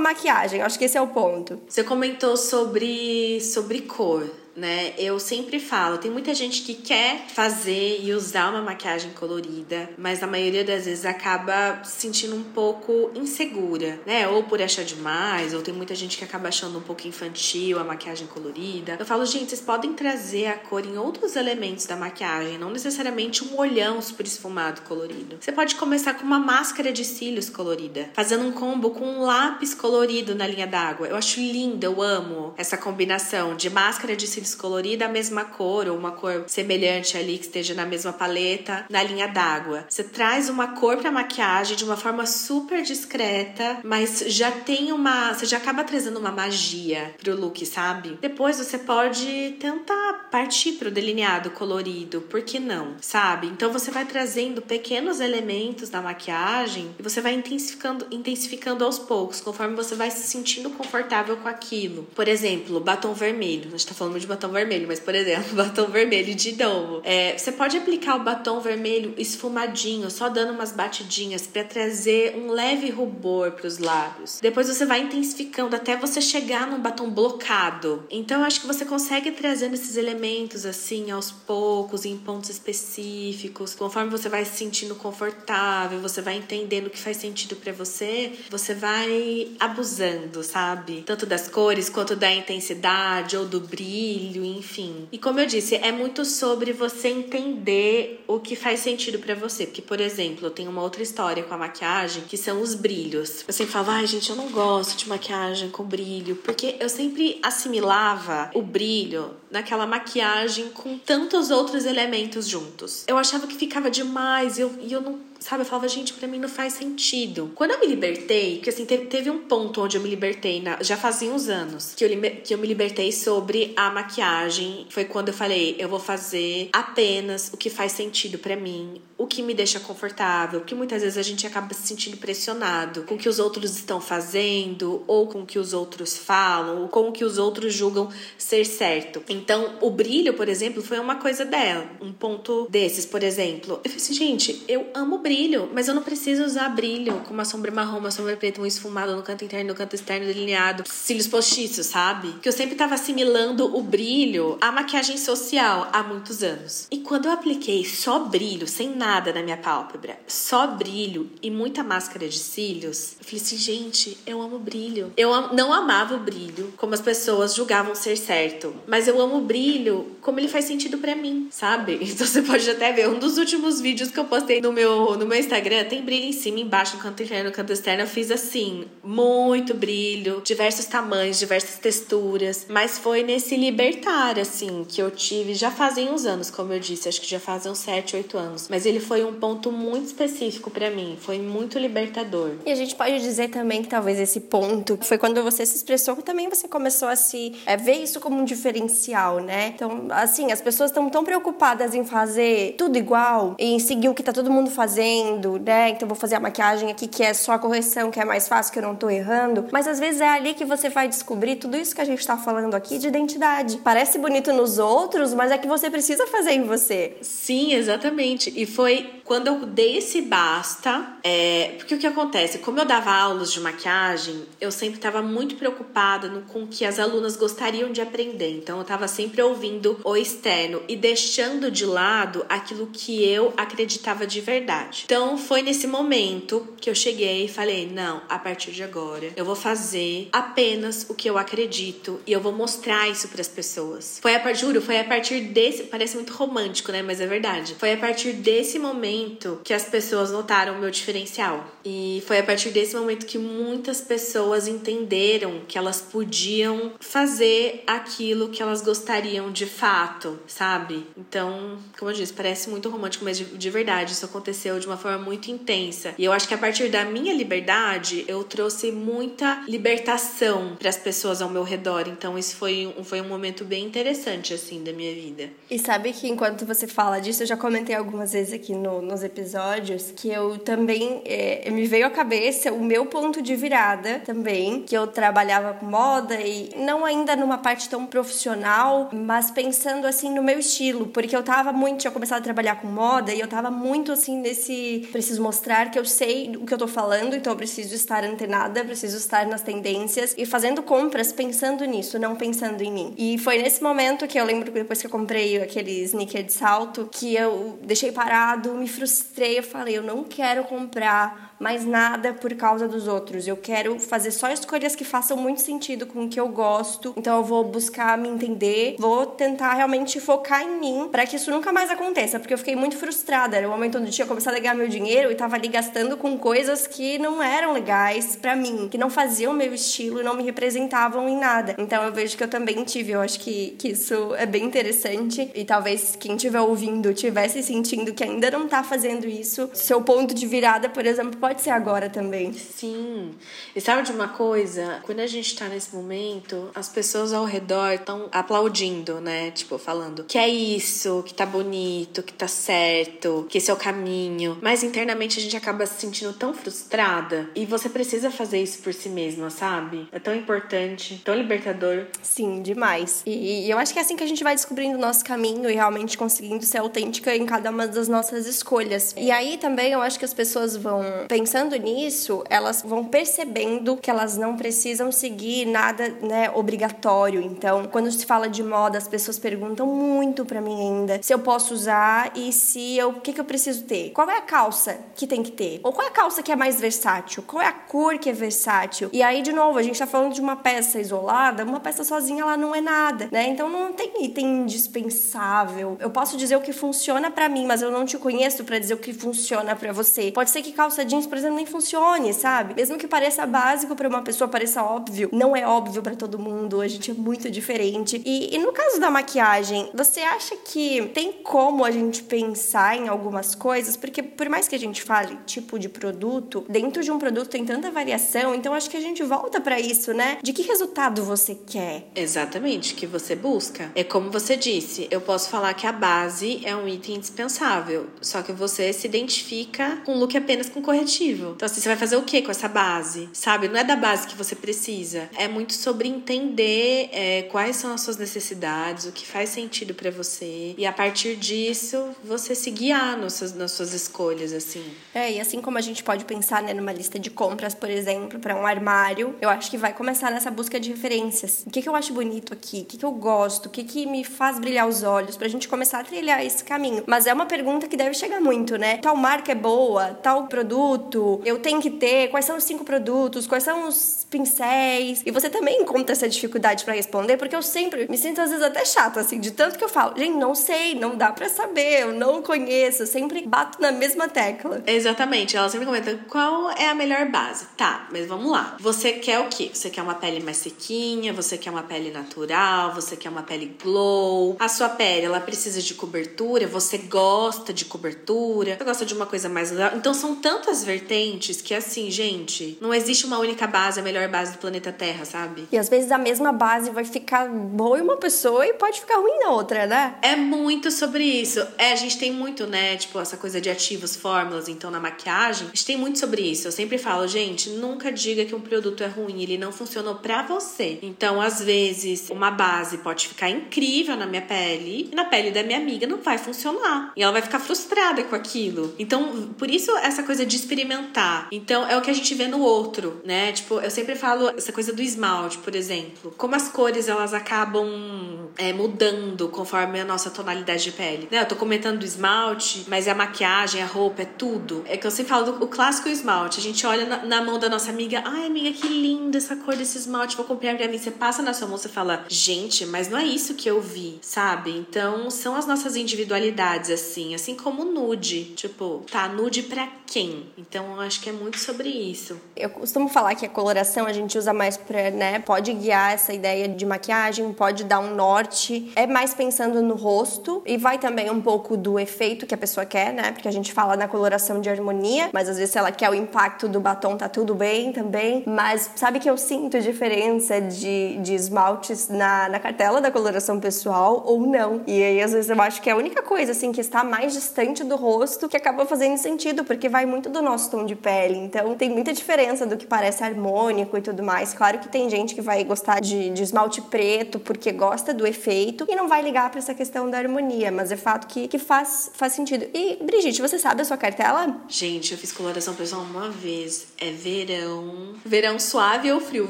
maquiagem, 0.00 0.62
acho 0.62 0.78
que 0.78 0.84
esse 0.84 0.96
é 0.96 1.02
o 1.02 1.08
ponto. 1.08 1.60
Você 1.68 1.82
comentou 1.82 2.36
sobre, 2.36 3.40
sobre 3.40 3.82
cor 3.82 4.39
né? 4.56 4.94
Eu 4.98 5.18
sempre 5.18 5.60
falo, 5.60 5.98
tem 5.98 6.10
muita 6.10 6.34
gente 6.34 6.62
que 6.62 6.74
quer 6.74 7.26
fazer 7.28 8.00
e 8.02 8.12
usar 8.12 8.50
uma 8.50 8.62
maquiagem 8.62 9.12
colorida, 9.12 9.90
mas 9.96 10.20
na 10.20 10.26
maioria 10.26 10.64
das 10.64 10.84
vezes 10.84 11.04
acaba 11.04 11.80
se 11.84 12.00
sentindo 12.00 12.34
um 12.34 12.42
pouco 12.42 13.10
insegura, 13.14 14.00
né? 14.06 14.26
Ou 14.28 14.42
por 14.44 14.60
achar 14.60 14.84
demais, 14.84 15.54
ou 15.54 15.62
tem 15.62 15.72
muita 15.72 15.94
gente 15.94 16.18
que 16.18 16.24
acaba 16.24 16.48
achando 16.48 16.78
um 16.78 16.82
pouco 16.82 17.06
infantil 17.06 17.78
a 17.78 17.84
maquiagem 17.84 18.26
colorida. 18.26 18.96
Eu 18.98 19.06
falo, 19.06 19.24
gente, 19.24 19.50
vocês 19.50 19.60
podem 19.60 19.92
trazer 19.92 20.46
a 20.46 20.54
cor 20.54 20.84
em 20.84 20.98
outros 20.98 21.36
elementos 21.36 21.86
da 21.86 21.96
maquiagem, 21.96 22.58
não 22.58 22.70
necessariamente 22.70 23.44
um 23.44 23.58
olhão 23.58 24.02
super 24.02 24.26
esfumado 24.26 24.82
colorido. 24.82 25.36
Você 25.40 25.52
pode 25.52 25.76
começar 25.76 26.14
com 26.14 26.24
uma 26.24 26.38
máscara 26.38 26.92
de 26.92 27.04
cílios 27.04 27.48
colorida, 27.48 28.10
fazendo 28.12 28.44
um 28.44 28.52
combo 28.52 28.90
com 28.90 29.04
um 29.04 29.22
lápis 29.22 29.74
colorido 29.74 30.34
na 30.34 30.46
linha 30.46 30.66
d'água. 30.66 31.06
Eu 31.06 31.16
acho 31.16 31.40
lindo, 31.40 31.84
eu 31.84 32.02
amo 32.02 32.54
essa 32.56 32.76
combinação 32.76 33.56
de 33.56 33.70
máscara 33.70 34.16
de 34.16 34.26
cílios 34.26 34.39
cílios 34.40 34.54
colorida 34.54 35.06
a 35.06 35.08
mesma 35.08 35.44
cor 35.44 35.86
ou 35.88 35.96
uma 35.96 36.12
cor 36.12 36.44
semelhante 36.46 37.16
ali 37.16 37.38
que 37.38 37.44
esteja 37.44 37.74
na 37.74 37.84
mesma 37.84 38.12
paleta 38.12 38.86
na 38.88 39.02
linha 39.02 39.28
d'água. 39.28 39.84
Você 39.88 40.04
traz 40.04 40.48
uma 40.48 40.68
cor 40.68 40.96
para 40.96 41.10
maquiagem 41.10 41.76
de 41.76 41.84
uma 41.84 41.96
forma 41.96 42.26
super 42.26 42.82
discreta, 42.82 43.78
mas 43.84 44.24
já 44.26 44.50
tem 44.50 44.92
uma, 44.92 45.32
você 45.32 45.46
já 45.46 45.58
acaba 45.58 45.84
trazendo 45.84 46.18
uma 46.18 46.30
magia 46.30 47.14
pro 47.22 47.38
look, 47.38 47.64
sabe? 47.66 48.18
Depois 48.20 48.58
você 48.58 48.78
pode 48.78 49.56
tentar 49.60 50.28
partir 50.30 50.72
pro 50.72 50.90
delineado 50.90 51.50
colorido, 51.50 52.20
por 52.22 52.42
que 52.42 52.58
não? 52.58 52.94
Sabe? 53.00 53.46
Então 53.48 53.72
você 53.72 53.90
vai 53.90 54.04
trazendo 54.04 54.62
pequenos 54.62 55.20
elementos 55.20 55.88
da 55.88 56.00
maquiagem 56.00 56.94
e 56.98 57.02
você 57.02 57.20
vai 57.20 57.34
intensificando, 57.34 58.06
intensificando 58.10 58.84
aos 58.84 58.98
poucos, 58.98 59.40
conforme 59.40 59.74
você 59.74 59.94
vai 59.94 60.10
se 60.10 60.26
sentindo 60.26 60.70
confortável 60.70 61.36
com 61.36 61.48
aquilo. 61.48 62.04
Por 62.14 62.28
exemplo, 62.28 62.80
batom 62.80 63.12
vermelho. 63.12 63.68
A 63.68 63.70
gente 63.70 63.86
tá 63.86 63.94
falando 63.94 64.18
de 64.18 64.26
batom 64.30 64.48
vermelho, 64.48 64.86
mas 64.88 65.00
por 65.00 65.14
exemplo, 65.14 65.54
batom 65.56 65.86
vermelho 65.86 66.34
de 66.34 66.56
novo. 66.56 67.02
É, 67.04 67.36
você 67.36 67.52
pode 67.52 67.76
aplicar 67.76 68.16
o 68.16 68.24
batom 68.24 68.60
vermelho 68.60 69.14
esfumadinho, 69.18 70.10
só 70.10 70.28
dando 70.28 70.52
umas 70.52 70.72
batidinhas 70.72 71.46
para 71.46 71.64
trazer 71.64 72.36
um 72.36 72.50
leve 72.50 72.90
rubor 72.90 73.52
para 73.52 73.66
os 73.66 73.78
lábios. 73.78 74.38
Depois 74.40 74.68
você 74.68 74.86
vai 74.86 75.00
intensificando 75.00 75.76
até 75.76 75.96
você 75.96 76.20
chegar 76.20 76.66
num 76.66 76.80
batom 76.80 77.10
blocado. 77.10 78.04
Então 78.10 78.40
eu 78.40 78.46
acho 78.46 78.60
que 78.60 78.66
você 78.66 78.84
consegue 78.84 79.30
trazendo 79.32 79.74
esses 79.74 79.96
elementos 79.96 80.64
assim 80.64 81.10
aos 81.10 81.30
poucos, 81.30 82.04
em 82.04 82.16
pontos 82.16 82.50
específicos, 82.50 83.74
conforme 83.74 84.10
você 84.10 84.28
vai 84.28 84.44
se 84.44 84.56
sentindo 84.56 84.94
confortável, 84.94 86.00
você 86.00 86.22
vai 86.22 86.36
entendendo 86.36 86.86
o 86.86 86.90
que 86.90 86.98
faz 86.98 87.16
sentido 87.16 87.56
para 87.56 87.72
você, 87.72 88.32
você 88.48 88.74
vai 88.74 89.48
abusando, 89.58 90.42
sabe? 90.42 91.02
Tanto 91.02 91.26
das 91.26 91.48
cores 91.48 91.88
quanto 91.88 92.14
da 92.14 92.32
intensidade 92.32 93.36
ou 93.36 93.44
do 93.44 93.60
brilho, 93.60 94.19
enfim. 94.26 95.08
E 95.10 95.18
como 95.18 95.40
eu 95.40 95.46
disse, 95.46 95.76
é 95.76 95.92
muito 95.92 96.24
sobre 96.24 96.72
você 96.72 97.08
entender 97.08 98.24
o 98.26 98.38
que 98.38 98.54
faz 98.54 98.80
sentido 98.80 99.18
para 99.18 99.34
você. 99.34 99.66
Porque, 99.66 99.82
por 99.82 100.00
exemplo, 100.00 100.46
eu 100.46 100.50
tenho 100.50 100.70
uma 100.70 100.82
outra 100.82 101.02
história 101.02 101.42
com 101.42 101.54
a 101.54 101.58
maquiagem 101.58 102.24
que 102.24 102.36
são 102.36 102.60
os 102.60 102.74
brilhos. 102.74 103.44
Eu 103.46 103.52
sempre 103.52 103.72
falava, 103.72 103.92
ai, 103.92 104.06
gente, 104.06 104.30
eu 104.30 104.36
não 104.36 104.50
gosto 104.50 104.96
de 104.96 105.08
maquiagem 105.08 105.70
com 105.70 105.84
brilho, 105.84 106.36
porque 106.36 106.76
eu 106.78 106.88
sempre 106.88 107.38
assimilava 107.42 108.50
o 108.54 108.62
brilho 108.62 109.39
naquela 109.50 109.86
maquiagem 109.86 110.68
com 110.70 110.98
tantos 110.98 111.50
outros 111.50 111.84
elementos 111.84 112.48
juntos. 112.48 113.04
Eu 113.06 113.18
achava 113.18 113.46
que 113.46 113.56
ficava 113.56 113.90
demais 113.90 114.58
e 114.58 114.62
eu, 114.62 114.72
e 114.80 114.92
eu 114.92 115.00
não 115.00 115.30
sabe? 115.40 115.62
Eu 115.62 115.66
falava, 115.66 115.88
gente, 115.88 116.12
para 116.12 116.28
mim 116.28 116.38
não 116.38 116.48
faz 116.48 116.74
sentido. 116.74 117.50
Quando 117.54 117.72
eu 117.72 117.80
me 117.80 117.86
libertei, 117.86 118.56
porque 118.56 118.70
assim, 118.70 118.84
teve, 118.84 119.30
um 119.30 119.38
ponto 119.38 119.82
onde 119.82 119.96
eu 119.96 120.02
me 120.02 120.08
libertei, 120.08 120.60
na, 120.60 120.82
já 120.82 120.96
fazia 120.96 121.30
uns 121.30 121.48
anos, 121.48 121.94
que 121.96 122.04
eu, 122.04 122.10
que 122.44 122.54
eu 122.54 122.58
me 122.58 122.66
libertei 122.66 123.10
sobre 123.10 123.72
a 123.76 123.90
maquiagem. 123.90 124.86
Foi 124.90 125.04
quando 125.04 125.28
eu 125.28 125.34
falei, 125.34 125.76
eu 125.78 125.88
vou 125.88 125.98
fazer 125.98 126.68
apenas 126.72 127.50
o 127.52 127.56
que 127.56 127.70
faz 127.70 127.92
sentido 127.92 128.38
para 128.38 128.54
mim, 128.54 129.00
o 129.16 129.26
que 129.26 129.42
me 129.42 129.54
deixa 129.54 129.80
confortável, 129.80 130.60
porque 130.60 130.74
muitas 130.74 131.02
vezes 131.02 131.16
a 131.18 131.22
gente 131.22 131.46
acaba 131.46 131.72
se 131.74 131.86
sentindo 131.86 132.16
pressionado 132.16 133.02
com 133.02 133.14
o 133.14 133.18
que 133.18 133.28
os 133.28 133.38
outros 133.38 133.76
estão 133.76 134.00
fazendo, 134.00 135.02
ou 135.06 135.26
com 135.26 135.42
o 135.42 135.46
que 135.46 135.58
os 135.58 135.72
outros 135.72 136.16
falam, 136.16 136.82
ou 136.82 136.88
com 136.88 137.08
o 137.08 137.12
que 137.12 137.24
os 137.24 137.38
outros 137.38 137.72
julgam 137.72 138.08
ser 138.36 138.64
certo. 138.64 139.20
Então, 139.40 139.74
o 139.80 139.90
brilho, 139.90 140.34
por 140.34 140.48
exemplo, 140.48 140.82
foi 140.82 140.98
uma 140.98 141.16
coisa 141.16 141.44
dela, 141.44 141.86
um 142.00 142.12
ponto 142.12 142.68
desses, 142.70 143.06
por 143.06 143.22
exemplo. 143.22 143.80
Eu 143.82 143.90
falei 143.90 143.96
assim, 143.96 144.14
gente, 144.14 144.62
eu 144.68 144.86
amo 144.94 145.18
brilho, 145.18 145.70
mas 145.72 145.88
eu 145.88 145.94
não 145.94 146.02
preciso 146.02 146.44
usar 146.44 146.68
brilho 146.68 147.22
com 147.26 147.32
uma 147.32 147.44
sombra 147.44 147.72
marrom, 147.72 147.98
uma 147.98 148.10
sombra 148.10 148.36
preta, 148.36 148.60
um 148.60 148.66
esfumado 148.66 149.16
no 149.16 149.22
canto 149.22 149.44
interno, 149.44 149.70
no 149.70 149.74
canto 149.74 149.94
externo, 149.94 150.26
delineado, 150.26 150.84
cílios 150.86 151.26
postiços, 151.26 151.86
sabe? 151.86 152.34
Que 152.42 152.48
eu 152.48 152.52
sempre 152.52 152.74
tava 152.74 152.94
assimilando 152.94 153.76
o 153.76 153.82
brilho 153.82 154.58
à 154.60 154.70
maquiagem 154.70 155.16
social 155.16 155.88
há 155.92 156.02
muitos 156.02 156.42
anos. 156.42 156.86
E 156.90 156.98
quando 156.98 157.26
eu 157.26 157.32
apliquei 157.32 157.84
só 157.84 158.18
brilho, 158.20 158.66
sem 158.66 158.94
nada, 158.94 159.32
na 159.32 159.42
minha 159.42 159.56
pálpebra, 159.56 160.18
só 160.26 160.66
brilho 160.66 161.30
e 161.42 161.50
muita 161.50 161.82
máscara 161.82 162.28
de 162.28 162.38
cílios, 162.38 163.14
eu 163.18 163.24
falei 163.24 163.40
assim, 163.40 163.56
gente, 163.56 164.18
eu 164.26 164.40
amo 164.42 164.58
brilho. 164.58 165.12
Eu 165.16 165.30
não 165.52 165.72
amava 165.72 166.14
o 166.14 166.18
brilho 166.18 166.72
como 166.76 166.94
as 166.94 167.00
pessoas 167.00 167.54
julgavam 167.54 167.94
ser 167.94 168.16
certo, 168.16 168.74
mas 168.86 169.06
eu 169.08 169.20
amo 169.20 169.29
o 169.36 169.40
brilho 169.40 170.06
como 170.20 170.38
ele 170.38 170.48
faz 170.48 170.66
sentido 170.66 170.98
para 170.98 171.14
mim, 171.16 171.48
sabe? 171.50 171.98
Então 172.20 172.26
você 172.26 172.42
pode 172.42 172.68
até 172.68 172.92
ver 172.92 173.08
um 173.08 173.18
dos 173.18 173.38
últimos 173.38 173.80
vídeos 173.80 174.10
que 174.10 174.18
eu 174.18 174.24
postei 174.24 174.60
no 174.60 174.72
meu 174.72 175.16
no 175.16 175.26
meu 175.26 175.38
Instagram, 175.38 175.84
tem 175.84 176.02
brilho 176.02 176.26
em 176.26 176.32
cima, 176.32 176.60
embaixo, 176.60 176.96
no 176.96 177.02
canto 177.02 177.22
interno, 177.22 177.48
no 177.48 177.54
canto 177.54 177.72
externo, 177.72 178.02
eu 178.02 178.06
fiz 178.06 178.30
assim, 178.30 178.84
muito 179.02 179.72
brilho, 179.72 180.42
diversos 180.44 180.84
tamanhos, 180.86 181.38
diversas 181.38 181.78
texturas, 181.78 182.66
mas 182.68 182.98
foi 182.98 183.22
nesse 183.22 183.56
libertar 183.56 184.38
assim 184.38 184.84
que 184.86 185.00
eu 185.00 185.10
tive 185.10 185.54
já 185.54 185.70
fazem 185.70 186.10
uns 186.10 186.26
anos, 186.26 186.50
como 186.50 186.72
eu 186.72 186.80
disse, 186.80 187.08
acho 187.08 187.20
que 187.20 187.28
já 187.28 187.40
fazem 187.40 187.72
uns 187.72 187.78
7, 187.78 188.16
8 188.16 188.36
anos, 188.38 188.68
mas 188.68 188.84
ele 188.84 189.00
foi 189.00 189.24
um 189.24 189.34
ponto 189.34 189.72
muito 189.72 190.06
específico 190.06 190.70
para 190.70 190.90
mim, 190.90 191.16
foi 191.20 191.38
muito 191.38 191.78
libertador. 191.78 192.52
E 192.66 192.70
a 192.70 192.74
gente 192.74 192.94
pode 192.94 193.20
dizer 193.20 193.48
também 193.48 193.82
que 193.82 193.88
talvez 193.88 194.18
esse 194.18 194.40
ponto 194.40 194.98
foi 195.02 195.16
quando 195.16 195.42
você 195.42 195.64
se 195.64 195.76
expressou 195.76 196.16
que 196.16 196.22
também 196.22 196.48
você 196.48 196.68
começou 196.68 197.08
a 197.08 197.16
se 197.16 197.54
é, 197.64 197.76
ver 197.76 198.02
isso 198.02 198.20
como 198.20 198.36
um 198.36 198.44
diferencial, 198.44 199.19
né? 199.40 199.72
Então, 199.74 200.06
assim, 200.10 200.52
as 200.52 200.60
pessoas 200.60 200.90
estão 200.90 201.08
tão 201.10 201.24
preocupadas 201.24 201.94
em 201.94 202.04
fazer 202.04 202.74
tudo 202.78 202.96
igual, 202.96 203.54
em 203.58 203.78
seguir 203.78 204.08
o 204.08 204.14
que 204.14 204.22
tá 204.22 204.32
todo 204.32 204.50
mundo 204.50 204.70
fazendo, 204.70 205.58
né? 205.58 205.90
Então 205.90 206.08
vou 206.08 206.16
fazer 206.16 206.36
a 206.36 206.40
maquiagem 206.40 206.90
aqui 206.90 207.06
que 207.06 207.22
é 207.22 207.34
só 207.34 207.52
a 207.52 207.58
correção, 207.58 208.10
que 208.10 208.20
é 208.20 208.24
mais 208.24 208.48
fácil, 208.48 208.72
que 208.72 208.78
eu 208.78 208.82
não 208.82 208.94
tô 208.94 209.10
errando. 209.10 209.66
Mas 209.70 209.86
às 209.86 209.98
vezes 210.00 210.20
é 210.20 210.28
ali 210.28 210.54
que 210.54 210.64
você 210.64 210.88
vai 210.88 211.08
descobrir 211.08 211.56
tudo 211.56 211.76
isso 211.76 211.94
que 211.94 212.00
a 212.00 212.04
gente 212.04 212.26
tá 212.26 212.36
falando 212.36 212.74
aqui 212.74 212.98
de 212.98 213.08
identidade. 213.08 213.78
Parece 213.78 214.18
bonito 214.18 214.52
nos 214.52 214.78
outros, 214.78 215.34
mas 215.34 215.50
é 215.50 215.58
que 215.58 215.68
você 215.68 215.90
precisa 215.90 216.26
fazer 216.26 216.52
em 216.52 216.62
você. 216.62 217.16
Sim, 217.22 217.74
exatamente. 217.74 218.52
E 218.56 218.66
foi 218.66 219.20
quando 219.24 219.46
eu 219.46 219.66
dei 219.66 219.98
esse 219.98 220.20
basta, 220.22 221.06
é, 221.22 221.74
porque 221.78 221.94
o 221.94 221.98
que 221.98 222.06
acontece? 222.06 222.58
Como 222.58 222.78
eu 222.78 222.84
dava 222.84 223.12
aulas 223.12 223.52
de 223.52 223.60
maquiagem, 223.60 224.44
eu 224.60 224.72
sempre 224.72 224.96
estava 224.96 225.22
muito 225.22 225.54
preocupada 225.56 226.28
no, 226.28 226.42
com 226.42 226.64
o 226.64 226.66
que 226.66 226.84
as 226.84 226.98
alunas 226.98 227.36
gostariam 227.36 227.92
de 227.92 228.00
aprender. 228.00 228.50
Então 228.56 228.76
eu 228.76 228.82
estava 228.82 229.06
sempre 229.10 229.42
ouvindo 229.42 229.98
o 230.04 230.16
externo 230.16 230.82
e 230.88 230.96
deixando 230.96 231.70
de 231.70 231.84
lado 231.84 232.44
aquilo 232.48 232.88
que 232.92 233.24
eu 233.24 233.52
acreditava 233.56 234.26
de 234.26 234.40
verdade. 234.40 235.02
Então 235.04 235.36
foi 235.36 235.62
nesse 235.62 235.86
momento 235.86 236.66
que 236.80 236.88
eu 236.88 236.94
cheguei 236.94 237.44
e 237.44 237.48
falei: 237.48 237.90
não, 237.90 238.22
a 238.28 238.38
partir 238.38 238.70
de 238.70 238.82
agora 238.82 239.32
eu 239.36 239.44
vou 239.44 239.56
fazer 239.56 240.28
apenas 240.32 241.06
o 241.08 241.14
que 241.14 241.28
eu 241.28 241.36
acredito 241.36 242.20
e 242.26 242.32
eu 242.32 242.40
vou 242.40 242.52
mostrar 242.52 243.08
isso 243.08 243.28
para 243.28 243.40
as 243.40 243.48
pessoas. 243.48 244.18
Foi 244.20 244.34
a 244.34 244.40
partir, 244.40 244.60
juro, 244.60 244.80
foi 244.80 244.98
a 244.98 245.04
partir 245.04 245.40
desse, 245.40 245.84
parece 245.84 246.14
muito 246.16 246.32
romântico, 246.32 246.92
né? 246.92 247.02
Mas 247.02 247.20
é 247.20 247.26
verdade. 247.26 247.74
Foi 247.78 247.92
a 247.92 247.96
partir 247.96 248.32
desse 248.32 248.78
momento 248.78 249.60
que 249.64 249.72
as 249.72 249.84
pessoas 249.84 250.30
notaram 250.30 250.76
o 250.76 250.78
meu 250.78 250.90
diferencial. 250.90 251.66
E 251.84 252.22
foi 252.26 252.38
a 252.38 252.42
partir 252.42 252.70
desse 252.70 252.94
momento 252.96 253.26
que 253.26 253.38
muitas 253.38 254.00
pessoas 254.00 254.68
entenderam 254.68 255.62
que 255.66 255.78
elas 255.78 256.00
podiam 256.00 256.92
fazer 257.00 257.82
aquilo 257.86 258.48
que 258.48 258.62
elas 258.62 258.82
gostariam 259.00 259.50
de 259.50 259.64
fato, 259.64 260.38
sabe? 260.46 261.06
Então, 261.16 261.78
como 261.98 262.10
eu 262.10 262.14
disse, 262.14 262.32
parece 262.32 262.68
muito 262.68 262.90
romântico, 262.90 263.24
mas 263.24 263.38
de, 263.38 263.44
de 263.44 263.70
verdade 263.70 264.12
isso 264.12 264.26
aconteceu 264.26 264.78
de 264.78 264.86
uma 264.86 264.96
forma 264.96 265.18
muito 265.18 265.50
intensa. 265.50 266.14
E 266.18 266.24
eu 266.24 266.32
acho 266.32 266.46
que 266.46 266.52
a 266.52 266.58
partir 266.58 266.88
da 266.88 267.04
minha 267.04 267.32
liberdade, 267.32 268.24
eu 268.28 268.44
trouxe 268.44 268.92
muita 268.92 269.64
libertação 269.66 270.76
para 270.78 270.90
as 270.90 270.98
pessoas 270.98 271.40
ao 271.40 271.48
meu 271.48 271.62
redor. 271.62 272.06
Então, 272.08 272.38
isso 272.38 272.56
foi, 272.56 272.94
foi 273.04 273.20
um 273.22 273.28
momento 273.28 273.64
bem 273.64 273.84
interessante, 273.86 274.52
assim, 274.52 274.84
da 274.84 274.92
minha 274.92 275.14
vida. 275.14 275.48
E 275.70 275.78
sabe 275.78 276.12
que 276.12 276.28
enquanto 276.28 276.66
você 276.66 276.86
fala 276.86 277.20
disso, 277.20 277.42
eu 277.42 277.46
já 277.46 277.56
comentei 277.56 277.94
algumas 277.94 278.32
vezes 278.32 278.52
aqui 278.52 278.74
no, 278.74 279.00
nos 279.00 279.22
episódios 279.22 280.12
que 280.14 280.28
eu 280.28 280.58
também 280.58 281.22
é, 281.24 281.70
me 281.70 281.86
veio 281.86 282.06
à 282.06 282.10
cabeça 282.10 282.72
o 282.72 282.82
meu 282.84 283.06
ponto 283.06 283.40
de 283.40 283.56
virada 283.56 284.20
também, 284.26 284.82
que 284.82 284.96
eu 284.96 285.06
trabalhava 285.06 285.72
com 285.74 285.86
moda 285.86 286.34
e 286.40 286.70
não 286.76 287.04
ainda 287.04 287.34
numa 287.34 287.58
parte 287.58 287.88
tão 287.88 288.04
profissional, 288.06 288.79
mas 289.12 289.50
pensando 289.50 290.06
assim 290.06 290.30
no 290.32 290.42
meu 290.42 290.58
estilo, 290.58 291.06
porque 291.06 291.34
eu 291.34 291.42
tava 291.42 291.72
muito, 291.72 292.00
tinha 292.00 292.10
começado 292.10 292.38
a 292.38 292.42
trabalhar 292.42 292.76
com 292.76 292.86
moda 292.86 293.32
e 293.32 293.40
eu 293.40 293.48
tava 293.48 293.70
muito 293.70 294.12
assim 294.12 294.38
nesse 294.38 295.08
preciso 295.12 295.42
mostrar 295.42 295.90
que 295.90 295.98
eu 295.98 296.04
sei 296.04 296.56
o 296.56 296.66
que 296.66 296.74
eu 296.74 296.78
tô 296.78 296.86
falando, 296.86 297.34
então 297.34 297.52
eu 297.52 297.56
preciso 297.56 297.94
estar 297.94 298.24
antenada, 298.24 298.84
preciso 298.84 299.16
estar 299.16 299.46
nas 299.46 299.62
tendências 299.62 300.34
e 300.36 300.46
fazendo 300.46 300.82
compras 300.82 301.32
pensando 301.32 301.84
nisso, 301.84 302.18
não 302.18 302.36
pensando 302.36 302.82
em 302.82 302.92
mim. 302.92 303.14
E 303.16 303.38
foi 303.38 303.58
nesse 303.58 303.82
momento 303.82 304.26
que 304.26 304.38
eu 304.38 304.44
lembro 304.44 304.66
que 304.72 304.78
depois 304.78 305.00
que 305.00 305.06
eu 305.06 305.10
comprei 305.10 305.60
aquele 305.62 306.02
sneaker 306.04 306.44
de 306.44 306.52
salto, 306.52 307.08
que 307.10 307.34
eu 307.34 307.78
deixei 307.82 308.12
parado, 308.12 308.74
me 308.74 308.88
frustrei, 308.88 309.58
eu 309.58 309.62
falei, 309.62 309.98
eu 309.98 310.02
não 310.02 310.24
quero 310.24 310.64
comprar 310.64 311.49
mais 311.60 311.84
nada 311.84 312.32
por 312.32 312.54
causa 312.54 312.88
dos 312.88 313.06
outros. 313.06 313.46
Eu 313.46 313.56
quero 313.56 314.00
fazer 314.00 314.30
só 314.30 314.50
escolhas 314.50 314.96
que 314.96 315.04
façam 315.04 315.36
muito 315.36 315.60
sentido 315.60 316.06
com 316.06 316.24
o 316.24 316.28
que 316.28 316.40
eu 316.40 316.48
gosto. 316.48 317.12
Então 317.16 317.36
eu 317.36 317.44
vou 317.44 317.62
buscar 317.62 318.16
me 318.16 318.28
entender, 318.28 318.96
vou 318.98 319.26
tentar 319.26 319.74
realmente 319.74 320.18
focar 320.18 320.62
em 320.62 320.80
mim 320.80 321.08
para 321.12 321.26
que 321.26 321.36
isso 321.36 321.50
nunca 321.50 321.70
mais 321.70 321.90
aconteça, 321.90 322.40
porque 322.40 322.54
eu 322.54 322.58
fiquei 322.58 322.74
muito 322.74 322.96
frustrada. 322.96 323.58
Era 323.58 323.68
o 323.68 323.70
momento 323.70 323.98
onde 323.98 324.06
eu 324.06 324.12
tinha 324.12 324.26
começado 324.26 324.54
a 324.54 324.58
ganhar 324.58 324.74
meu 324.74 324.88
dinheiro 324.88 325.30
e 325.30 325.34
tava 325.34 325.56
ali 325.56 325.68
gastando 325.68 326.16
com 326.16 326.38
coisas 326.38 326.86
que 326.86 327.18
não 327.18 327.42
eram 327.42 327.74
legais 327.74 328.36
para 328.36 328.56
mim, 328.56 328.88
que 328.90 328.96
não 328.96 329.10
faziam 329.10 329.52
meu 329.52 329.74
estilo 329.74 330.20
e 330.20 330.22
não 330.22 330.34
me 330.34 330.42
representavam 330.42 331.28
em 331.28 331.38
nada. 331.38 331.74
Então 331.76 332.02
eu 332.02 332.12
vejo 332.12 332.38
que 332.38 332.42
eu 332.42 332.48
também 332.48 332.82
tive, 332.84 333.12
eu 333.12 333.20
acho 333.20 333.38
que, 333.38 333.72
que 333.78 333.88
isso 333.88 334.34
é 334.36 334.46
bem 334.46 334.64
interessante 334.64 335.50
e 335.54 335.64
talvez 335.66 336.16
quem 336.18 336.36
estiver 336.36 336.60
ouvindo 336.60 337.12
tivesse 337.12 337.62
sentindo 337.62 338.14
que 338.14 338.24
ainda 338.24 338.50
não 338.50 338.66
tá 338.66 338.82
fazendo 338.82 339.26
isso, 339.26 339.68
seu 339.74 340.00
ponto 340.00 340.32
de 340.32 340.46
virada, 340.46 340.88
por 340.88 341.04
exemplo, 341.04 341.38
pode 341.50 341.62
ser 341.62 341.70
agora 341.70 342.08
também. 342.08 342.52
Sim. 342.52 343.34
E 343.74 343.80
sabe 343.80 344.02
de 344.02 344.12
uma 344.12 344.28
coisa? 344.28 345.00
Quando 345.02 345.18
a 345.18 345.26
gente 345.26 345.56
tá 345.56 345.66
nesse 345.66 345.92
momento, 345.92 346.70
as 346.76 346.88
pessoas 346.88 347.32
ao 347.32 347.44
redor 347.44 347.94
estão 347.94 348.28
aplaudindo, 348.30 349.20
né? 349.20 349.50
Tipo, 349.50 349.76
falando 349.76 350.22
que 350.22 350.38
é 350.38 350.48
isso, 350.48 351.24
que 351.26 351.34
tá 351.34 351.44
bonito, 351.44 352.22
que 352.22 352.32
tá 352.32 352.46
certo, 352.46 353.46
que 353.48 353.58
esse 353.58 353.68
é 353.68 353.74
o 353.74 353.76
caminho. 353.76 354.58
Mas 354.62 354.84
internamente 354.84 355.40
a 355.40 355.42
gente 355.42 355.56
acaba 355.56 355.84
se 355.86 356.00
sentindo 356.00 356.32
tão 356.32 356.54
frustrada 356.54 357.50
e 357.56 357.66
você 357.66 357.88
precisa 357.88 358.30
fazer 358.30 358.62
isso 358.62 358.80
por 358.80 358.94
si 358.94 359.08
mesma, 359.08 359.50
sabe? 359.50 360.08
É 360.12 360.20
tão 360.20 360.36
importante, 360.36 361.20
tão 361.24 361.34
libertador. 361.34 362.06
Sim, 362.22 362.62
demais. 362.62 363.22
E, 363.26 363.66
e 363.66 363.70
eu 363.70 363.76
acho 363.76 363.92
que 363.92 363.98
é 363.98 364.02
assim 364.02 364.14
que 364.14 364.22
a 364.22 364.28
gente 364.28 364.44
vai 364.44 364.54
descobrindo 364.54 364.96
o 364.96 365.00
nosso 365.00 365.24
caminho 365.24 365.68
e 365.68 365.74
realmente 365.74 366.16
conseguindo 366.16 366.64
ser 366.64 366.78
autêntica 366.78 367.34
em 367.34 367.44
cada 367.44 367.70
uma 367.72 367.88
das 367.88 368.06
nossas 368.06 368.46
escolhas. 368.46 369.16
E 369.18 369.32
aí 369.32 369.58
também 369.58 369.92
eu 369.92 370.00
acho 370.00 370.16
que 370.16 370.24
as 370.24 370.32
pessoas 370.32 370.76
vão 370.76 371.00
pensando 371.40 371.74
nisso, 371.76 372.44
elas 372.50 372.82
vão 372.82 373.02
percebendo 373.02 373.96
que 373.96 374.10
elas 374.10 374.36
não 374.36 374.58
precisam 374.58 375.10
seguir 375.10 375.64
nada, 375.64 376.10
né, 376.20 376.50
obrigatório. 376.54 377.40
Então, 377.40 377.86
quando 377.86 378.12
se 378.12 378.26
fala 378.26 378.46
de 378.46 378.62
moda, 378.62 378.98
as 378.98 379.08
pessoas 379.08 379.38
perguntam 379.38 379.86
muito 379.86 380.44
para 380.44 380.60
mim 380.60 380.78
ainda 380.78 381.18
se 381.22 381.32
eu 381.32 381.38
posso 381.38 381.72
usar 381.72 382.30
e 382.34 382.52
se 382.52 382.98
eu, 382.98 383.08
o 383.08 383.20
que, 383.22 383.32
que 383.32 383.40
eu 383.40 383.44
preciso 383.44 383.84
ter. 383.84 384.10
Qual 384.10 384.28
é 384.28 384.36
a 384.36 384.42
calça 384.42 384.98
que 385.14 385.26
tem 385.26 385.42
que 385.42 385.50
ter? 385.50 385.80
Ou 385.82 385.94
qual 385.94 386.06
é 386.06 386.10
a 386.10 386.12
calça 386.12 386.42
que 386.42 386.52
é 386.52 386.56
mais 386.56 386.78
versátil? 386.78 387.42
Qual 387.46 387.62
é 387.62 387.66
a 387.66 387.72
cor 387.72 388.18
que 388.18 388.28
é 388.28 388.34
versátil? 388.34 389.08
E 389.10 389.22
aí, 389.22 389.40
de 389.40 389.52
novo, 389.52 389.78
a 389.78 389.82
gente 389.82 389.98
tá 389.98 390.06
falando 390.06 390.34
de 390.34 390.42
uma 390.42 390.56
peça 390.56 391.00
isolada, 391.00 391.64
uma 391.64 391.80
peça 391.80 392.04
sozinha 392.04 392.42
ela 392.42 392.56
não 392.56 392.74
é 392.74 392.82
nada, 392.82 393.30
né? 393.32 393.48
Então 393.48 393.70
não 393.70 393.94
tem 393.94 394.24
item 394.24 394.62
indispensável. 394.62 395.96
Eu 396.00 396.10
posso 396.10 396.36
dizer 396.36 396.56
o 396.56 396.60
que 396.60 396.72
funciona 396.72 397.30
para 397.30 397.48
mim, 397.48 397.64
mas 397.64 397.80
eu 397.80 397.90
não 397.90 398.04
te 398.04 398.18
conheço 398.18 398.62
para 398.62 398.78
dizer 398.78 398.92
o 398.92 398.98
que 398.98 399.14
funciona 399.14 399.74
para 399.74 399.90
você. 399.90 400.30
Pode 400.30 400.50
ser 400.50 400.60
que 400.60 400.72
calça 400.72 401.02
jeans, 401.02 401.29
por 401.30 401.38
exemplo, 401.38 401.56
nem 401.56 401.64
funcione, 401.64 402.34
sabe? 402.34 402.74
Mesmo 402.74 402.98
que 402.98 403.08
pareça 403.08 403.46
básico 403.46 403.96
para 403.96 404.08
uma 404.08 404.22
pessoa, 404.22 404.48
pareça 404.48 404.82
óbvio, 404.82 405.30
não 405.32 405.56
é 405.56 405.66
óbvio 405.66 406.02
para 406.02 406.14
todo 406.14 406.38
mundo. 406.38 406.80
A 406.80 406.88
gente 406.88 407.10
é 407.10 407.14
muito 407.14 407.50
diferente. 407.50 408.20
E, 408.24 408.54
e 408.54 408.58
no 408.58 408.72
caso 408.72 409.00
da 409.00 409.10
maquiagem, 409.10 409.88
você 409.94 410.20
acha 410.20 410.56
que 410.56 411.08
tem 411.14 411.32
como 411.32 411.84
a 411.84 411.90
gente 411.90 412.22
pensar 412.22 412.96
em 412.96 413.08
algumas 413.08 413.54
coisas? 413.54 413.96
Porque 413.96 414.22
por 414.22 414.48
mais 414.48 414.68
que 414.68 414.74
a 414.74 414.78
gente 414.78 415.02
fale 415.02 415.38
tipo 415.46 415.78
de 415.78 415.88
produto, 415.88 416.64
dentro 416.68 417.02
de 417.02 417.10
um 417.10 417.18
produto 417.18 417.48
tem 417.48 417.64
tanta 417.64 417.90
variação, 417.90 418.54
então 418.54 418.74
acho 418.74 418.90
que 418.90 418.96
a 418.96 419.00
gente 419.00 419.22
volta 419.22 419.60
para 419.60 419.78
isso, 419.78 420.12
né? 420.12 420.38
De 420.42 420.52
que 420.52 420.62
resultado 420.62 421.22
você 421.22 421.54
quer? 421.54 422.08
Exatamente, 422.14 422.94
que 422.94 423.06
você 423.06 423.36
busca. 423.36 423.90
É 423.94 424.02
como 424.02 424.30
você 424.30 424.56
disse, 424.56 425.06
eu 425.10 425.20
posso 425.20 425.48
falar 425.48 425.74
que 425.74 425.86
a 425.86 425.92
base 425.92 426.60
é 426.64 426.74
um 426.74 426.88
item 426.88 427.16
indispensável, 427.16 428.08
só 428.20 428.42
que 428.42 428.52
você 428.52 428.92
se 428.92 429.06
identifica 429.06 429.98
com 430.04 430.14
o 430.14 430.18
look 430.18 430.36
apenas 430.36 430.68
com 430.68 430.82
corretivo. 430.82 431.19
Então, 431.28 431.66
assim, 431.66 431.80
você 431.80 431.88
vai 431.88 431.96
fazer 431.96 432.16
o 432.16 432.22
que 432.22 432.42
com 432.42 432.50
essa 432.50 432.68
base? 432.68 433.28
Sabe? 433.32 433.68
Não 433.68 433.78
é 433.78 433.84
da 433.84 433.96
base 433.96 434.26
que 434.26 434.36
você 434.36 434.54
precisa. 434.54 435.28
É 435.36 435.46
muito 435.48 435.72
sobre 435.74 436.08
entender 436.08 437.08
é, 437.12 437.42
quais 437.50 437.76
são 437.76 437.92
as 437.92 438.00
suas 438.00 438.16
necessidades, 438.16 439.04
o 439.06 439.12
que 439.12 439.26
faz 439.26 439.50
sentido 439.50 439.94
para 439.94 440.10
você. 440.10 440.74
E 440.76 440.86
a 440.86 440.92
partir 440.92 441.36
disso, 441.36 442.08
você 442.24 442.54
se 442.54 442.70
guiar 442.70 443.16
nos 443.16 443.34
seus, 443.34 443.52
nas 443.52 443.72
suas 443.72 443.92
escolhas, 443.92 444.52
assim. 444.52 444.84
É, 445.14 445.32
e 445.32 445.40
assim 445.40 445.60
como 445.60 445.78
a 445.78 445.80
gente 445.80 446.02
pode 446.02 446.24
pensar 446.24 446.62
né, 446.62 446.72
numa 446.72 446.92
lista 446.92 447.18
de 447.18 447.30
compras, 447.30 447.74
por 447.74 447.90
exemplo, 447.90 448.38
para 448.38 448.56
um 448.56 448.66
armário, 448.66 449.34
eu 449.40 449.48
acho 449.48 449.70
que 449.70 449.76
vai 449.76 449.92
começar 449.92 450.30
nessa 450.30 450.50
busca 450.50 450.78
de 450.78 450.90
referências. 450.90 451.64
O 451.66 451.70
que, 451.70 451.82
que 451.82 451.88
eu 451.88 451.96
acho 451.96 452.12
bonito 452.12 452.52
aqui? 452.52 452.80
O 452.80 452.84
que, 452.84 452.96
que 452.96 453.04
eu 453.04 453.12
gosto? 453.12 453.66
O 453.66 453.70
que, 453.70 453.84
que 453.84 454.06
me 454.06 454.24
faz 454.24 454.58
brilhar 454.58 454.86
os 454.86 455.02
olhos? 455.02 455.36
Pra 455.36 455.48
gente 455.48 455.68
começar 455.68 456.00
a 456.00 456.04
trilhar 456.04 456.44
esse 456.44 456.64
caminho. 456.64 457.04
Mas 457.06 457.26
é 457.26 457.32
uma 457.32 457.46
pergunta 457.46 457.88
que 457.88 457.96
deve 457.96 458.14
chegar 458.14 458.40
muito, 458.40 458.76
né? 458.76 458.98
Tal 458.98 459.16
marca 459.16 459.52
é 459.52 459.54
boa, 459.54 460.14
tal 460.22 460.46
produto, 460.46 460.99
eu 461.44 461.58
tenho 461.58 461.80
que 461.80 461.90
ter, 461.90 462.28
quais 462.28 462.44
são 462.44 462.56
os 462.56 462.64
cinco 462.64 462.84
produtos, 462.84 463.46
quais 463.46 463.64
são 463.64 463.88
os 463.88 464.26
pincéis. 464.30 465.22
E 465.24 465.30
você 465.30 465.48
também 465.48 465.82
encontra 465.82 466.12
essa 466.12 466.28
dificuldade 466.28 466.84
para 466.84 466.94
responder, 466.94 467.36
porque 467.36 467.54
eu 467.54 467.62
sempre 467.62 468.06
me 468.08 468.16
sinto 468.16 468.40
às 468.40 468.50
vezes 468.50 468.64
até 468.64 468.84
chata, 468.84 469.20
assim, 469.20 469.40
de 469.40 469.50
tanto 469.50 469.78
que 469.78 469.84
eu 469.84 469.88
falo, 469.88 470.16
gente, 470.16 470.36
não 470.36 470.54
sei, 470.54 470.94
não 470.94 471.16
dá 471.16 471.32
para 471.32 471.48
saber, 471.48 472.02
eu 472.02 472.12
não 472.12 472.42
conheço, 472.42 473.02
eu 473.02 473.06
sempre 473.06 473.46
bato 473.46 473.80
na 473.80 473.92
mesma 473.92 474.28
tecla. 474.28 474.82
Exatamente, 474.86 475.56
ela 475.56 475.68
sempre 475.68 475.86
comenta 475.86 476.18
qual 476.28 476.70
é 476.70 476.88
a 476.88 476.94
melhor 476.94 477.26
base. 477.26 477.66
Tá, 477.76 478.08
mas 478.10 478.26
vamos 478.26 478.50
lá. 478.50 478.76
Você 478.80 479.12
quer 479.12 479.40
o 479.40 479.48
quê? 479.48 479.70
Você 479.72 479.90
quer 479.90 480.02
uma 480.02 480.14
pele 480.14 480.40
mais 480.40 480.58
sequinha, 480.58 481.32
você 481.32 481.56
quer 481.58 481.70
uma 481.70 481.82
pele 481.82 482.10
natural, 482.10 482.94
você 482.94 483.16
quer 483.16 483.28
uma 483.28 483.42
pele 483.42 483.76
glow. 483.82 484.56
A 484.58 484.68
sua 484.68 484.88
pele, 484.88 485.26
ela 485.26 485.40
precisa 485.40 485.80
de 485.80 485.94
cobertura, 485.94 486.66
você 486.66 486.98
gosta 486.98 487.72
de 487.72 487.84
cobertura, 487.84 488.76
você 488.76 488.84
gosta 488.84 489.04
de 489.06 489.14
uma 489.14 489.26
coisa 489.26 489.48
mais. 489.48 489.72
Então 489.96 490.14
são 490.14 490.36
tantas 490.36 490.84
vertentes 490.90 491.62
que 491.62 491.72
assim, 491.72 492.10
gente, 492.10 492.76
não 492.80 492.92
existe 492.92 493.24
uma 493.24 493.38
única 493.38 493.66
base, 493.66 494.00
a 494.00 494.02
melhor 494.02 494.28
base 494.28 494.52
do 494.52 494.58
planeta 494.58 494.90
Terra, 494.90 495.24
sabe? 495.24 495.68
E 495.70 495.78
às 495.78 495.88
vezes 495.88 496.10
a 496.10 496.18
mesma 496.18 496.52
base 496.52 496.90
vai 496.90 497.04
ficar 497.04 497.48
boa 497.48 497.98
em 497.98 498.02
uma 498.02 498.16
pessoa 498.16 498.66
e 498.66 498.74
pode 498.74 499.00
ficar 499.00 499.18
ruim 499.18 499.38
na 499.38 499.50
outra, 499.50 499.86
né? 499.86 500.16
É 500.20 500.34
muito 500.34 500.90
sobre 500.90 501.22
isso. 501.22 501.64
É, 501.78 501.92
a 501.92 501.96
gente 501.96 502.18
tem 502.18 502.32
muito, 502.32 502.66
né, 502.66 502.96
tipo, 502.96 503.20
essa 503.20 503.36
coisa 503.36 503.60
de 503.60 503.70
ativos, 503.70 504.16
fórmulas, 504.16 504.68
então 504.68 504.90
na 504.90 504.98
maquiagem, 504.98 505.66
a 505.66 505.70
gente 505.70 505.86
tem 505.86 505.96
muito 505.96 506.18
sobre 506.18 506.42
isso. 506.42 506.66
Eu 506.66 506.72
sempre 506.72 506.98
falo, 506.98 507.26
gente, 507.28 507.70
nunca 507.70 508.10
diga 508.10 508.44
que 508.44 508.54
um 508.54 508.60
produto 508.60 509.02
é 509.04 509.06
ruim, 509.06 509.42
ele 509.42 509.56
não 509.56 509.70
funcionou 509.70 510.16
para 510.16 510.42
você. 510.42 510.98
Então, 511.02 511.40
às 511.40 511.62
vezes, 511.62 512.28
uma 512.30 512.50
base 512.50 512.98
pode 512.98 513.28
ficar 513.28 513.48
incrível 513.48 514.16
na 514.16 514.26
minha 514.26 514.42
pele 514.42 515.08
e 515.12 515.14
na 515.14 515.24
pele 515.24 515.50
da 515.50 515.62
minha 515.62 515.78
amiga 515.78 516.06
não 516.06 516.18
vai 516.18 516.38
funcionar. 516.38 517.12
E 517.16 517.22
ela 517.22 517.32
vai 517.32 517.42
ficar 517.42 517.60
frustrada 517.60 518.24
com 518.24 518.34
aquilo. 518.34 518.94
Então, 518.98 519.50
por 519.56 519.70
isso 519.70 519.90
essa 519.98 520.22
coisa 520.22 520.44
de 520.44 520.56
experimentar. 520.80 521.48
Então, 521.52 521.86
é 521.86 521.96
o 521.96 522.00
que 522.00 522.10
a 522.10 522.14
gente 522.14 522.34
vê 522.34 522.46
no 522.46 522.60
outro, 522.60 523.20
né? 523.24 523.52
Tipo, 523.52 523.80
eu 523.80 523.90
sempre 523.90 524.14
falo 524.14 524.48
essa 524.50 524.72
coisa 524.72 524.92
do 524.92 525.02
esmalte, 525.02 525.58
por 525.58 525.74
exemplo. 525.74 526.34
Como 526.36 526.54
as 526.54 526.68
cores 526.68 527.08
elas 527.08 527.34
acabam 527.34 528.50
é, 528.56 528.72
mudando 528.72 529.48
conforme 529.48 530.00
a 530.00 530.04
nossa 530.04 530.30
tonalidade 530.30 530.84
de 530.84 530.92
pele. 530.92 531.28
Né? 531.30 531.40
Eu 531.40 531.46
tô 531.46 531.56
comentando 531.56 531.98
do 531.98 532.04
esmalte, 532.04 532.84
mas 532.88 533.06
é 533.06 533.10
a 533.10 533.14
maquiagem, 533.14 533.82
a 533.82 533.86
roupa, 533.86 534.22
é 534.22 534.24
tudo. 534.24 534.82
É 534.86 534.96
que 534.96 535.06
eu 535.06 535.10
sempre 535.10 535.30
falo 535.30 535.52
do 535.52 535.66
clássico 535.66 536.08
esmalte. 536.08 536.60
A 536.60 536.62
gente 536.62 536.86
olha 536.86 537.06
na, 537.06 537.24
na 537.24 537.44
mão 537.44 537.58
da 537.58 537.68
nossa 537.68 537.90
amiga, 537.90 538.22
ai 538.24 538.46
amiga, 538.46 538.72
que 538.72 538.88
linda 538.88 539.38
essa 539.38 539.56
cor 539.56 539.76
desse 539.76 539.98
esmalte, 539.98 540.36
vou 540.36 540.44
comprar 540.44 540.76
pra 540.76 540.88
mim. 540.88 540.98
Você 540.98 541.10
passa 541.10 541.42
na 541.42 541.52
sua 541.52 541.68
mão 541.68 541.78
e 541.82 541.88
fala, 541.88 542.24
gente, 542.28 542.86
mas 542.86 543.08
não 543.08 543.18
é 543.18 543.24
isso 543.24 543.54
que 543.54 543.68
eu 543.68 543.80
vi, 543.80 544.18
sabe? 544.20 544.70
Então 544.70 545.30
são 545.30 545.54
as 545.54 545.66
nossas 545.66 545.96
individualidades, 545.96 546.90
assim, 546.90 547.34
assim 547.34 547.54
como 547.54 547.84
nude. 547.84 548.44
Tipo, 548.56 549.04
tá, 549.10 549.28
nude 549.28 549.62
pra 549.62 549.88
quem? 550.06 550.46
Então 550.70 550.94
eu 550.94 551.00
acho 551.00 551.20
que 551.20 551.28
é 551.28 551.32
muito 551.32 551.58
sobre 551.58 551.88
isso. 551.88 552.40
Eu 552.54 552.70
costumo 552.70 553.08
falar 553.08 553.34
que 553.34 553.44
a 553.44 553.48
coloração 553.48 554.06
a 554.06 554.12
gente 554.12 554.38
usa 554.38 554.52
mais 554.52 554.76
pra, 554.76 555.10
né? 555.10 555.40
Pode 555.40 555.72
guiar 555.72 556.12
essa 556.12 556.32
ideia 556.32 556.68
de 556.68 556.86
maquiagem, 556.86 557.52
pode 557.52 557.82
dar 557.82 557.98
um 557.98 558.14
norte. 558.14 558.92
É 558.94 559.04
mais 559.04 559.34
pensando 559.34 559.82
no 559.82 559.96
rosto 559.96 560.62
e 560.64 560.76
vai 560.76 560.96
também 560.96 561.28
um 561.28 561.40
pouco 561.40 561.76
do 561.76 561.98
efeito 561.98 562.46
que 562.46 562.54
a 562.54 562.58
pessoa 562.58 562.86
quer, 562.86 563.12
né? 563.12 563.32
Porque 563.32 563.48
a 563.48 563.50
gente 563.50 563.72
fala 563.72 563.96
na 563.96 564.06
coloração 564.06 564.60
de 564.60 564.70
harmonia, 564.70 565.30
mas 565.32 565.48
às 565.48 565.56
vezes 565.56 565.72
se 565.72 565.78
ela 565.78 565.90
quer 565.90 566.08
o 566.08 566.14
impacto 566.14 566.68
do 566.68 566.78
batom, 566.78 567.16
tá 567.16 567.28
tudo 567.28 567.52
bem 567.52 567.92
também. 567.92 568.44
Mas 568.46 568.92
sabe 568.94 569.18
que 569.18 569.28
eu 569.28 569.36
sinto 569.36 569.80
diferença 569.80 570.60
de, 570.60 571.16
de 571.16 571.34
esmaltes 571.34 572.08
na, 572.08 572.48
na 572.48 572.60
cartela 572.60 573.00
da 573.00 573.10
coloração 573.10 573.58
pessoal 573.58 574.22
ou 574.24 574.46
não. 574.46 574.82
E 574.86 575.02
aí 575.02 575.20
às 575.20 575.32
vezes 575.32 575.50
eu 575.50 575.60
acho 575.60 575.82
que 575.82 575.90
é 575.90 575.94
a 575.94 575.96
única 575.96 576.22
coisa 576.22 576.52
assim 576.52 576.70
que 576.70 576.80
está 576.80 577.02
mais 577.02 577.32
distante 577.32 577.82
do 577.82 577.96
rosto 577.96 578.48
que 578.48 578.56
acaba 578.56 578.86
fazendo 578.86 579.16
sentido, 579.16 579.64
porque 579.64 579.88
vai 579.88 580.06
muito 580.06 580.30
do 580.30 580.40
nosso 580.40 580.59
tom 580.68 580.84
de 580.84 580.94
pele. 580.94 581.36
Então 581.36 581.74
tem 581.74 581.88
muita 581.88 582.12
diferença 582.12 582.66
do 582.66 582.76
que 582.76 582.86
parece 582.86 583.22
harmônico 583.22 583.96
e 583.96 584.00
tudo 584.00 584.22
mais. 584.22 584.52
Claro 584.52 584.78
que 584.78 584.88
tem 584.88 585.08
gente 585.08 585.34
que 585.34 585.40
vai 585.40 585.62
gostar 585.64 586.00
de, 586.00 586.30
de 586.30 586.42
esmalte 586.42 586.80
preto 586.82 587.38
porque 587.38 587.72
gosta 587.72 588.12
do 588.12 588.26
efeito 588.26 588.86
e 588.88 588.96
não 588.96 589.08
vai 589.08 589.22
ligar 589.22 589.50
para 589.50 589.58
essa 589.58 589.74
questão 589.74 590.10
da 590.10 590.18
harmonia, 590.18 590.70
mas 590.70 590.92
é 590.92 590.96
fato 590.96 591.26
que, 591.26 591.48
que 591.48 591.58
faz, 591.58 592.10
faz 592.14 592.32
sentido. 592.32 592.66
E, 592.74 592.98
Brigitte, 593.02 593.40
você 593.40 593.58
sabe 593.58 593.82
a 593.82 593.84
sua 593.84 593.96
cartela? 593.96 594.60
Gente, 594.68 595.12
eu 595.12 595.18
fiz 595.18 595.32
coloração 595.32 595.74
pessoal 595.74 596.02
uma 596.02 596.30
vez. 596.30 596.88
É 596.98 597.10
verão. 597.10 598.14
Verão 598.24 598.58
suave 598.58 599.10
ou 599.12 599.20
frio? 599.20 599.48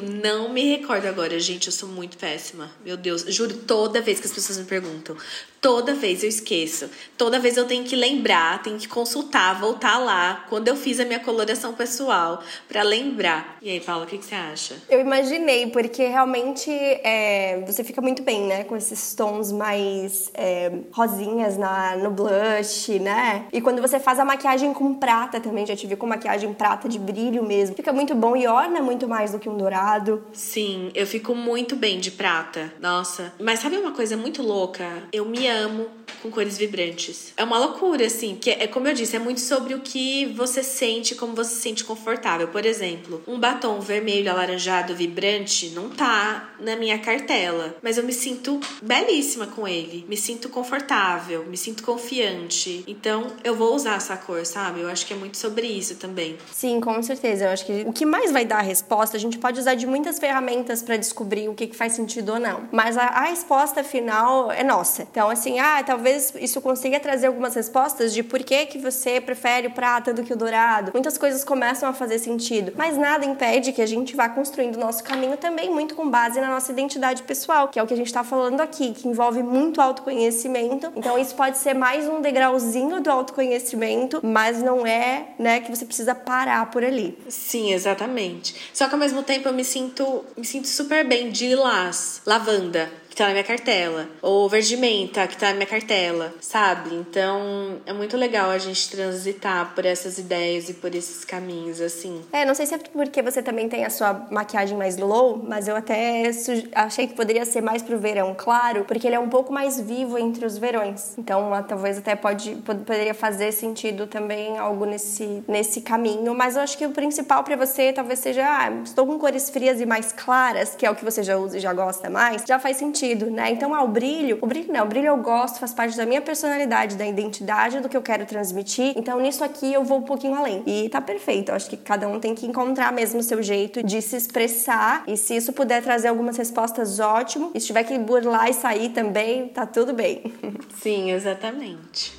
Não 0.02 0.52
me 0.52 0.76
recordo 0.76 1.06
agora, 1.06 1.38
gente. 1.38 1.66
Eu 1.66 1.72
sou 1.72 1.88
muito 1.88 2.16
péssima. 2.16 2.70
Meu 2.84 2.96
Deus, 2.96 3.24
juro, 3.28 3.54
toda 3.54 4.00
vez 4.00 4.20
que 4.20 4.26
as 4.26 4.32
pessoas 4.32 4.58
me 4.58 4.64
perguntam 4.64 5.16
Toda 5.60 5.92
vez 5.92 6.22
eu 6.22 6.28
esqueço. 6.28 6.88
Toda 7.18 7.38
vez 7.38 7.58
eu 7.58 7.66
tenho 7.66 7.84
que 7.84 7.94
lembrar, 7.94 8.62
tenho 8.62 8.78
que 8.78 8.88
consultar, 8.88 9.60
voltar 9.60 9.98
lá 9.98 10.46
quando 10.48 10.68
eu 10.68 10.76
fiz 10.76 10.98
a 10.98 11.04
minha 11.04 11.20
coloração 11.20 11.74
pessoal 11.74 12.42
para 12.66 12.82
lembrar. 12.82 13.58
E 13.60 13.68
aí, 13.68 13.78
Paula, 13.78 14.04
o 14.04 14.06
que, 14.06 14.16
que, 14.16 14.24
você 14.24 14.34
acha? 14.34 14.76
Eu 14.88 15.00
imaginei, 15.00 15.66
porque 15.66 16.06
realmente 16.06 16.70
é, 16.70 17.62
você 17.66 17.84
fica 17.84 18.00
muito 18.00 18.22
bem, 18.22 18.46
né? 18.46 18.64
Com 18.64 18.74
esses 18.74 19.14
tons 19.14 19.52
mais 19.52 20.30
é, 20.32 20.72
rosinhas 20.92 21.58
na, 21.58 21.94
no 21.96 22.10
blush, 22.10 22.98
né? 22.98 23.44
E 23.52 23.60
quando 23.60 23.82
você 23.82 24.00
faz 24.00 24.18
a 24.18 24.24
maquiagem 24.24 24.72
com 24.72 24.94
prata 24.94 25.40
também, 25.40 25.66
já 25.66 25.76
tive 25.76 25.94
com 25.94 26.06
maquiagem 26.06 26.54
prata 26.54 26.88
de 26.88 26.98
brilho 26.98 27.44
mesmo. 27.44 27.76
Fica 27.76 27.92
muito 27.92 28.14
bom 28.14 28.34
e 28.34 28.46
orna 28.46 28.80
muito 28.80 29.06
mais 29.06 29.32
do 29.32 29.38
que 29.38 29.48
um 29.48 29.58
dourado. 29.58 30.24
Sim, 30.32 30.90
eu 30.94 31.06
fico 31.06 31.34
muito 31.34 31.76
bem 31.76 32.00
de 32.00 32.10
prata. 32.10 32.72
Nossa. 32.80 33.34
Mas 33.38 33.60
sabe 33.60 33.76
uma 33.76 33.92
coisa 33.92 34.16
muito 34.16 34.42
louca? 34.42 34.86
Eu 35.12 35.26
me 35.26 35.49
amo 35.50 35.88
com 36.22 36.30
cores 36.30 36.58
vibrantes. 36.58 37.32
É 37.36 37.44
uma 37.44 37.58
loucura, 37.58 38.06
assim, 38.06 38.36
que 38.40 38.50
é 38.50 38.66
como 38.66 38.88
eu 38.88 38.94
disse, 38.94 39.16
é 39.16 39.18
muito 39.18 39.40
sobre 39.40 39.74
o 39.74 39.80
que 39.80 40.26
você 40.26 40.62
sente, 40.62 41.14
como 41.14 41.34
você 41.34 41.54
se 41.54 41.60
sente 41.62 41.84
confortável. 41.84 42.48
Por 42.48 42.64
exemplo, 42.66 43.22
um 43.26 43.38
batom 43.38 43.80
vermelho 43.80 44.30
alaranjado 44.30 44.94
vibrante 44.94 45.70
não 45.70 45.88
tá 45.88 46.50
na 46.60 46.76
minha 46.76 46.98
cartela, 46.98 47.76
mas 47.82 47.96
eu 47.96 48.04
me 48.04 48.12
sinto 48.12 48.60
belíssima 48.82 49.46
com 49.46 49.66
ele, 49.66 50.04
me 50.08 50.16
sinto 50.16 50.48
confortável, 50.48 51.44
me 51.46 51.56
sinto 51.56 51.82
confiante. 51.82 52.84
Então, 52.86 53.28
eu 53.42 53.54
vou 53.54 53.74
usar 53.74 53.96
essa 53.96 54.16
cor, 54.16 54.44
sabe? 54.44 54.80
Eu 54.80 54.88
acho 54.88 55.06
que 55.06 55.14
é 55.14 55.16
muito 55.16 55.38
sobre 55.38 55.66
isso 55.66 55.96
também. 55.96 56.36
Sim, 56.52 56.80
com 56.80 57.02
certeza. 57.02 57.46
Eu 57.46 57.50
acho 57.50 57.64
que 57.64 57.84
o 57.86 57.92
que 57.92 58.04
mais 58.04 58.30
vai 58.30 58.44
dar 58.44 58.58
a 58.58 58.62
resposta, 58.62 59.16
a 59.16 59.20
gente 59.20 59.38
pode 59.38 59.58
usar 59.58 59.74
de 59.74 59.86
muitas 59.86 60.18
ferramentas 60.18 60.82
para 60.82 60.96
descobrir 60.96 61.48
o 61.48 61.54
que, 61.54 61.66
que 61.66 61.76
faz 61.76 61.94
sentido 61.94 62.32
ou 62.32 62.40
não. 62.40 62.68
Mas 62.70 62.96
a, 62.96 63.04
a 63.04 63.24
resposta 63.24 63.82
final 63.82 64.52
é 64.52 64.62
nossa. 64.62 65.02
Então, 65.10 65.30
assim, 65.40 65.58
ah, 65.58 65.82
talvez 65.82 66.32
isso 66.38 66.60
consiga 66.60 67.00
trazer 67.00 67.26
algumas 67.26 67.54
respostas 67.54 68.12
de 68.12 68.22
por 68.22 68.40
que, 68.42 68.66
que 68.66 68.78
você 68.78 69.20
prefere 69.20 69.68
o 69.68 69.70
prata 69.70 70.12
do 70.12 70.22
que 70.22 70.32
o 70.32 70.36
dourado. 70.36 70.92
Muitas 70.92 71.16
coisas 71.16 71.42
começam 71.42 71.88
a 71.88 71.92
fazer 71.92 72.18
sentido, 72.18 72.72
mas 72.76 72.96
nada 72.96 73.24
impede 73.24 73.72
que 73.72 73.80
a 73.80 73.86
gente 73.86 74.14
vá 74.14 74.28
construindo 74.28 74.76
o 74.76 74.80
nosso 74.80 75.02
caminho 75.02 75.36
também 75.36 75.70
muito 75.70 75.94
com 75.94 76.08
base 76.08 76.40
na 76.40 76.48
nossa 76.48 76.70
identidade 76.70 77.22
pessoal, 77.22 77.68
que 77.68 77.78
é 77.78 77.82
o 77.82 77.86
que 77.86 77.94
a 77.94 77.96
gente 77.96 78.06
está 78.06 78.22
falando 78.22 78.60
aqui, 78.60 78.92
que 78.92 79.08
envolve 79.08 79.42
muito 79.42 79.80
autoconhecimento. 79.80 80.92
Então, 80.94 81.18
isso 81.18 81.34
pode 81.34 81.56
ser 81.58 81.74
mais 81.74 82.06
um 82.06 82.20
degrauzinho 82.20 83.00
do 83.00 83.10
autoconhecimento, 83.10 84.20
mas 84.22 84.62
não 84.62 84.86
é, 84.86 85.28
né, 85.38 85.60
que 85.60 85.74
você 85.74 85.86
precisa 85.86 86.14
parar 86.14 86.70
por 86.70 86.84
ali. 86.84 87.18
Sim, 87.28 87.72
exatamente. 87.72 88.54
Só 88.74 88.86
que 88.86 88.94
ao 88.94 89.00
mesmo 89.00 89.22
tempo 89.22 89.48
eu 89.48 89.52
me 89.52 89.64
sinto, 89.64 90.24
me 90.36 90.44
sinto 90.44 90.68
super 90.68 91.06
bem 91.06 91.30
de 91.30 91.48
lilás, 91.48 92.20
lavanda 92.26 92.99
que 93.10 93.16
tá 93.16 93.26
na 93.26 93.32
minha 93.32 93.44
cartela. 93.44 94.06
Ou 94.22 94.48
verde 94.48 94.76
menta, 94.76 95.26
que 95.26 95.36
tá 95.36 95.48
na 95.48 95.54
minha 95.54 95.66
cartela, 95.66 96.32
sabe? 96.40 96.94
Então 96.94 97.80
é 97.84 97.92
muito 97.92 98.16
legal 98.16 98.50
a 98.50 98.58
gente 98.58 98.88
transitar 98.88 99.74
por 99.74 99.84
essas 99.84 100.16
ideias 100.16 100.68
e 100.68 100.74
por 100.74 100.94
esses 100.94 101.24
caminhos, 101.24 101.80
assim. 101.80 102.22
É, 102.32 102.44
não 102.44 102.54
sei 102.54 102.66
se 102.66 102.74
é 102.74 102.78
porque 102.78 103.20
você 103.20 103.42
também 103.42 103.68
tem 103.68 103.84
a 103.84 103.90
sua 103.90 104.26
maquiagem 104.30 104.78
mais 104.78 104.96
low, 104.96 105.42
mas 105.44 105.66
eu 105.66 105.74
até 105.74 106.30
achei 106.72 107.08
que 107.08 107.14
poderia 107.14 107.44
ser 107.44 107.60
mais 107.60 107.82
pro 107.82 107.98
verão 107.98 108.34
claro, 108.38 108.84
porque 108.84 109.08
ele 109.08 109.16
é 109.16 109.20
um 109.20 109.28
pouco 109.28 109.52
mais 109.52 109.80
vivo 109.80 110.16
entre 110.16 110.46
os 110.46 110.56
verões. 110.56 111.14
Então 111.18 111.50
talvez 111.66 111.98
até 111.98 112.14
pode, 112.14 112.54
poderia 112.64 113.12
fazer 113.12 113.50
sentido 113.50 114.06
também 114.06 114.56
algo 114.56 114.84
nesse, 114.84 115.42
nesse 115.48 115.80
caminho. 115.80 116.32
Mas 116.32 116.54
eu 116.54 116.62
acho 116.62 116.78
que 116.78 116.86
o 116.86 116.90
principal 116.90 117.42
para 117.42 117.56
você 117.56 117.92
talvez 117.92 118.20
seja, 118.20 118.44
ah, 118.44 118.70
estou 118.84 119.04
com 119.04 119.18
cores 119.18 119.50
frias 119.50 119.80
e 119.80 119.86
mais 119.86 120.12
claras, 120.12 120.76
que 120.76 120.86
é 120.86 120.90
o 120.90 120.94
que 120.94 121.04
você 121.04 121.24
já 121.24 121.36
usa 121.36 121.56
e 121.56 121.60
já 121.60 121.72
gosta 121.72 122.08
mais, 122.08 122.44
já 122.46 122.58
faz 122.60 122.76
sentido 122.76 122.99
sentido, 123.00 123.30
né? 123.30 123.50
Então, 123.50 123.74
ah, 123.74 123.82
o 123.82 123.88
brilho, 123.88 124.38
o 124.40 124.46
brilho 124.46 124.72
não, 124.72 124.84
o 124.84 124.88
brilho 124.88 125.06
eu 125.06 125.16
gosto, 125.16 125.58
faz 125.58 125.72
parte 125.72 125.96
da 125.96 126.04
minha 126.04 126.20
personalidade, 126.20 126.96
da 126.96 127.06
identidade, 127.06 127.80
do 127.80 127.88
que 127.88 127.96
eu 127.96 128.02
quero 128.02 128.26
transmitir. 128.26 128.92
Então, 128.96 129.18
nisso 129.18 129.42
aqui 129.42 129.72
eu 129.72 129.82
vou 129.82 129.98
um 129.98 130.02
pouquinho 130.02 130.34
além. 130.34 130.62
E 130.66 130.88
tá 130.88 131.00
perfeito. 131.00 131.50
Eu 131.50 131.54
acho 131.56 131.68
que 131.68 131.76
cada 131.76 132.06
um 132.06 132.20
tem 132.20 132.34
que 132.34 132.46
encontrar 132.46 132.92
mesmo 132.92 133.20
o 133.20 133.22
seu 133.22 133.42
jeito 133.42 133.82
de 133.82 134.02
se 134.02 134.16
expressar. 134.16 135.04
E 135.06 135.16
se 135.16 135.34
isso 135.34 135.52
puder 135.52 135.82
trazer 135.82 136.08
algumas 136.08 136.36
respostas, 136.36 137.00
ótimo. 137.00 137.50
E 137.54 137.60
se 137.60 137.66
tiver 137.66 137.84
que 137.84 137.98
burlar 137.98 138.48
e 138.50 138.54
sair 138.54 138.90
também, 138.90 139.48
tá 139.48 139.64
tudo 139.64 139.92
bem. 139.92 140.22
Sim, 140.80 141.10
exatamente. 141.10 142.18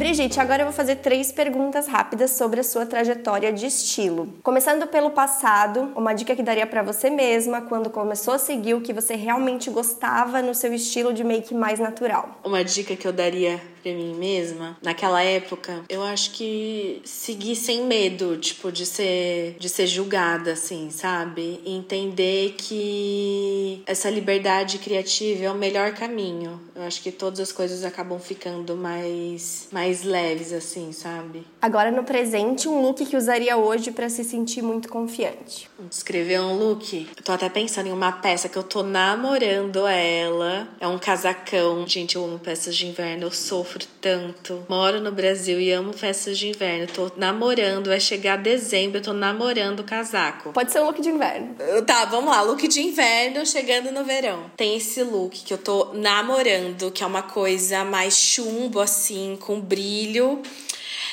Brigitte, 0.00 0.40
agora 0.40 0.62
eu 0.62 0.66
vou 0.66 0.72
fazer 0.72 0.96
três 0.96 1.30
perguntas 1.30 1.86
rápidas 1.86 2.30
sobre 2.30 2.58
a 2.58 2.64
sua 2.64 2.86
trajetória 2.86 3.52
de 3.52 3.66
estilo. 3.66 4.32
Começando 4.42 4.86
pelo 4.86 5.10
passado, 5.10 5.92
uma 5.94 6.14
dica 6.14 6.34
que 6.34 6.42
daria 6.42 6.66
para 6.66 6.82
você 6.82 7.10
mesma 7.10 7.60
quando 7.60 7.90
começou 7.90 8.32
a 8.32 8.38
seguir 8.38 8.72
o 8.72 8.80
que 8.80 8.94
você 8.94 9.14
realmente 9.14 9.68
gostava 9.68 10.40
no 10.40 10.54
seu 10.54 10.72
estilo 10.72 11.12
de 11.12 11.22
make 11.22 11.54
mais 11.54 11.78
natural. 11.78 12.40
Uma 12.42 12.64
dica 12.64 12.96
que 12.96 13.06
eu 13.06 13.12
daria 13.12 13.60
para 13.82 13.92
mim 13.92 14.14
mesma, 14.14 14.76
naquela 14.82 15.22
época, 15.22 15.84
eu 15.88 16.02
acho 16.02 16.32
que 16.32 17.00
seguir 17.04 17.56
sem 17.56 17.84
medo, 17.84 18.36
tipo, 18.36 18.70
de 18.70 18.86
ser, 18.86 19.56
de 19.58 19.68
ser 19.68 19.86
julgada, 19.86 20.52
assim, 20.52 20.90
sabe? 20.90 21.60
E 21.64 21.74
entender 21.74 22.54
que 22.56 23.82
essa 23.86 24.10
liberdade 24.10 24.78
criativa 24.78 25.44
é 25.44 25.50
o 25.50 25.54
melhor 25.54 25.92
caminho. 25.92 26.60
Eu 26.74 26.82
acho 26.82 27.02
que 27.02 27.10
todas 27.10 27.40
as 27.40 27.52
coisas 27.52 27.84
acabam 27.84 28.18
ficando 28.18 28.76
mais, 28.76 29.68
mais 29.70 30.02
leves, 30.02 30.52
assim, 30.52 30.92
sabe? 30.92 31.44
Agora, 31.60 31.90
no 31.90 32.04
presente, 32.04 32.68
um 32.68 32.80
look 32.80 33.04
que 33.04 33.16
usaria 33.16 33.56
hoje 33.56 33.90
para 33.90 34.08
se 34.08 34.24
sentir 34.24 34.62
muito 34.62 34.88
confiante. 34.88 35.68
Descrever 35.88 36.40
um 36.40 36.56
look? 36.56 37.08
Eu 37.16 37.22
tô 37.22 37.32
até 37.32 37.48
pensando 37.48 37.88
em 37.88 37.92
uma 37.92 38.12
peça 38.12 38.48
que 38.48 38.56
eu 38.56 38.62
tô 38.62 38.82
namorando 38.82 39.86
ela. 39.86 40.68
É 40.80 40.86
um 40.86 40.98
casacão. 40.98 41.86
Gente, 41.86 42.16
eu 42.16 42.24
amo 42.24 42.38
peças 42.38 42.76
de 42.76 42.86
inverno, 42.86 43.24
eu 43.24 43.30
sou 43.30 43.64
sofro 43.70 43.86
tanto. 44.00 44.66
Moro 44.68 45.00
no 45.00 45.12
Brasil 45.12 45.60
e 45.60 45.70
amo 45.72 45.92
festas 45.92 46.38
de 46.38 46.48
inverno. 46.48 46.86
Tô 46.88 47.10
namorando, 47.16 47.88
vai 47.88 48.00
chegar 48.00 48.36
dezembro, 48.36 48.98
eu 48.98 49.02
tô 49.02 49.12
namorando 49.12 49.80
o 49.80 49.84
casaco. 49.84 50.52
Pode 50.52 50.72
ser 50.72 50.80
um 50.80 50.86
look 50.86 51.00
de 51.00 51.08
inverno. 51.08 51.54
Tá, 51.86 52.04
vamos 52.06 52.30
lá. 52.30 52.42
Look 52.42 52.66
de 52.66 52.80
inverno 52.80 53.46
chegando 53.46 53.92
no 53.92 54.04
verão. 54.04 54.50
Tem 54.56 54.76
esse 54.76 55.02
look 55.02 55.44
que 55.44 55.54
eu 55.54 55.58
tô 55.58 55.92
namorando, 55.94 56.90
que 56.90 57.02
é 57.02 57.06
uma 57.06 57.22
coisa 57.22 57.84
mais 57.84 58.14
chumbo, 58.14 58.80
assim, 58.80 59.38
com 59.40 59.60
brilho. 59.60 60.42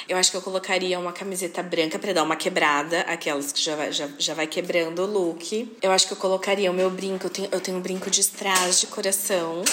Eu 0.10 0.18
acho 0.18 0.32
que 0.32 0.38
eu 0.38 0.42
colocaria 0.42 0.98
uma 0.98 1.12
camiseta 1.12 1.62
branca 1.62 2.00
para 2.00 2.14
dar 2.14 2.24
uma 2.24 2.38
quebrada, 2.38 3.02
aquelas 3.02 3.52
que 3.52 3.62
já 3.62 3.76
vai, 3.76 3.92
já, 3.92 4.08
já 4.18 4.34
vai 4.34 4.48
quebrando 4.48 5.02
o 5.02 5.06
look. 5.06 5.70
Eu 5.82 5.92
acho 5.92 6.08
que 6.08 6.14
eu 6.14 6.18
colocaria 6.18 6.72
o 6.72 6.74
meu 6.74 6.90
brinco, 6.90 7.26
eu 7.26 7.30
tenho, 7.30 7.50
eu 7.52 7.60
tenho 7.60 7.78
um 7.78 7.82
brinco 7.82 8.10
de 8.10 8.22
strass 8.22 8.80
de 8.80 8.88
coração 8.88 9.64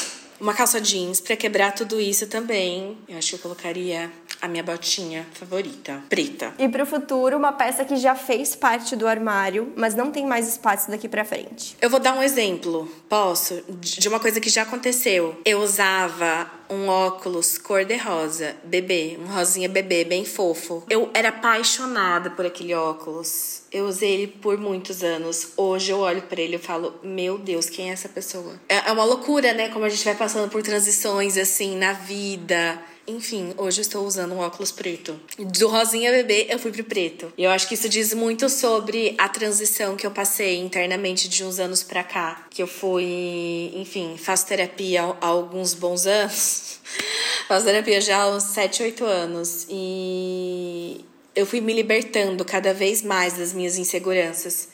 uma 0.41 0.55
calça 0.55 0.80
jeans 0.80 1.20
para 1.20 1.37
quebrar 1.37 1.72
tudo 1.72 2.01
isso 2.01 2.26
também. 2.26 2.97
Eu 3.09 3.18
acho 3.18 3.30
que 3.30 3.35
eu 3.37 3.39
colocaria 3.39 4.11
a 4.41 4.49
minha 4.49 4.62
botinha 4.62 5.26
favorita, 5.32 6.03
preta. 6.09 6.53
E 6.59 6.68
pro 6.68 6.85
futuro, 6.85 7.37
uma 7.37 7.53
peça 7.53 7.85
que 7.85 7.97
já 7.97 8.14
fez 8.14 8.55
parte 8.55 8.95
do 8.95 9.07
armário, 9.07 9.72
mas 9.76 9.95
não 9.95 10.11
tem 10.11 10.26
mais 10.26 10.49
espaço 10.49 10.91
daqui 10.91 11.09
para 11.09 11.24
frente. 11.24 11.76
Eu 11.80 11.89
vou 11.89 12.01
dar 12.01 12.14
um 12.14 12.22
exemplo, 12.22 12.91
posso? 13.09 13.62
De 13.68 14.09
uma 14.09 14.20
coisa 14.20 14.41
que 14.41 14.51
já 14.51 14.62
aconteceu. 14.62 15.41
Eu 15.45 15.61
usava 15.61 16.51
um 16.69 16.89
óculos 16.89 17.59
cor-de-rosa, 17.59 18.57
bebê, 18.65 19.19
um 19.21 19.27
rosinha 19.27 19.69
bebê, 19.69 20.05
bem 20.05 20.25
fofo. 20.25 20.83
Eu 20.89 21.11
era 21.15 21.29
apaixonada 21.29 22.31
por 22.31 22.47
aquele 22.47 22.75
óculos. 22.75 23.62
Eu 23.71 23.87
usei 23.87 24.12
ele 24.12 24.27
por 24.27 24.59
muitos 24.59 25.03
anos. 25.03 25.49
Hoje 25.57 25.91
eu 25.91 25.99
olho 25.99 26.23
para 26.23 26.41
ele 26.41 26.57
e 26.57 26.59
falo: 26.59 26.95
Meu 27.03 27.39
Deus, 27.39 27.69
quem 27.69 27.91
é 27.91 27.93
essa 27.93 28.09
pessoa? 28.09 28.61
É, 28.69 28.89
é 28.89 28.93
uma 28.93 29.05
loucura, 29.05 29.53
né? 29.53 29.69
Como 29.69 29.85
a 29.85 29.89
gente 29.89 30.05
vai 30.05 30.15
passando 30.15 30.51
por 30.51 30.62
transições 30.62 31.37
assim 31.37 31.77
na 31.77 31.93
vida. 31.93 32.81
Enfim, 33.07 33.52
hoje 33.59 33.80
eu 33.80 33.82
estou 33.82 34.07
usando 34.07 34.32
um 34.32 34.38
óculos 34.38 34.72
preto. 34.72 35.20
Do 35.38 35.68
rosinha 35.68 36.11
bebê, 36.11 36.46
eu 36.48 36.59
fui 36.59 36.72
pro 36.72 36.84
preto. 36.84 37.30
E 37.36 37.44
eu 37.44 37.50
acho 37.50 37.68
que 37.68 37.74
isso 37.74 37.88
diz 37.88 38.14
muito 38.14 38.48
sobre 38.48 39.14
a 39.18 39.28
transição 39.28 39.94
que 39.94 40.07
eu 40.07 40.11
passei 40.11 40.59
internamente 40.59 41.28
de 41.28 41.44
uns 41.44 41.59
anos 41.59 41.82
pra 41.82 42.02
cá. 42.02 42.46
Que 42.48 42.62
eu 42.62 42.66
fui, 42.66 43.72
enfim, 43.74 44.16
faço 44.16 44.46
terapia 44.46 45.02
há 45.02 45.26
alguns 45.26 45.74
bons 45.74 46.07
anos. 46.09 46.78
faço 47.46 47.66
terapia 47.66 48.00
já 48.00 48.22
há 48.22 48.30
uns 48.30 48.44
7, 48.44 48.82
8 48.82 49.05
anos. 49.05 49.66
E 49.68 51.05
eu 51.36 51.44
fui 51.44 51.61
me 51.61 51.74
libertando 51.74 52.42
cada 52.42 52.72
vez 52.72 53.02
mais 53.02 53.34
das 53.34 53.52
minhas 53.52 53.76
inseguranças. 53.76 54.68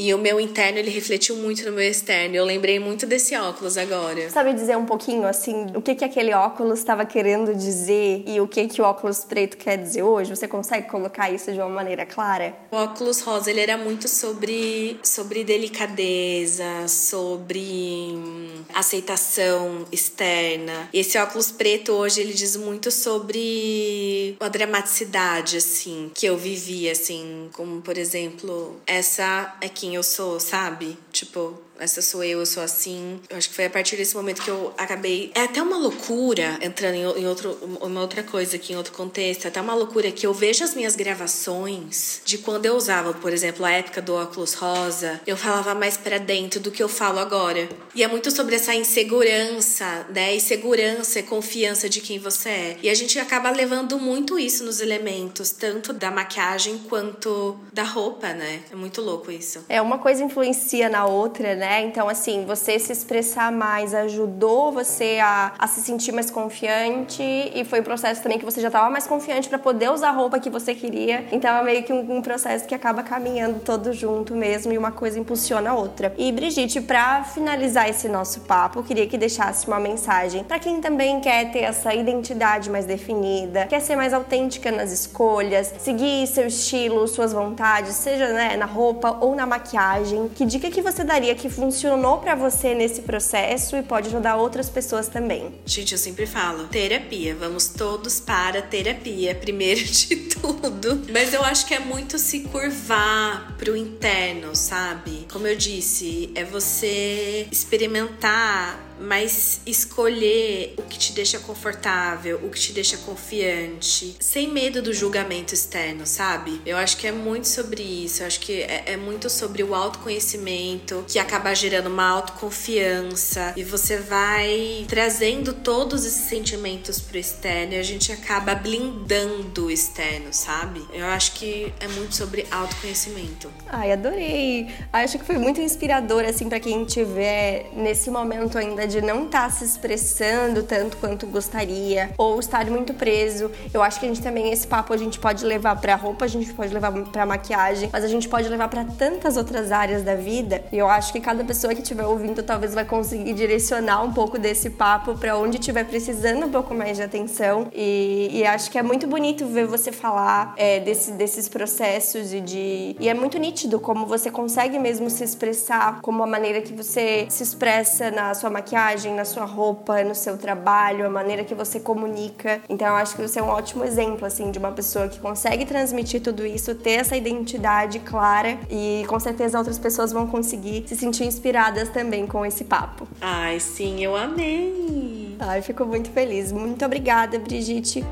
E 0.00 0.14
o 0.14 0.18
meu 0.18 0.40
interno, 0.40 0.78
ele 0.78 0.90
refletiu 0.90 1.36
muito 1.36 1.62
no 1.66 1.72
meu 1.72 1.86
externo. 1.86 2.34
Eu 2.34 2.46
lembrei 2.46 2.78
muito 2.80 3.04
desse 3.04 3.36
óculos 3.36 3.76
agora. 3.76 4.30
Sabe 4.30 4.54
dizer 4.54 4.74
um 4.74 4.86
pouquinho, 4.86 5.26
assim, 5.26 5.66
o 5.74 5.82
que 5.82 5.94
que 5.94 6.02
aquele 6.02 6.32
óculos 6.32 6.78
estava 6.78 7.04
querendo 7.04 7.54
dizer 7.54 8.24
e 8.26 8.40
o 8.40 8.48
que 8.48 8.66
que 8.66 8.80
o 8.80 8.84
óculos 8.86 9.24
preto 9.24 9.58
quer 9.58 9.76
dizer 9.76 10.02
hoje? 10.02 10.34
Você 10.34 10.48
consegue 10.48 10.88
colocar 10.88 11.30
isso 11.30 11.52
de 11.52 11.58
uma 11.58 11.68
maneira 11.68 12.06
clara? 12.06 12.56
O 12.70 12.76
óculos 12.76 13.20
rosa, 13.20 13.50
ele 13.50 13.60
era 13.60 13.76
muito 13.76 14.08
sobre, 14.08 14.98
sobre 15.02 15.44
delicadeza, 15.44 16.88
sobre 16.88 18.14
hum, 18.14 18.64
aceitação 18.72 19.84
externa. 19.92 20.88
E 20.94 21.00
esse 21.00 21.18
óculos 21.18 21.52
preto 21.52 21.92
hoje, 21.92 22.22
ele 22.22 22.32
diz 22.32 22.56
muito 22.56 22.90
sobre 22.90 24.34
a 24.40 24.48
dramaticidade, 24.48 25.58
assim, 25.58 26.10
que 26.14 26.24
eu 26.24 26.38
vivi, 26.38 26.88
assim, 26.88 27.50
como, 27.52 27.82
por 27.82 27.98
exemplo, 27.98 28.80
essa 28.86 29.58
é 29.60 29.68
eu 29.94 30.02
sou, 30.02 30.40
sabe? 30.40 30.98
Tipo, 31.12 31.60
essa 31.80 32.02
sou 32.02 32.22
eu, 32.22 32.40
eu 32.40 32.46
sou 32.46 32.62
assim. 32.62 33.20
Eu 33.28 33.36
acho 33.36 33.48
que 33.48 33.54
foi 33.54 33.66
a 33.66 33.70
partir 33.70 33.96
desse 33.96 34.14
momento 34.14 34.42
que 34.42 34.50
eu 34.50 34.72
acabei. 34.76 35.30
É 35.34 35.42
até 35.42 35.62
uma 35.62 35.76
loucura, 35.78 36.58
entrando 36.60 36.94
em, 36.94 37.26
outro, 37.26 37.58
uma 37.80 38.00
outra 38.00 38.22
coisa 38.22 38.56
aqui, 38.56 38.72
em 38.72 38.76
outro 38.76 38.92
contexto, 38.92 39.46
é 39.46 39.48
até 39.48 39.60
uma 39.60 39.74
loucura 39.74 40.10
que 40.12 40.26
eu 40.26 40.34
vejo 40.34 40.62
as 40.62 40.74
minhas 40.74 40.94
gravações 40.94 42.20
de 42.24 42.38
quando 42.38 42.66
eu 42.66 42.74
usava, 42.74 43.14
por 43.14 43.32
exemplo, 43.32 43.64
a 43.64 43.70
época 43.70 44.02
do 44.02 44.14
óculos 44.14 44.54
rosa, 44.54 45.20
eu 45.26 45.36
falava 45.36 45.74
mais 45.74 45.96
para 45.96 46.18
dentro 46.18 46.60
do 46.60 46.70
que 46.70 46.82
eu 46.82 46.88
falo 46.88 47.18
agora. 47.18 47.68
E 47.94 48.02
é 48.02 48.08
muito 48.08 48.30
sobre 48.30 48.56
essa 48.56 48.74
insegurança, 48.74 50.06
né? 50.14 50.34
Insegurança 50.34 51.20
e 51.20 51.22
confiança 51.22 51.88
de 51.88 52.00
quem 52.00 52.18
você 52.18 52.48
é. 52.48 52.76
E 52.82 52.90
a 52.90 52.94
gente 52.94 53.18
acaba 53.18 53.50
levando 53.50 53.98
muito 53.98 54.38
isso 54.38 54.64
nos 54.64 54.80
elementos, 54.80 55.50
tanto 55.50 55.92
da 55.92 56.10
maquiagem 56.10 56.78
quanto 56.88 57.58
da 57.72 57.82
roupa, 57.82 58.28
né? 58.28 58.60
É 58.70 58.76
muito 58.76 59.00
louco 59.00 59.30
isso. 59.30 59.64
É, 59.68 59.80
uma 59.80 59.98
coisa 59.98 60.22
influencia 60.22 60.88
na 60.88 61.06
outra, 61.06 61.54
né? 61.54 61.69
Né? 61.70 61.82
Então, 61.82 62.08
assim, 62.08 62.44
você 62.44 62.80
se 62.80 62.90
expressar 62.90 63.52
mais 63.52 63.94
ajudou 63.94 64.72
você 64.72 65.20
a, 65.22 65.52
a 65.56 65.68
se 65.68 65.80
sentir 65.80 66.10
mais 66.10 66.28
confiante 66.28 67.22
e 67.22 67.64
foi 67.64 67.78
um 67.78 67.84
processo 67.84 68.20
também 68.20 68.40
que 68.40 68.44
você 68.44 68.60
já 68.60 68.66
estava 68.66 68.90
mais 68.90 69.06
confiante 69.06 69.48
para 69.48 69.56
poder 69.56 69.88
usar 69.88 70.08
a 70.08 70.12
roupa 70.12 70.40
que 70.40 70.50
você 70.50 70.74
queria. 70.74 71.26
Então, 71.30 71.56
é 71.56 71.62
meio 71.62 71.84
que 71.84 71.92
um, 71.92 72.16
um, 72.16 72.20
processo 72.20 72.66
que 72.66 72.74
acaba 72.74 73.04
caminhando 73.04 73.60
todo 73.60 73.92
junto 73.92 74.34
mesmo 74.34 74.72
e 74.72 74.78
uma 74.78 74.90
coisa 74.90 75.20
impulsiona 75.20 75.70
a 75.70 75.74
outra. 75.74 76.12
E, 76.18 76.32
Brigitte, 76.32 76.80
para 76.80 77.22
finalizar 77.22 77.88
esse 77.88 78.08
nosso 78.08 78.40
papo, 78.40 78.80
eu 78.80 78.82
queria 78.82 79.06
que 79.06 79.16
deixasse 79.16 79.68
uma 79.68 79.78
mensagem 79.78 80.42
para 80.42 80.58
quem 80.58 80.80
também 80.80 81.20
quer 81.20 81.52
ter 81.52 81.60
essa 81.60 81.94
identidade 81.94 82.68
mais 82.68 82.84
definida, 82.84 83.66
quer 83.66 83.80
ser 83.80 83.94
mais 83.94 84.12
autêntica 84.12 84.72
nas 84.72 84.90
escolhas, 84.90 85.72
seguir 85.78 86.26
seu 86.26 86.48
estilo, 86.48 87.06
suas 87.06 87.32
vontades, 87.32 87.94
seja 87.94 88.32
né, 88.32 88.56
na 88.56 88.66
roupa 88.66 89.18
ou 89.20 89.36
na 89.36 89.46
maquiagem. 89.46 90.28
Que 90.34 90.44
dica 90.44 90.68
que 90.68 90.82
você 90.82 91.04
daria 91.04 91.32
que 91.36 91.48
funcionou 91.60 92.16
para 92.18 92.34
você 92.34 92.74
nesse 92.74 93.02
processo 93.02 93.76
e 93.76 93.82
pode 93.82 94.08
ajudar 94.08 94.36
outras 94.36 94.70
pessoas 94.70 95.08
também. 95.08 95.54
Gente, 95.66 95.92
eu 95.92 95.98
sempre 95.98 96.24
falo, 96.24 96.66
terapia, 96.68 97.34
vamos 97.34 97.68
todos 97.68 98.18
para 98.18 98.62
terapia, 98.62 99.34
primeiro 99.34 99.84
de 99.84 100.16
tudo. 100.16 101.02
Mas 101.12 101.34
eu 101.34 101.42
acho 101.44 101.66
que 101.66 101.74
é 101.74 101.78
muito 101.78 102.18
se 102.18 102.40
curvar 102.40 103.54
pro 103.58 103.76
interno, 103.76 104.56
sabe? 104.56 105.26
Como 105.30 105.46
eu 105.46 105.54
disse, 105.54 106.30
é 106.34 106.44
você 106.44 107.46
experimentar 107.52 108.89
mas 109.00 109.60
escolher 109.66 110.74
o 110.78 110.82
que 110.82 110.98
te 110.98 111.12
deixa 111.12 111.38
confortável, 111.38 112.40
o 112.42 112.50
que 112.50 112.60
te 112.60 112.72
deixa 112.72 112.96
confiante, 112.98 114.16
sem 114.20 114.48
medo 114.48 114.82
do 114.82 114.92
julgamento 114.92 115.54
externo, 115.54 116.06
sabe? 116.06 116.60
Eu 116.66 116.76
acho 116.76 116.96
que 116.96 117.06
é 117.06 117.12
muito 117.12 117.48
sobre 117.48 117.82
isso, 117.82 118.22
eu 118.22 118.26
acho 118.26 118.40
que 118.40 118.62
é, 118.62 118.84
é 118.86 118.96
muito 118.96 119.30
sobre 119.30 119.62
o 119.62 119.74
autoconhecimento 119.74 121.04
que 121.08 121.18
acaba 121.18 121.54
gerando 121.54 121.88
uma 121.88 122.06
autoconfiança 122.08 123.54
e 123.56 123.64
você 123.64 123.96
vai 123.96 124.84
trazendo 124.88 125.54
todos 125.54 126.04
esses 126.04 126.28
sentimentos 126.28 127.00
pro 127.00 127.18
externo 127.18 127.74
e 127.74 127.78
a 127.78 127.82
gente 127.82 128.12
acaba 128.12 128.54
blindando 128.54 129.66
o 129.66 129.70
externo, 129.70 130.32
sabe? 130.32 130.86
Eu 130.92 131.06
acho 131.06 131.32
que 131.32 131.72
é 131.80 131.88
muito 131.88 132.14
sobre 132.14 132.46
autoconhecimento. 132.50 133.50
Ai, 133.66 133.92
adorei! 133.92 134.68
Acho 134.92 135.18
que 135.18 135.24
foi 135.24 135.38
muito 135.38 135.60
inspirador, 135.60 136.24
assim, 136.24 136.48
para 136.48 136.60
quem 136.60 136.84
tiver 136.84 137.70
nesse 137.74 138.10
momento 138.10 138.58
ainda 138.58 138.86
de 138.90 139.00
não 139.00 139.24
estar 139.24 139.44
tá 139.44 139.50
se 139.50 139.64
expressando 139.64 140.62
tanto 140.62 140.96
quanto 140.96 141.26
gostaria 141.26 142.10
ou 142.18 142.38
estar 142.38 142.66
muito 142.66 142.92
preso. 142.94 143.50
Eu 143.72 143.82
acho 143.82 143.98
que 143.98 144.06
a 144.06 144.08
gente 144.08 144.22
também 144.22 144.52
esse 144.52 144.66
papo 144.66 144.92
a 144.92 144.96
gente 144.96 145.18
pode 145.18 145.44
levar 145.44 145.80
para 145.80 145.94
roupa, 145.94 146.24
a 146.24 146.28
gente 146.28 146.52
pode 146.52 146.72
levar 146.72 146.92
para 146.92 147.24
maquiagem, 147.24 147.88
mas 147.92 148.04
a 148.04 148.08
gente 148.08 148.28
pode 148.28 148.48
levar 148.48 148.68
para 148.68 148.84
tantas 148.84 149.36
outras 149.36 149.72
áreas 149.72 150.02
da 150.02 150.14
vida. 150.14 150.64
E 150.72 150.78
eu 150.78 150.88
acho 150.88 151.12
que 151.12 151.20
cada 151.20 151.44
pessoa 151.44 151.74
que 151.74 151.82
estiver 151.82 152.04
ouvindo 152.04 152.42
talvez 152.42 152.74
vai 152.74 152.84
conseguir 152.84 153.32
direcionar 153.32 154.02
um 154.02 154.12
pouco 154.12 154.38
desse 154.38 154.70
papo 154.70 155.14
para 155.14 155.36
onde 155.36 155.58
estiver 155.58 155.84
precisando 155.84 156.46
um 156.46 156.50
pouco 156.50 156.74
mais 156.74 156.96
de 156.96 157.02
atenção. 157.02 157.68
E, 157.72 158.30
e, 158.32 158.44
acho 158.44 158.70
que 158.70 158.78
é 158.78 158.82
muito 158.82 159.06
bonito 159.06 159.46
ver 159.46 159.66
você 159.66 159.92
falar 159.92 160.54
é, 160.56 160.80
desse, 160.80 161.12
desses 161.12 161.48
processos 161.48 162.32
e 162.32 162.40
de 162.40 162.96
e 162.98 163.08
é 163.08 163.14
muito 163.14 163.38
nítido 163.38 163.78
como 163.78 164.06
você 164.06 164.30
consegue 164.30 164.78
mesmo 164.78 165.08
se 165.08 165.22
expressar, 165.22 166.00
como 166.00 166.22
a 166.22 166.26
maneira 166.26 166.60
que 166.60 166.72
você 166.72 167.26
se 167.28 167.42
expressa 167.42 168.10
na 168.10 168.34
sua 168.34 168.50
maquiagem 168.50 168.79
maquiagem, 168.80 169.14
na 169.14 169.24
sua 169.24 169.44
roupa, 169.44 170.02
no 170.02 170.14
seu 170.14 170.38
trabalho, 170.38 171.06
a 171.06 171.10
maneira 171.10 171.44
que 171.44 171.54
você 171.54 171.78
comunica. 171.78 172.60
Então 172.68 172.88
eu 172.88 172.94
acho 172.94 173.14
que 173.14 173.22
você 173.22 173.38
é 173.38 173.42
um 173.42 173.48
ótimo 173.48 173.84
exemplo 173.84 174.24
assim 174.26 174.50
de 174.50 174.58
uma 174.58 174.72
pessoa 174.72 175.08
que 175.08 175.18
consegue 175.20 175.66
transmitir 175.66 176.22
tudo 176.22 176.46
isso, 176.46 176.74
ter 176.74 176.92
essa 176.92 177.16
identidade 177.16 177.98
clara 178.00 178.58
e 178.70 179.04
com 179.06 179.20
certeza 179.20 179.58
outras 179.58 179.78
pessoas 179.78 180.12
vão 180.12 180.26
conseguir 180.26 180.84
se 180.88 180.96
sentir 180.96 181.24
inspiradas 181.24 181.90
também 181.90 182.26
com 182.26 182.44
esse 182.44 182.64
papo. 182.64 183.06
Ai, 183.20 183.60
sim, 183.60 184.02
eu 184.02 184.16
amei. 184.16 185.36
Ai, 185.38 185.60
fico 185.60 185.84
muito 185.84 186.10
feliz. 186.10 186.50
Muito 186.50 186.84
obrigada, 186.84 187.38
Brigitte. 187.38 188.04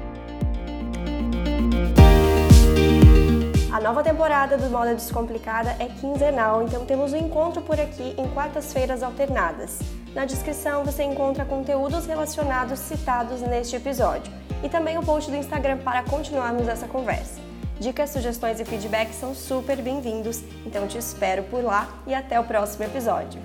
A 3.72 3.80
nova 3.80 4.02
temporada 4.02 4.58
do 4.58 4.68
Moda 4.70 4.92
Descomplicada 4.92 5.76
é 5.78 5.86
quinzenal, 5.86 6.62
então 6.62 6.84
temos 6.84 7.12
um 7.12 7.16
encontro 7.16 7.62
por 7.62 7.78
aqui 7.78 8.12
em 8.18 8.28
quartas-feiras 8.30 9.04
alternadas. 9.04 9.78
Na 10.18 10.24
descrição 10.24 10.82
você 10.82 11.04
encontra 11.04 11.44
conteúdos 11.44 12.04
relacionados 12.04 12.80
citados 12.80 13.40
neste 13.40 13.76
episódio 13.76 14.32
e 14.64 14.68
também 14.68 14.98
o 14.98 15.02
post 15.04 15.30
do 15.30 15.36
Instagram 15.36 15.78
para 15.78 16.02
continuarmos 16.02 16.66
essa 16.66 16.88
conversa. 16.88 17.40
Dicas, 17.78 18.10
sugestões 18.10 18.58
e 18.58 18.64
feedback 18.64 19.14
são 19.14 19.32
super 19.32 19.80
bem-vindos, 19.80 20.42
então 20.66 20.88
te 20.88 20.98
espero 20.98 21.44
por 21.44 21.62
lá 21.62 21.88
e 22.04 22.14
até 22.14 22.40
o 22.40 22.42
próximo 22.42 22.82
episódio. 22.82 23.40